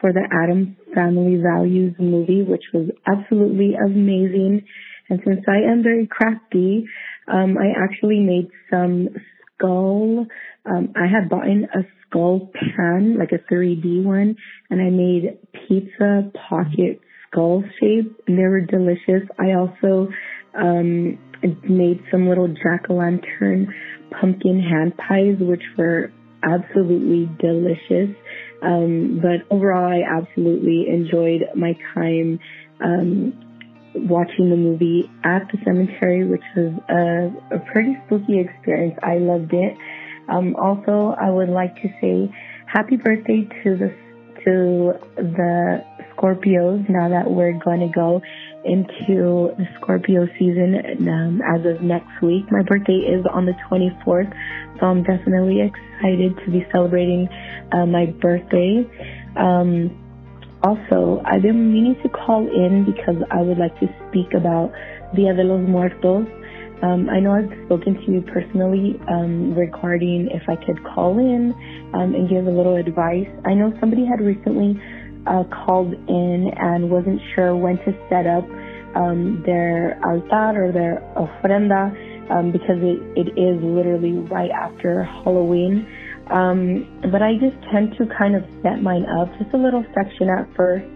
for 0.00 0.12
the 0.12 0.22
Addams 0.40 0.76
Family 0.94 1.42
Values 1.42 1.96
movie, 1.98 2.44
which 2.44 2.62
was 2.72 2.90
absolutely 3.08 3.72
amazing. 3.74 4.62
And 5.10 5.18
since 5.26 5.40
I 5.48 5.68
am 5.68 5.82
very 5.82 6.06
crafty, 6.06 6.86
um, 7.26 7.58
I 7.58 7.72
actually 7.76 8.20
made 8.20 8.46
some 8.70 9.08
skull 9.56 10.26
um, 10.68 10.92
I 10.96 11.06
had 11.06 11.28
bought 11.28 11.46
in 11.46 11.64
a 11.64 11.80
skull 12.08 12.50
pan, 12.54 13.18
like 13.18 13.32
a 13.32 13.52
3D 13.52 14.04
one, 14.04 14.36
and 14.70 14.80
I 14.80 14.90
made 14.90 15.38
pizza 15.68 16.30
pocket 16.48 17.00
skull 17.30 17.62
shapes, 17.80 18.14
and 18.26 18.38
they 18.38 18.42
were 18.42 18.60
delicious. 18.60 19.28
I 19.38 19.52
also 19.52 20.08
um, 20.58 21.18
made 21.68 22.02
some 22.10 22.28
little 22.28 22.48
jack-o'-lantern 22.48 23.66
pumpkin 24.20 24.60
hand 24.60 24.96
pies, 24.96 25.36
which 25.40 25.62
were 25.76 26.10
absolutely 26.42 27.28
delicious. 27.40 28.14
Um, 28.62 29.20
but 29.22 29.54
overall, 29.54 29.92
I 29.92 30.02
absolutely 30.18 30.86
enjoyed 30.88 31.42
my 31.54 31.74
time 31.94 32.38
um, 32.82 33.32
watching 33.94 34.50
the 34.50 34.56
movie 34.56 35.10
at 35.24 35.42
the 35.52 35.58
cemetery, 35.64 36.26
which 36.26 36.42
was 36.56 36.72
a, 36.88 37.56
a 37.56 37.58
pretty 37.72 37.96
spooky 38.06 38.40
experience. 38.40 38.98
I 39.02 39.18
loved 39.18 39.52
it. 39.52 39.76
Um, 40.28 40.56
also, 40.56 41.14
I 41.20 41.30
would 41.30 41.48
like 41.48 41.74
to 41.76 41.88
say 42.00 42.32
happy 42.66 42.96
birthday 42.96 43.48
to 43.64 43.76
the 43.76 43.94
to 44.44 44.92
the 45.16 45.84
Scorpios. 46.14 46.88
Now 46.88 47.08
that 47.08 47.30
we're 47.30 47.58
going 47.64 47.80
to 47.80 47.92
go 47.94 48.20
into 48.64 49.54
the 49.56 49.66
Scorpio 49.80 50.26
season 50.38 50.74
um, 51.08 51.40
as 51.42 51.64
of 51.66 51.82
next 51.82 52.20
week, 52.22 52.44
my 52.50 52.62
birthday 52.62 53.06
is 53.06 53.24
on 53.32 53.46
the 53.46 53.54
24th, 53.70 54.32
so 54.80 54.86
I'm 54.86 55.02
definitely 55.02 55.60
excited 55.62 56.36
to 56.44 56.50
be 56.50 56.66
celebrating 56.72 57.28
uh, 57.72 57.86
my 57.86 58.06
birthday. 58.06 58.84
Um, 59.36 60.02
also, 60.62 61.22
I've 61.24 61.42
been 61.42 61.72
meaning 61.72 61.96
to 62.02 62.08
call 62.08 62.42
in 62.48 62.84
because 62.84 63.22
I 63.30 63.42
would 63.42 63.58
like 63.58 63.78
to 63.80 63.86
speak 64.08 64.34
about 64.34 64.72
Dia 65.14 65.34
de 65.34 65.44
los 65.44 65.60
Muertos. 65.68 66.26
Um, 66.82 67.08
I 67.08 67.20
know 67.20 67.32
I've 67.32 67.50
spoken 67.66 67.94
to 67.94 68.12
you 68.12 68.20
personally 68.20 69.00
um, 69.08 69.54
regarding 69.54 70.28
if 70.30 70.42
I 70.48 70.56
could 70.56 70.82
call 70.84 71.18
in 71.18 71.54
um, 71.94 72.14
and 72.14 72.28
give 72.28 72.46
a 72.46 72.50
little 72.50 72.76
advice. 72.76 73.28
I 73.46 73.54
know 73.54 73.72
somebody 73.80 74.04
had 74.04 74.20
recently 74.20 74.80
uh, 75.26 75.44
called 75.64 75.92
in 75.94 76.50
and 76.56 76.90
wasn't 76.90 77.20
sure 77.34 77.56
when 77.56 77.78
to 77.78 77.92
set 78.10 78.26
up 78.26 78.44
um, 78.94 79.42
their 79.44 79.98
altar 80.04 80.66
or 80.66 80.72
their 80.72 81.00
ofrenda 81.16 81.92
um, 82.30 82.52
because 82.52 82.78
it, 82.80 83.00
it 83.16 83.28
is 83.40 83.62
literally 83.62 84.18
right 84.28 84.50
after 84.50 85.04
Halloween. 85.04 85.86
Um, 86.30 86.84
but 87.12 87.22
I 87.22 87.34
just 87.38 87.56
tend 87.72 87.94
to 87.98 88.06
kind 88.18 88.34
of 88.34 88.42
set 88.62 88.82
mine 88.82 89.06
up 89.18 89.30
just 89.38 89.54
a 89.54 89.58
little 89.58 89.84
section 89.94 90.28
at 90.28 90.44
first 90.56 90.86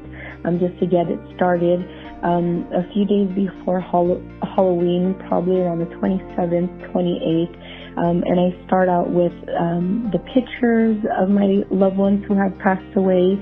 um, 0.44 0.58
just 0.58 0.78
to 0.80 0.86
get 0.86 1.08
it 1.08 1.18
started 1.36 1.80
um, 2.22 2.68
a 2.72 2.82
few 2.92 3.04
days 3.04 3.28
before 3.34 3.80
Hall- 3.80 4.22
Halloween, 4.54 5.14
probably 5.28 5.60
around 5.60 5.80
the 5.80 5.86
27th, 5.96 6.92
28th, 6.92 7.56
Um, 7.96 8.22
and 8.24 8.38
I 8.40 8.66
start 8.66 8.88
out 8.88 9.10
with 9.10 9.32
um, 9.58 10.10
the 10.12 10.20
pictures 10.32 10.96
of 11.18 11.28
my 11.28 11.64
loved 11.70 11.96
ones 11.96 12.24
who 12.26 12.34
have 12.34 12.56
passed 12.58 12.96
away, 12.96 13.36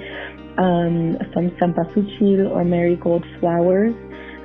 um, 0.59 1.18
some 1.35 1.51
cempasúchil 1.61 2.51
or 2.51 2.64
marigold 2.64 3.24
flowers. 3.41 3.95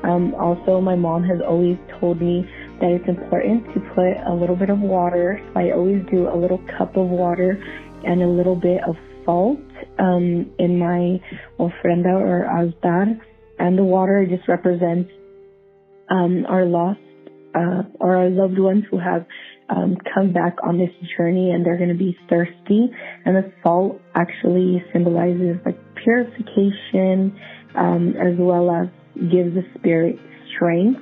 Um, 0.03 0.35
also, 0.35 0.81
my 0.81 0.95
mom 0.95 1.23
has 1.23 1.39
always 1.47 1.77
told 1.99 2.21
me 2.21 2.45
that 2.81 2.91
it's 2.91 3.07
important 3.07 3.63
to 3.73 3.79
put 3.95 4.11
a 4.27 4.33
little 4.33 4.55
bit 4.55 4.69
of 4.69 4.79
water. 4.79 5.39
So 5.53 5.59
I 5.59 5.71
always 5.71 6.03
do 6.11 6.27
a 6.27 6.35
little 6.35 6.59
cup 6.77 6.97
of 6.97 7.07
water 7.07 7.57
and 8.05 8.21
a 8.21 8.27
little 8.27 8.55
bit 8.57 8.81
of 8.87 8.95
salt 9.25 9.59
um, 9.99 10.51
in 10.59 10.77
my 10.77 11.19
ofrenda 11.59 12.19
or 12.19 12.45
altar. 12.51 13.19
And 13.63 13.77
the 13.77 13.83
water 13.85 14.27
just 14.29 14.45
represents 14.49 15.09
um, 16.11 16.45
our 16.49 16.65
lost 16.65 16.99
uh, 17.55 17.83
or 17.97 18.17
our 18.17 18.29
loved 18.29 18.59
ones 18.59 18.83
who 18.91 18.99
have 18.99 19.25
um, 19.69 19.95
come 20.13 20.33
back 20.33 20.57
on 20.67 20.77
this 20.77 20.89
journey 21.17 21.51
and 21.51 21.65
they're 21.65 21.77
going 21.77 21.87
to 21.87 21.95
be 21.95 22.13
thirsty. 22.29 22.91
And 23.23 23.37
the 23.37 23.53
salt 23.63 24.01
actually 24.15 24.83
symbolizes 24.91 25.55
like 25.65 25.79
purification 26.03 27.39
um, 27.77 28.15
as 28.19 28.35
well 28.37 28.69
as 28.69 28.89
gives 29.31 29.55
the 29.55 29.63
spirit 29.79 30.17
strength. 30.53 30.99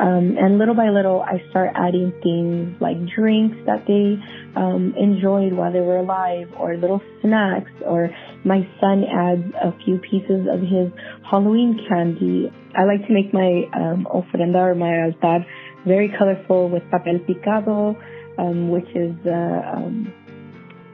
Um, 0.00 0.36
and 0.38 0.58
little 0.58 0.76
by 0.76 0.90
little, 0.90 1.22
I 1.22 1.42
start 1.50 1.70
adding 1.74 2.12
things 2.22 2.80
like 2.80 2.96
drinks 3.16 3.56
that 3.66 3.84
they 3.86 4.14
um, 4.54 4.94
enjoyed 4.96 5.52
while 5.52 5.72
they 5.72 5.80
were 5.80 5.98
alive, 5.98 6.48
or 6.56 6.76
little 6.76 7.02
snacks, 7.20 7.70
or 7.84 8.10
my 8.44 8.68
son 8.80 9.04
adds 9.04 9.42
a 9.60 9.72
few 9.84 9.98
pieces 9.98 10.46
of 10.52 10.60
his 10.60 10.92
Halloween 11.28 11.80
candy. 11.88 12.52
I 12.76 12.84
like 12.84 13.06
to 13.08 13.12
make 13.12 13.34
my 13.34 13.64
um, 13.74 14.06
ofrenda 14.06 14.70
or 14.70 14.74
my 14.76 15.02
altar 15.02 15.44
very 15.84 16.12
colorful 16.16 16.68
with 16.68 16.82
papel 16.92 17.18
picado, 17.26 17.96
um, 18.38 18.70
which 18.70 18.88
is 18.94 19.14
uh, 19.26 19.76
um, 19.76 20.12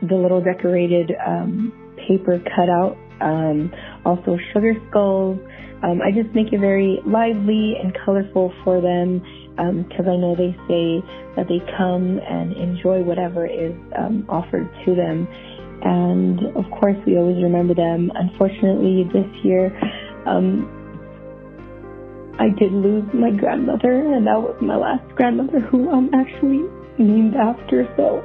the 0.08 0.14
little 0.14 0.42
decorated 0.42 1.12
um, 1.26 1.72
paper 2.08 2.38
cutout. 2.56 2.96
Um, 3.20 3.72
also 4.04 4.38
sugar 4.52 4.74
skulls. 4.90 5.38
Um, 5.84 6.00
I 6.00 6.10
just 6.10 6.34
make 6.34 6.50
it 6.52 6.60
very 6.60 6.98
lively 7.04 7.76
and 7.76 7.94
colorful 8.04 8.54
for 8.64 8.80
them 8.80 9.20
because 9.84 10.06
um, 10.08 10.12
I 10.12 10.16
know 10.16 10.34
they 10.34 10.56
say 10.64 11.04
that 11.36 11.44
they 11.46 11.60
come 11.76 12.18
and 12.24 12.56
enjoy 12.56 13.02
whatever 13.02 13.44
is 13.44 13.76
um, 13.98 14.24
offered 14.28 14.64
to 14.86 14.94
them. 14.94 15.28
And 15.84 16.56
of 16.56 16.64
course, 16.80 16.96
we 17.06 17.18
always 17.18 17.36
remember 17.42 17.74
them. 17.74 18.10
Unfortunately, 18.14 19.04
this 19.12 19.28
year, 19.44 19.68
um, 20.24 20.64
I 22.40 22.48
did 22.58 22.72
lose 22.72 23.04
my 23.12 23.30
grandmother, 23.30 23.92
and 23.92 24.26
that 24.26 24.40
was 24.40 24.56
my 24.62 24.76
last 24.76 25.04
grandmother 25.14 25.60
who 25.60 25.90
I'm 25.90 26.08
actually 26.14 26.64
named 26.98 27.36
after. 27.36 27.84
So 28.00 28.24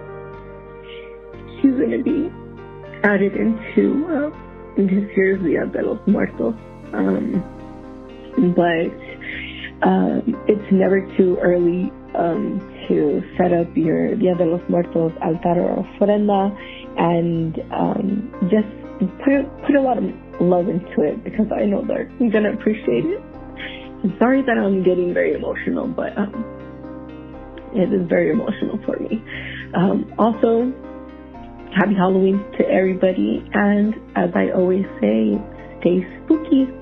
she's 1.60 1.76
going 1.76 1.92
to 1.92 2.04
be 2.04 2.32
added 3.04 3.34
into 3.36 4.08
uh, 4.08 4.30
this 4.78 5.12
year's 5.18 5.44
Dia 5.44 5.66
de 5.68 5.84
los 5.86 6.00
Muertos. 6.08 6.56
Um, 6.94 7.44
but 8.56 9.88
um, 9.88 10.36
it's 10.48 10.72
never 10.72 11.02
too 11.18 11.38
early 11.42 11.92
um, 12.16 12.60
to 12.88 13.22
set 13.38 13.54
up 13.54 13.68
your 13.76 14.16
Dia 14.16 14.36
de 14.36 14.46
los 14.46 14.62
Muertos 14.70 15.12
altar 15.22 15.62
or 15.62 15.86
ofrenda 15.86 16.56
and 16.98 17.60
um, 17.72 18.32
just 18.50 18.68
put, 19.24 19.46
put 19.66 19.76
a 19.76 19.82
lot 19.82 19.98
of 19.98 20.04
love 20.42 20.68
into 20.68 21.02
it 21.04 21.24
because 21.24 21.48
I 21.56 21.66
know 21.66 21.84
they're 21.86 22.06
going 22.20 22.44
to 22.44 22.54
appreciate 22.54 23.06
it. 23.06 23.22
I'm 24.04 24.16
sorry 24.18 24.42
that 24.42 24.58
I'm 24.58 24.84
getting 24.84 25.14
very 25.14 25.34
emotional, 25.34 25.88
but 25.88 26.18
um, 26.18 26.32
it 27.74 27.92
is 27.94 28.08
very 28.08 28.32
emotional 28.32 28.80
for 28.86 28.98
me. 28.98 29.22
Um, 29.76 30.12
also, 30.18 30.72
happy 31.76 31.96
Halloween 31.96 32.40
to 32.58 32.66
everybody, 32.66 33.44
and 33.54 33.94
as 34.16 34.32
I 34.36 34.52
always 34.56 34.86
say, 35.02 35.38
stay 35.82 36.08
spooky. 36.24 36.79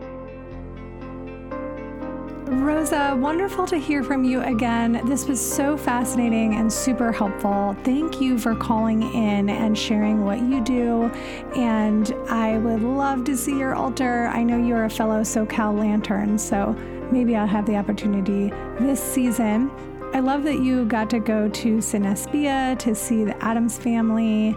Rosa, 2.48 3.14
wonderful 3.20 3.68
to 3.68 3.76
hear 3.76 4.04
from 4.04 4.24
you 4.24 4.42
again. 4.42 5.02
This 5.06 5.28
was 5.28 5.40
so 5.40 5.76
fascinating 5.76 6.56
and 6.56 6.72
super 6.72 7.12
helpful. 7.12 7.76
Thank 7.84 8.22
you 8.22 8.40
for 8.40 8.56
calling 8.56 9.04
in 9.04 9.50
and 9.50 9.78
sharing 9.78 10.24
what 10.24 10.40
you 10.40 10.64
do. 10.64 11.12
And 11.58 12.14
I 12.30 12.58
would 12.58 12.84
love 12.84 13.26
to 13.26 13.36
see 13.36 13.60
your 13.60 13.76
altar. 13.76 14.28
I 14.28 14.44
know 14.44 14.58
you're 14.58 14.86
a 14.86 14.90
fellow 14.90 15.22
SoCal 15.24 15.78
Lantern, 15.78 16.38
so 16.38 16.72
maybe 17.12 17.36
I'll 17.36 17.48
have 17.48 17.66
the 17.66 17.76
opportunity 17.76 18.50
this 18.80 19.04
season. 19.04 19.70
I 20.14 20.22
love 20.22 20.44
that 20.44 20.60
you 20.60 20.86
got 20.86 21.10
to 21.10 21.20
go 21.20 21.50
to 21.50 21.78
Cinespia 21.80 22.80
to 22.80 22.96
see 22.96 23.26
the 23.26 23.36
Addams 23.44 23.78
family. 23.78 24.56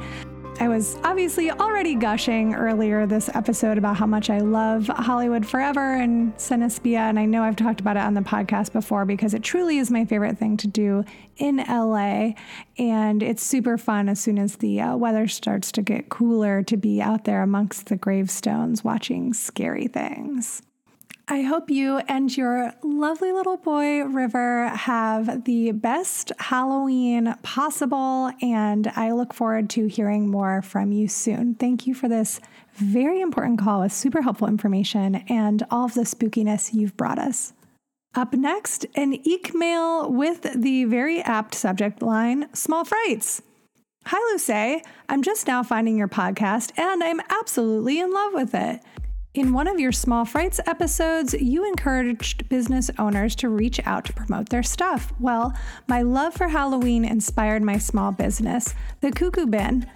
I 0.61 0.69
was 0.69 0.99
obviously 1.05 1.51
already 1.51 1.95
gushing 1.95 2.55
earlier 2.55 3.07
this 3.07 3.31
episode 3.33 3.79
about 3.79 3.97
how 3.97 4.05
much 4.05 4.29
I 4.29 4.41
love 4.41 4.89
Hollywood 4.89 5.47
Forever 5.47 5.95
and 5.95 6.37
Cinespia, 6.37 6.99
and 6.99 7.19
I 7.19 7.25
know 7.25 7.43
I've 7.43 7.57
talked 7.57 7.81
about 7.81 7.97
it 7.97 8.03
on 8.03 8.13
the 8.13 8.21
podcast 8.21 8.75
before 8.75 9.07
because 9.07 9.33
it 9.33 9.43
truly 9.43 9.79
is 9.79 9.91
my 9.91 10.05
favorite 10.05 10.37
thing 10.37 10.59
to 10.59 10.67
do 10.69 11.03
in 11.39 11.65
LA, 11.67 12.33
and 12.77 13.23
it's 13.23 13.43
super 13.43 13.79
fun 13.79 14.11
as 14.11 14.21
soon 14.21 14.39
as 14.39 14.57
the 14.57 14.83
uh, 14.83 14.97
weather 14.99 15.29
starts 15.29 15.73
to 15.73 15.81
get 15.81 16.11
cooler 16.11 16.63
to 16.65 16.77
be 16.77 17.01
out 17.01 17.25
there 17.25 17.43
amongst 17.43 17.87
the 17.87 17.97
gravestones 17.97 18.85
watching 18.85 19.33
scary 19.33 19.87
things. 19.87 20.61
I 21.33 21.43
hope 21.43 21.70
you 21.70 21.99
and 22.09 22.37
your 22.37 22.74
lovely 22.83 23.31
little 23.31 23.57
boy, 23.57 24.03
River, 24.03 24.66
have 24.70 25.45
the 25.45 25.70
best 25.70 26.33
Halloween 26.41 27.37
possible. 27.45 28.33
And 28.43 28.89
I 28.97 29.12
look 29.12 29.33
forward 29.33 29.70
to 29.70 29.87
hearing 29.87 30.28
more 30.28 30.61
from 30.61 30.91
you 30.91 31.07
soon. 31.07 31.55
Thank 31.55 31.87
you 31.87 31.95
for 31.95 32.09
this 32.09 32.41
very 32.74 33.20
important 33.20 33.61
call 33.61 33.83
with 33.83 33.93
super 33.93 34.22
helpful 34.22 34.49
information 34.49 35.22
and 35.28 35.62
all 35.70 35.85
of 35.85 35.95
the 35.95 36.01
spookiness 36.01 36.74
you've 36.74 36.97
brought 36.97 37.20
us. 37.20 37.53
Up 38.12 38.35
next, 38.35 38.87
an 38.97 39.14
eek 39.24 39.55
mail 39.55 40.11
with 40.11 40.61
the 40.61 40.83
very 40.87 41.20
apt 41.20 41.55
subject 41.55 42.03
line 42.03 42.53
Small 42.53 42.85
Frights. 42.85 43.41
Hi, 44.07 44.18
Luce. 44.33 44.83
I'm 45.09 45.22
just 45.22 45.47
now 45.47 45.62
finding 45.62 45.97
your 45.97 46.09
podcast 46.09 46.76
and 46.76 47.05
I'm 47.05 47.20
absolutely 47.28 48.01
in 48.01 48.12
love 48.12 48.33
with 48.35 48.53
it. 48.53 48.81
In 49.33 49.53
one 49.53 49.68
of 49.68 49.78
your 49.78 49.93
Small 49.93 50.24
Frights 50.24 50.59
episodes, 50.66 51.35
you 51.35 51.64
encouraged 51.64 52.49
business 52.49 52.91
owners 52.99 53.37
to 53.37 53.49
reach 53.49 53.78
out 53.87 54.05
to 54.07 54.12
promote 54.12 54.49
their 54.49 54.64
stuff. 54.64 55.12
Well, 55.20 55.57
my 55.87 56.03
love 56.03 56.35
for 56.35 56.49
Halloween 56.49 57.05
inspired 57.05 57.62
my 57.62 57.78
small 57.78 58.11
business, 58.11 58.74
the 59.01 59.12
Cuckoo 59.12 59.47
Bin. 59.47 59.87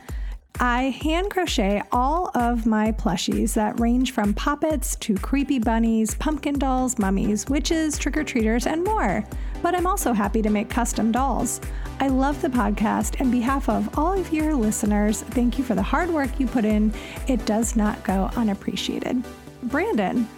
I 0.61 0.97
hand 1.03 1.32
crochet 1.32 1.82
all 1.91 2.30
of 2.37 2.64
my 2.64 2.93
plushies 2.93 3.55
that 3.55 3.80
range 3.80 4.12
from 4.12 4.35
poppets 4.35 4.95
to 5.01 5.16
creepy 5.16 5.59
bunnies, 5.59 6.14
pumpkin 6.14 6.57
dolls, 6.57 6.97
mummies, 6.97 7.49
witches, 7.49 7.99
trick 7.99 8.16
or 8.16 8.22
treaters, 8.22 8.68
and 8.68 8.85
more. 8.85 9.24
But 9.65 9.75
I'm 9.75 9.87
also 9.87 10.12
happy 10.12 10.43
to 10.43 10.51
make 10.51 10.69
custom 10.69 11.11
dolls. 11.11 11.59
I 11.99 12.09
love 12.09 12.43
the 12.43 12.49
podcast. 12.49 13.19
and 13.19 13.33
behalf 13.33 13.71
of 13.71 13.99
all 13.99 14.12
of 14.12 14.31
your 14.31 14.55
listeners, 14.55 15.23
thank 15.23 15.57
you 15.57 15.65
for 15.65 15.75
the 15.75 15.83
hard 15.83 16.11
work 16.11 16.39
you 16.39 16.47
put 16.47 16.67
in. 16.67 16.93
It 17.29 17.47
does 17.47 17.75
not 17.75 18.05
go 18.05 18.31
unappreciated. 18.37 19.25
Brandon. 19.62 20.29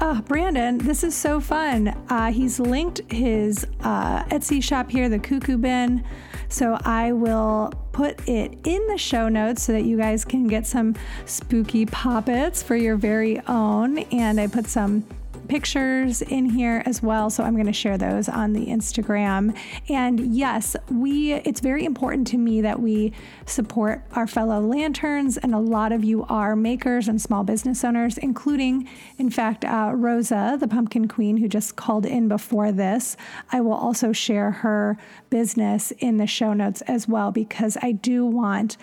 Oh, 0.00 0.20
Brandon, 0.22 0.78
this 0.78 1.04
is 1.04 1.14
so 1.14 1.38
fun. 1.38 1.96
Uh, 2.08 2.32
he's 2.32 2.58
linked 2.58 3.00
his 3.08 3.64
uh, 3.84 4.24
Etsy 4.24 4.60
shop 4.60 4.90
here, 4.90 5.08
the 5.08 5.20
Cuckoo 5.20 5.58
Bin. 5.58 6.02
So 6.48 6.76
I 6.84 7.12
will 7.12 7.72
put 7.92 8.28
it 8.28 8.58
in 8.66 8.84
the 8.88 8.98
show 8.98 9.28
notes 9.28 9.62
so 9.62 9.74
that 9.74 9.84
you 9.84 9.96
guys 9.96 10.24
can 10.24 10.48
get 10.48 10.66
some 10.66 10.96
spooky 11.24 11.86
poppets 11.86 12.64
for 12.64 12.74
your 12.74 12.96
very 12.96 13.40
own. 13.46 13.98
And 13.98 14.40
I 14.40 14.48
put 14.48 14.66
some 14.66 15.06
pictures 15.46 16.22
in 16.22 16.46
here 16.46 16.82
as 16.86 17.02
well. 17.02 17.30
So 17.30 17.44
I'm 17.44 17.54
going 17.54 17.66
to 17.66 17.72
share 17.72 17.98
those 17.98 18.28
on 18.28 18.52
the 18.52 18.66
Instagram. 18.66 19.56
And 19.88 20.34
yes, 20.34 20.76
we 20.90 21.32
it's 21.32 21.60
very 21.60 21.84
important 21.84 22.26
to 22.28 22.38
me 22.38 22.60
that 22.60 22.80
we 22.80 23.12
support 23.46 24.04
our 24.12 24.26
fellow 24.26 24.60
lanterns, 24.60 25.36
and 25.36 25.54
a 25.54 25.58
lot 25.58 25.92
of 25.92 26.04
you 26.04 26.24
are 26.24 26.56
makers 26.56 27.08
and 27.08 27.20
small 27.20 27.44
business 27.44 27.84
owners, 27.84 28.18
including, 28.18 28.88
in 29.18 29.30
fact, 29.30 29.64
uh, 29.64 29.92
Rosa, 29.94 30.56
the 30.58 30.68
pumpkin 30.68 31.08
queen, 31.08 31.36
who 31.36 31.48
just 31.48 31.76
called 31.76 32.06
in 32.06 32.28
before 32.28 32.72
this. 32.72 33.16
I 33.52 33.60
will 33.60 33.74
also 33.74 34.12
share 34.12 34.50
her 34.50 34.96
business 35.30 35.92
in 35.98 36.16
the 36.16 36.26
show 36.26 36.52
notes 36.52 36.82
as 36.82 37.08
well 37.08 37.32
because 37.32 37.76
I 37.82 37.92
do 37.92 38.24
want 38.24 38.76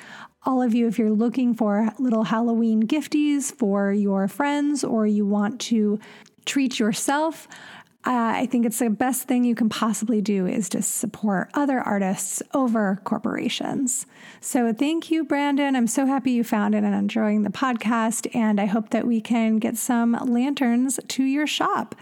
all 0.46 0.62
of 0.62 0.74
you, 0.74 0.88
if 0.88 1.00
you're 1.00 1.10
looking 1.10 1.54
for 1.54 1.90
little 2.00 2.26
Halloween 2.26 2.84
gifties 2.84 3.54
for 3.54 3.94
your 3.94 4.28
friends 4.28 4.84
or 4.84 5.08
you 5.08 5.26
want 5.26 5.60
to 5.62 6.00
treat 6.46 6.80
yourself. 6.80 7.48
Uh, 8.06 8.36
I 8.36 8.48
think 8.48 8.66
it's 8.66 8.80
the 8.80 8.90
best 8.90 9.30
thing 9.30 9.46
you 9.46 9.56
can 9.56 9.70
possibly 9.70 10.22
do 10.22 10.46
is 10.46 10.68
to 10.70 10.82
support 10.82 11.50
other 11.54 11.80
artists 11.80 12.44
over 12.54 13.00
corporations. 13.06 14.06
So 14.42 14.74
thank 14.74 15.10
you, 15.10 15.24
Brandon. 15.24 15.74
I'm 15.74 15.88
so 15.88 16.06
happy 16.06 16.32
you 16.32 16.44
found 16.44 16.76
it 16.76 16.84
and 16.84 16.94
enjoying 16.94 17.44
the 17.44 17.50
podcast. 17.50 18.28
And 18.36 18.60
I 18.60 18.66
hope 18.66 18.90
that 18.90 19.08
we 19.08 19.22
can 19.22 19.58
get 19.58 19.78
some 19.78 20.18
lanterns 20.22 21.00
to 21.08 21.24
your 21.24 21.48
shop. 21.48 21.96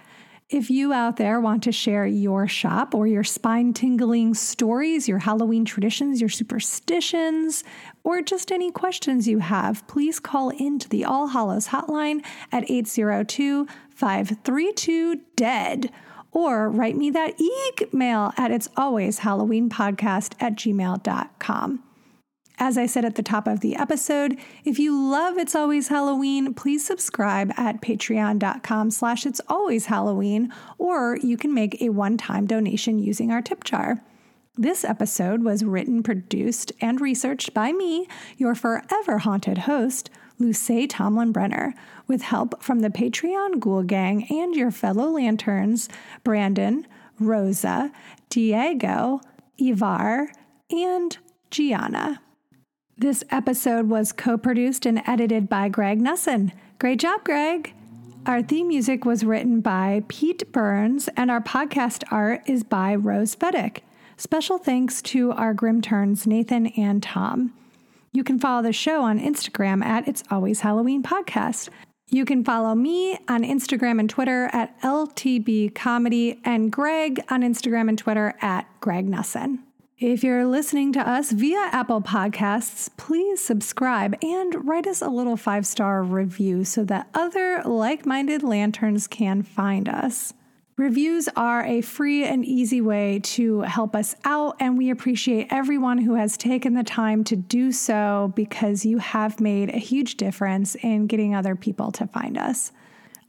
If 0.49 0.69
you 0.69 0.91
out 0.91 1.15
there 1.15 1.39
want 1.39 1.63
to 1.63 1.71
share 1.71 2.05
your 2.05 2.45
shop 2.45 2.93
or 2.93 3.07
your 3.07 3.23
spine 3.23 3.71
tingling 3.71 4.33
stories, 4.33 5.07
your 5.07 5.19
Halloween 5.19 5.63
traditions, 5.63 6.19
your 6.19 6.29
superstitions, 6.29 7.63
or 8.03 8.21
just 8.21 8.51
any 8.51 8.69
questions 8.69 9.29
you 9.29 9.39
have, 9.39 9.87
please 9.87 10.19
call 10.19 10.49
into 10.49 10.89
the 10.89 11.05
All 11.05 11.27
Hallows 11.27 11.69
hotline 11.69 12.21
at 12.51 12.69
802 12.69 13.65
532 14.01 15.21
DEAD 15.35 15.91
or 16.31 16.69
write 16.69 16.97
me 16.97 17.11
that 17.11 17.39
email 17.93 18.33
at 18.35 18.49
it's 18.49 18.67
always 18.75 19.19
Halloween 19.19 19.69
podcast 19.69 20.33
at 20.39 20.55
gmail.com. 20.55 21.83
As 22.57 22.77
I 22.79 22.87
said 22.87 23.05
at 23.05 23.13
the 23.13 23.21
top 23.21 23.47
of 23.47 23.59
the 23.59 23.75
episode, 23.75 24.39
if 24.65 24.79
you 24.79 24.99
love 24.99 25.37
It's 25.37 25.55
Always 25.55 25.89
Halloween, 25.89 26.55
please 26.55 26.83
subscribe 26.83 27.51
at 27.57 27.81
patreon.com 27.81 28.89
slash 28.89 29.27
it's 29.27 29.41
always 29.47 29.85
Halloween, 29.85 30.51
or 30.79 31.17
you 31.21 31.37
can 31.37 31.53
make 31.53 31.79
a 31.79 31.89
one-time 31.89 32.47
donation 32.47 32.97
using 32.97 33.31
our 33.31 33.41
tip 33.41 33.63
jar. 33.63 34.03
This 34.57 34.83
episode 34.83 35.43
was 35.43 35.63
written, 35.63 36.01
produced, 36.01 36.71
and 36.81 36.99
researched 36.99 37.53
by 37.53 37.71
me, 37.71 38.07
your 38.37 38.55
forever 38.55 39.19
haunted 39.19 39.59
host, 39.59 40.09
Luce 40.41 40.87
Tomlin 40.89 41.31
Brenner, 41.31 41.73
with 42.11 42.23
help 42.23 42.61
from 42.61 42.81
the 42.81 42.89
Patreon 42.89 43.61
Ghoul 43.61 43.83
Gang 43.83 44.27
and 44.29 44.53
your 44.53 44.69
fellow 44.69 45.09
lanterns, 45.11 45.87
Brandon, 46.25 46.85
Rosa, 47.19 47.89
Diego, 48.29 49.21
Ivar, 49.57 50.29
and 50.69 51.17
Gianna. 51.51 52.21
This 52.97 53.23
episode 53.31 53.87
was 53.87 54.11
co 54.11 54.37
produced 54.37 54.85
and 54.85 55.01
edited 55.07 55.47
by 55.47 55.69
Greg 55.69 56.01
Nussin. 56.01 56.51
Great 56.79 56.99
job, 56.99 57.23
Greg! 57.23 57.73
Our 58.25 58.43
theme 58.43 58.67
music 58.67 59.05
was 59.05 59.23
written 59.23 59.61
by 59.61 60.03
Pete 60.09 60.51
Burns, 60.51 61.07
and 61.15 61.31
our 61.31 61.41
podcast 61.41 62.03
art 62.11 62.41
is 62.45 62.63
by 62.63 62.93
Rose 62.93 63.37
Fedick. 63.37 63.79
Special 64.17 64.57
thanks 64.57 65.01
to 65.03 65.31
our 65.31 65.53
Grim 65.53 65.81
Turns, 65.81 66.27
Nathan 66.27 66.67
and 66.77 67.01
Tom. 67.01 67.53
You 68.11 68.25
can 68.25 68.37
follow 68.37 68.61
the 68.61 68.73
show 68.73 69.01
on 69.03 69.17
Instagram 69.17 69.81
at 69.83 70.07
It's 70.09 70.23
Always 70.29 70.59
Halloween 70.59 71.01
Podcast. 71.01 71.69
You 72.13 72.25
can 72.25 72.43
follow 72.43 72.75
me 72.75 73.17
on 73.29 73.43
Instagram 73.43 73.97
and 73.97 74.09
Twitter 74.09 74.49
at 74.51 74.77
LTB 74.81 75.73
Comedy 75.73 76.41
and 76.43 76.69
Greg 76.69 77.23
on 77.29 77.41
Instagram 77.41 77.87
and 77.87 77.97
Twitter 77.97 78.33
at 78.41 78.67
Greg 78.81 79.07
Nussin. 79.07 79.59
If 79.97 80.21
you're 80.21 80.45
listening 80.45 80.91
to 80.93 80.99
us 80.99 81.31
via 81.31 81.69
Apple 81.71 82.01
Podcasts, 82.01 82.89
please 82.97 83.39
subscribe 83.41 84.17
and 84.21 84.67
write 84.67 84.87
us 84.87 85.01
a 85.01 85.07
little 85.07 85.37
five 85.37 85.65
star 85.65 86.03
review 86.03 86.65
so 86.65 86.83
that 86.83 87.07
other 87.13 87.61
like 87.63 88.05
minded 88.05 88.43
lanterns 88.43 89.07
can 89.07 89.41
find 89.41 89.87
us. 89.87 90.33
Reviews 90.81 91.29
are 91.35 91.63
a 91.63 91.81
free 91.81 92.23
and 92.23 92.43
easy 92.43 92.81
way 92.81 93.19
to 93.19 93.61
help 93.61 93.95
us 93.95 94.15
out, 94.25 94.55
and 94.59 94.79
we 94.79 94.89
appreciate 94.89 95.45
everyone 95.51 95.99
who 95.99 96.15
has 96.15 96.35
taken 96.35 96.73
the 96.73 96.81
time 96.81 97.23
to 97.25 97.35
do 97.35 97.71
so 97.71 98.33
because 98.35 98.83
you 98.83 98.97
have 98.97 99.39
made 99.39 99.69
a 99.69 99.77
huge 99.77 100.17
difference 100.17 100.73
in 100.73 101.05
getting 101.05 101.35
other 101.35 101.55
people 101.55 101.91
to 101.91 102.07
find 102.07 102.35
us. 102.35 102.71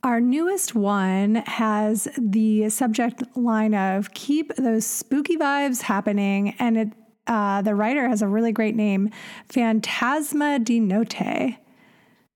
Our 0.03 0.19
newest 0.19 0.75
one 0.75 1.35
has 1.45 2.09
the 2.17 2.71
subject 2.71 3.23
line 3.37 3.75
of 3.75 4.15
keep 4.15 4.57
those 4.57 4.87
spooky 4.87 5.37
vibes 5.37 5.83
happening, 5.83 6.55
and 6.59 6.79
it, 6.79 6.89
uh, 7.27 7.61
the 7.61 7.75
writer 7.75 8.09
has 8.09 8.23
a 8.23 8.29
really 8.29 8.53
great 8.53 8.77
name, 8.77 9.11
Phantasma 9.51 10.59
di 10.59 10.81
Notte. 10.81 11.59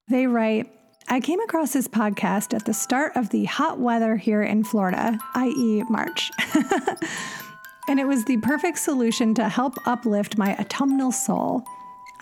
They 0.08 0.26
write, 0.26 0.70
I 1.08 1.20
came 1.20 1.40
across 1.40 1.72
this 1.72 1.86
podcast 1.86 2.52
at 2.52 2.64
the 2.64 2.74
start 2.74 3.14
of 3.14 3.30
the 3.30 3.44
hot 3.44 3.78
weather 3.78 4.16
here 4.16 4.42
in 4.42 4.64
Florida, 4.64 5.16
i.e., 5.36 5.84
March. 5.88 6.32
and 7.88 8.00
it 8.00 8.06
was 8.08 8.24
the 8.24 8.38
perfect 8.38 8.78
solution 8.80 9.32
to 9.34 9.48
help 9.48 9.74
uplift 9.86 10.36
my 10.36 10.56
autumnal 10.56 11.12
soul. 11.12 11.62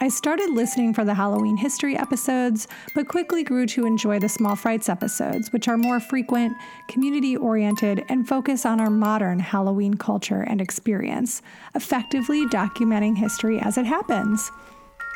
I 0.01 0.09
started 0.09 0.51
listening 0.51 0.93
for 0.93 1.03
the 1.03 1.15
Halloween 1.15 1.57
history 1.57 1.97
episodes, 1.97 2.69
but 2.95 3.09
quickly 3.09 3.43
grew 3.43 3.65
to 3.69 3.87
enjoy 3.87 4.19
the 4.19 4.29
Small 4.29 4.55
Frights 4.55 4.91
episodes, 4.91 5.51
which 5.51 5.67
are 5.67 5.79
more 5.79 5.99
frequent, 5.99 6.55
community 6.87 7.37
oriented, 7.37 8.05
and 8.11 8.29
focus 8.29 8.67
on 8.67 8.81
our 8.81 8.91
modern 8.91 9.39
Halloween 9.39 9.95
culture 9.95 10.43
and 10.43 10.61
experience, 10.61 11.41
effectively 11.75 12.45
documenting 12.49 13.17
history 13.17 13.59
as 13.61 13.79
it 13.79 13.87
happens. 13.87 14.51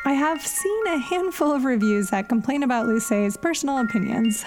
I 0.08 0.12
have 0.12 0.40
seen 0.40 0.86
a 0.86 0.96
handful 0.96 1.52
of 1.52 1.66
reviews 1.66 2.08
that 2.08 2.30
complain 2.30 2.62
about 2.62 2.86
Luce's 2.86 3.36
personal 3.36 3.76
opinions. 3.76 4.42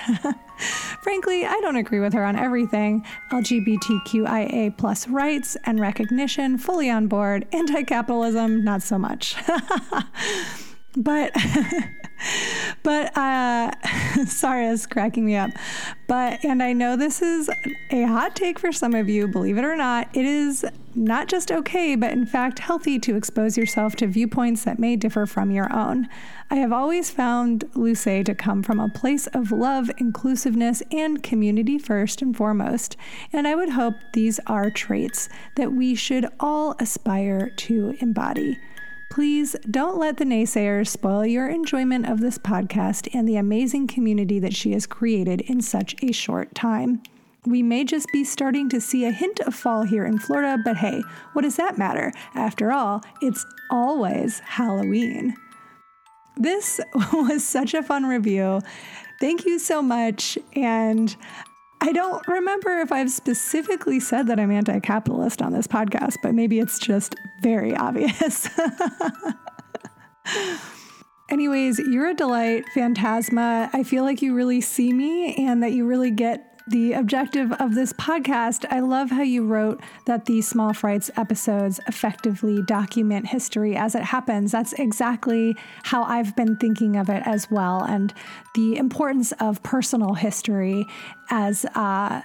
Frankly, 1.03 1.45
I 1.45 1.59
don't 1.62 1.76
agree 1.76 1.99
with 1.99 2.14
her 2.14 2.26
on 2.26 2.36
everything. 2.36 3.05
LGBTQIA 3.32 4.76
plus 4.76 5.07
rights 5.07 5.55
and 5.66 5.80
recognition, 5.80 6.57
fully 6.57 6.89
on 6.89 7.05
board. 7.05 7.45
Anti 7.51 7.84
capitalism, 7.84 8.64
not 8.64 8.82
so 8.82 8.97
much. 8.97 9.36
but 10.96 11.32
but 12.84 13.16
uh 13.18 13.72
sorry 14.26 14.68
it's 14.68 14.86
cracking 14.86 15.26
me 15.26 15.36
up. 15.36 15.52
But 16.08 16.44
and 16.44 16.62
i 16.62 16.74
know 16.74 16.96
this 16.96 17.22
is 17.22 17.50
a 17.89 18.04
hot 18.04 18.36
take 18.36 18.60
for 18.60 18.72
some 18.72 18.94
of 18.94 19.10
you 19.10 19.28
believe 19.28 19.58
it 19.58 19.64
or 19.64 19.76
not 19.76 20.10
it 20.16 20.26
is 20.26 20.66
not 20.94 21.30
just 21.30 21.52
okay 21.52 21.96
but 21.96 22.12
in 22.12 22.26
fact 22.26 22.60
healthy 22.60 23.00
to 23.00 23.16
expose 23.16 23.58
yourself 23.58 23.96
to 23.96 24.08
viewpoints 24.08 24.66
that 24.66 24.78
may 24.78 24.96
differ 24.96 25.26
from 25.26 25.52
your 25.52 25.74
own. 25.74 26.08
I 26.50 26.56
have 26.56 26.74
always 26.74 27.10
found 27.10 27.70
luce 27.76 28.04
to 28.04 28.36
come 28.36 28.62
from 28.62 28.80
a 28.80 28.89
place 28.89 29.28
of 29.28 29.54
love 29.54 29.89
inclusiveness 29.98 30.84
and 30.92 31.24
community 31.24 31.80
first 31.80 32.22
and 32.22 32.36
foremost. 32.36 32.98
And 33.32 33.48
i 33.48 33.56
would 33.56 33.70
hope 33.70 33.96
these 34.14 34.39
are 34.48 34.70
traits 34.70 35.30
that 35.56 35.72
we 35.72 35.96
should 35.96 36.28
all 36.39 36.76
aspire 36.80 37.50
to 37.50 37.96
embody 38.02 38.58
Please 39.12 39.57
don't 39.70 39.97
let 39.97 40.16
the 40.16 40.24
naysayers 40.24 40.88
spoil 40.88 41.26
your 41.26 41.49
enjoyment 41.49 42.07
of 42.07 42.22
this 42.22 42.38
podcast 42.38 43.14
and 43.14 43.28
the 43.28 43.36
amazing 43.36 43.86
community 43.86 44.39
that 44.39 44.55
she 44.55 44.72
has 44.72 44.88
created 44.88 45.41
in 45.41 45.59
such 45.59 46.01
a 46.01 46.14
short 46.14 46.55
time. 46.55 47.03
We 47.45 47.62
may 47.62 47.84
just 47.84 48.07
be 48.14 48.24
starting 48.24 48.70
to 48.70 48.80
see 48.80 49.03
a 49.03 49.12
hint 49.12 49.41
of 49.41 49.53
fall 49.53 49.84
here 49.84 50.05
in 50.05 50.18
Florida, 50.18 50.62
but 50.64 50.78
hey, 50.78 51.03
what 51.34 51.41
does 51.41 51.57
that 51.57 51.78
matter? 51.78 52.14
After 52.36 52.72
all, 52.72 53.01
it's 53.22 53.45
always 53.70 54.39
Halloween. 54.39 55.36
This 56.38 56.80
was 57.12 57.43
such 57.43 57.74
a 57.74 57.84
fun 57.84 58.05
review. 58.05 58.62
Thank 59.20 59.45
you 59.45 59.59
so 59.59 59.82
much. 59.82 60.38
And 60.53 61.14
I 61.84 61.92
don't 61.94 62.26
remember 62.28 62.78
if 62.78 62.92
I've 62.92 63.10
specifically 63.10 64.00
said 64.00 64.28
that 64.28 64.40
I'm 64.40 64.52
anti 64.52 64.80
capitalist 64.80 65.42
on 65.42 65.52
this 65.52 65.66
podcast, 65.66 66.18
but 66.22 66.36
maybe 66.36 66.60
it's 66.60 66.78
just 66.78 67.16
very 67.42 67.76
obvious. 67.88 68.48
Anyways, 71.30 71.80
you're 71.80 72.10
a 72.10 72.14
delight, 72.14 72.66
Phantasma. 72.76 73.70
I 73.74 73.84
feel 73.84 74.04
like 74.04 74.22
you 74.22 74.36
really 74.36 74.62
see 74.62 74.94
me 74.94 75.34
and 75.36 75.64
that 75.64 75.72
you 75.72 75.86
really 75.86 76.12
get 76.12 76.51
the 76.68 76.93
objective 76.93 77.51
of 77.53 77.76
this 77.76 77.93
podcast, 77.93 78.66
I 78.70 78.80
love 78.80 79.09
how 79.09 79.24
you 79.24 79.45
wrote 79.45 79.82
that 80.05 80.26
the 80.26 80.41
Small 80.41 80.74
Frights 80.74 81.09
episodes 81.18 81.80
effectively 81.88 82.62
document 82.64 83.28
history 83.28 83.76
as 83.76 83.95
it 83.95 84.03
happens. 84.03 84.51
That's 84.51 84.74
exactly 84.74 85.55
how 85.84 86.03
I've 86.03 86.36
been 86.36 86.57
thinking 86.57 86.95
of 86.97 87.09
it 87.09 87.24
as 87.26 87.49
well, 87.49 87.84
and 87.84 88.14
the 88.55 88.78
importance 88.78 89.32
of 89.34 89.62
personal 89.64 90.14
history 90.14 90.88
as 91.30 91.66
uh, 91.76 92.22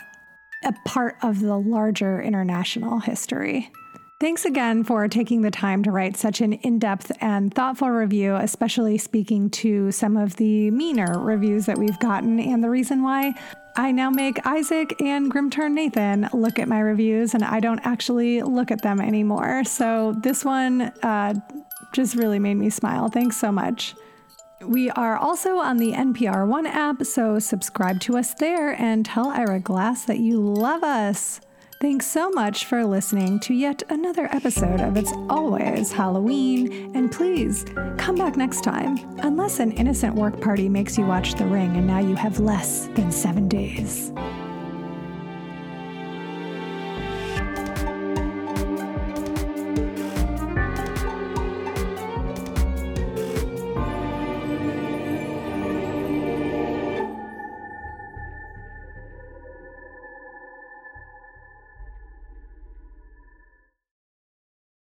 a 0.65 0.73
part 0.85 1.17
of 1.23 1.41
the 1.41 1.57
larger 1.57 2.21
international 2.21 3.01
history. 3.01 3.71
Thanks 4.19 4.47
again 4.47 4.83
for 4.83 5.07
taking 5.09 5.43
the 5.43 5.51
time 5.51 5.83
to 5.83 5.91
write 5.91 6.17
such 6.17 6.41
an 6.41 6.55
in 6.55 6.79
depth 6.79 7.13
and 7.21 7.53
thoughtful 7.53 7.91
review, 7.91 8.35
especially 8.37 8.97
speaking 8.97 9.51
to 9.51 9.93
some 9.93 10.17
of 10.17 10.37
the 10.37 10.71
meaner 10.71 11.19
reviews 11.19 11.67
that 11.67 11.77
we've 11.77 11.99
gotten 12.01 12.41
and 12.41 12.65
the 12.65 12.71
reason 12.71 13.03
why 13.03 13.35
I 13.79 13.93
now 13.93 14.09
make 14.09 14.45
Isaac 14.47 15.01
and 15.03 15.31
Grimturn 15.31 15.75
Nathan 15.75 16.31
look 16.33 16.59
at 16.59 16.67
my 16.67 16.81
reviews 16.81 17.35
and 17.35 17.45
I 17.45 17.61
don't 17.61 17.81
actually 17.81 18.43
look 18.43 18.71
at 18.71 18.81
them 18.81 19.01
anymore. 19.01 19.65
So 19.65 20.15
this 20.23 20.47
one 20.47 20.83
uh, 21.03 21.35
just 21.93 22.17
really 22.17 22.39
made 22.39 22.55
me 22.55 22.71
smile. 22.71 23.09
Thanks 23.09 23.37
so 23.37 23.53
much. 23.53 23.95
We 24.63 24.89
are 24.91 25.19
also 25.19 25.59
on 25.59 25.77
the 25.77 25.93
NPR 25.93 26.47
One 26.47 26.65
app, 26.65 27.05
so 27.05 27.39
subscribe 27.39 28.01
to 28.01 28.17
us 28.17 28.33
there 28.35 28.71
and 28.81 29.05
tell 29.05 29.29
Ira 29.29 29.61
Glass 29.61 30.07
that 30.07 30.19
you 30.19 30.41
love 30.41 30.83
us. 30.83 31.41
Thanks 31.79 32.07
so 32.07 32.31
much 32.31 32.65
for 32.65 32.87
listening 32.87 33.39
to 33.41 33.53
yet 33.53 33.83
another 33.91 34.35
episode 34.35 34.81
of 34.81 34.97
It's 34.97 35.13
Always 35.29 35.93
Halloween. 35.93 36.97
And 36.97 37.13
please 37.13 37.67
come 37.99 38.15
back 38.15 38.35
next 38.39 38.63
time, 38.63 38.97
unless 39.19 39.61
an 39.61 39.73
innocent 39.73 40.15
work 40.15 40.41
party 40.41 40.71
makes 40.71 40.97
you 40.97 41.05
watch 41.05 41.35
The 41.35 41.45
Ring 41.45 41.77
and 41.77 41.87
now 41.87 41.99
you 41.99 42.15
have 42.15 42.41
less 42.41 42.87
than 42.95 43.13
seven 43.13 43.47
days. 43.47 44.11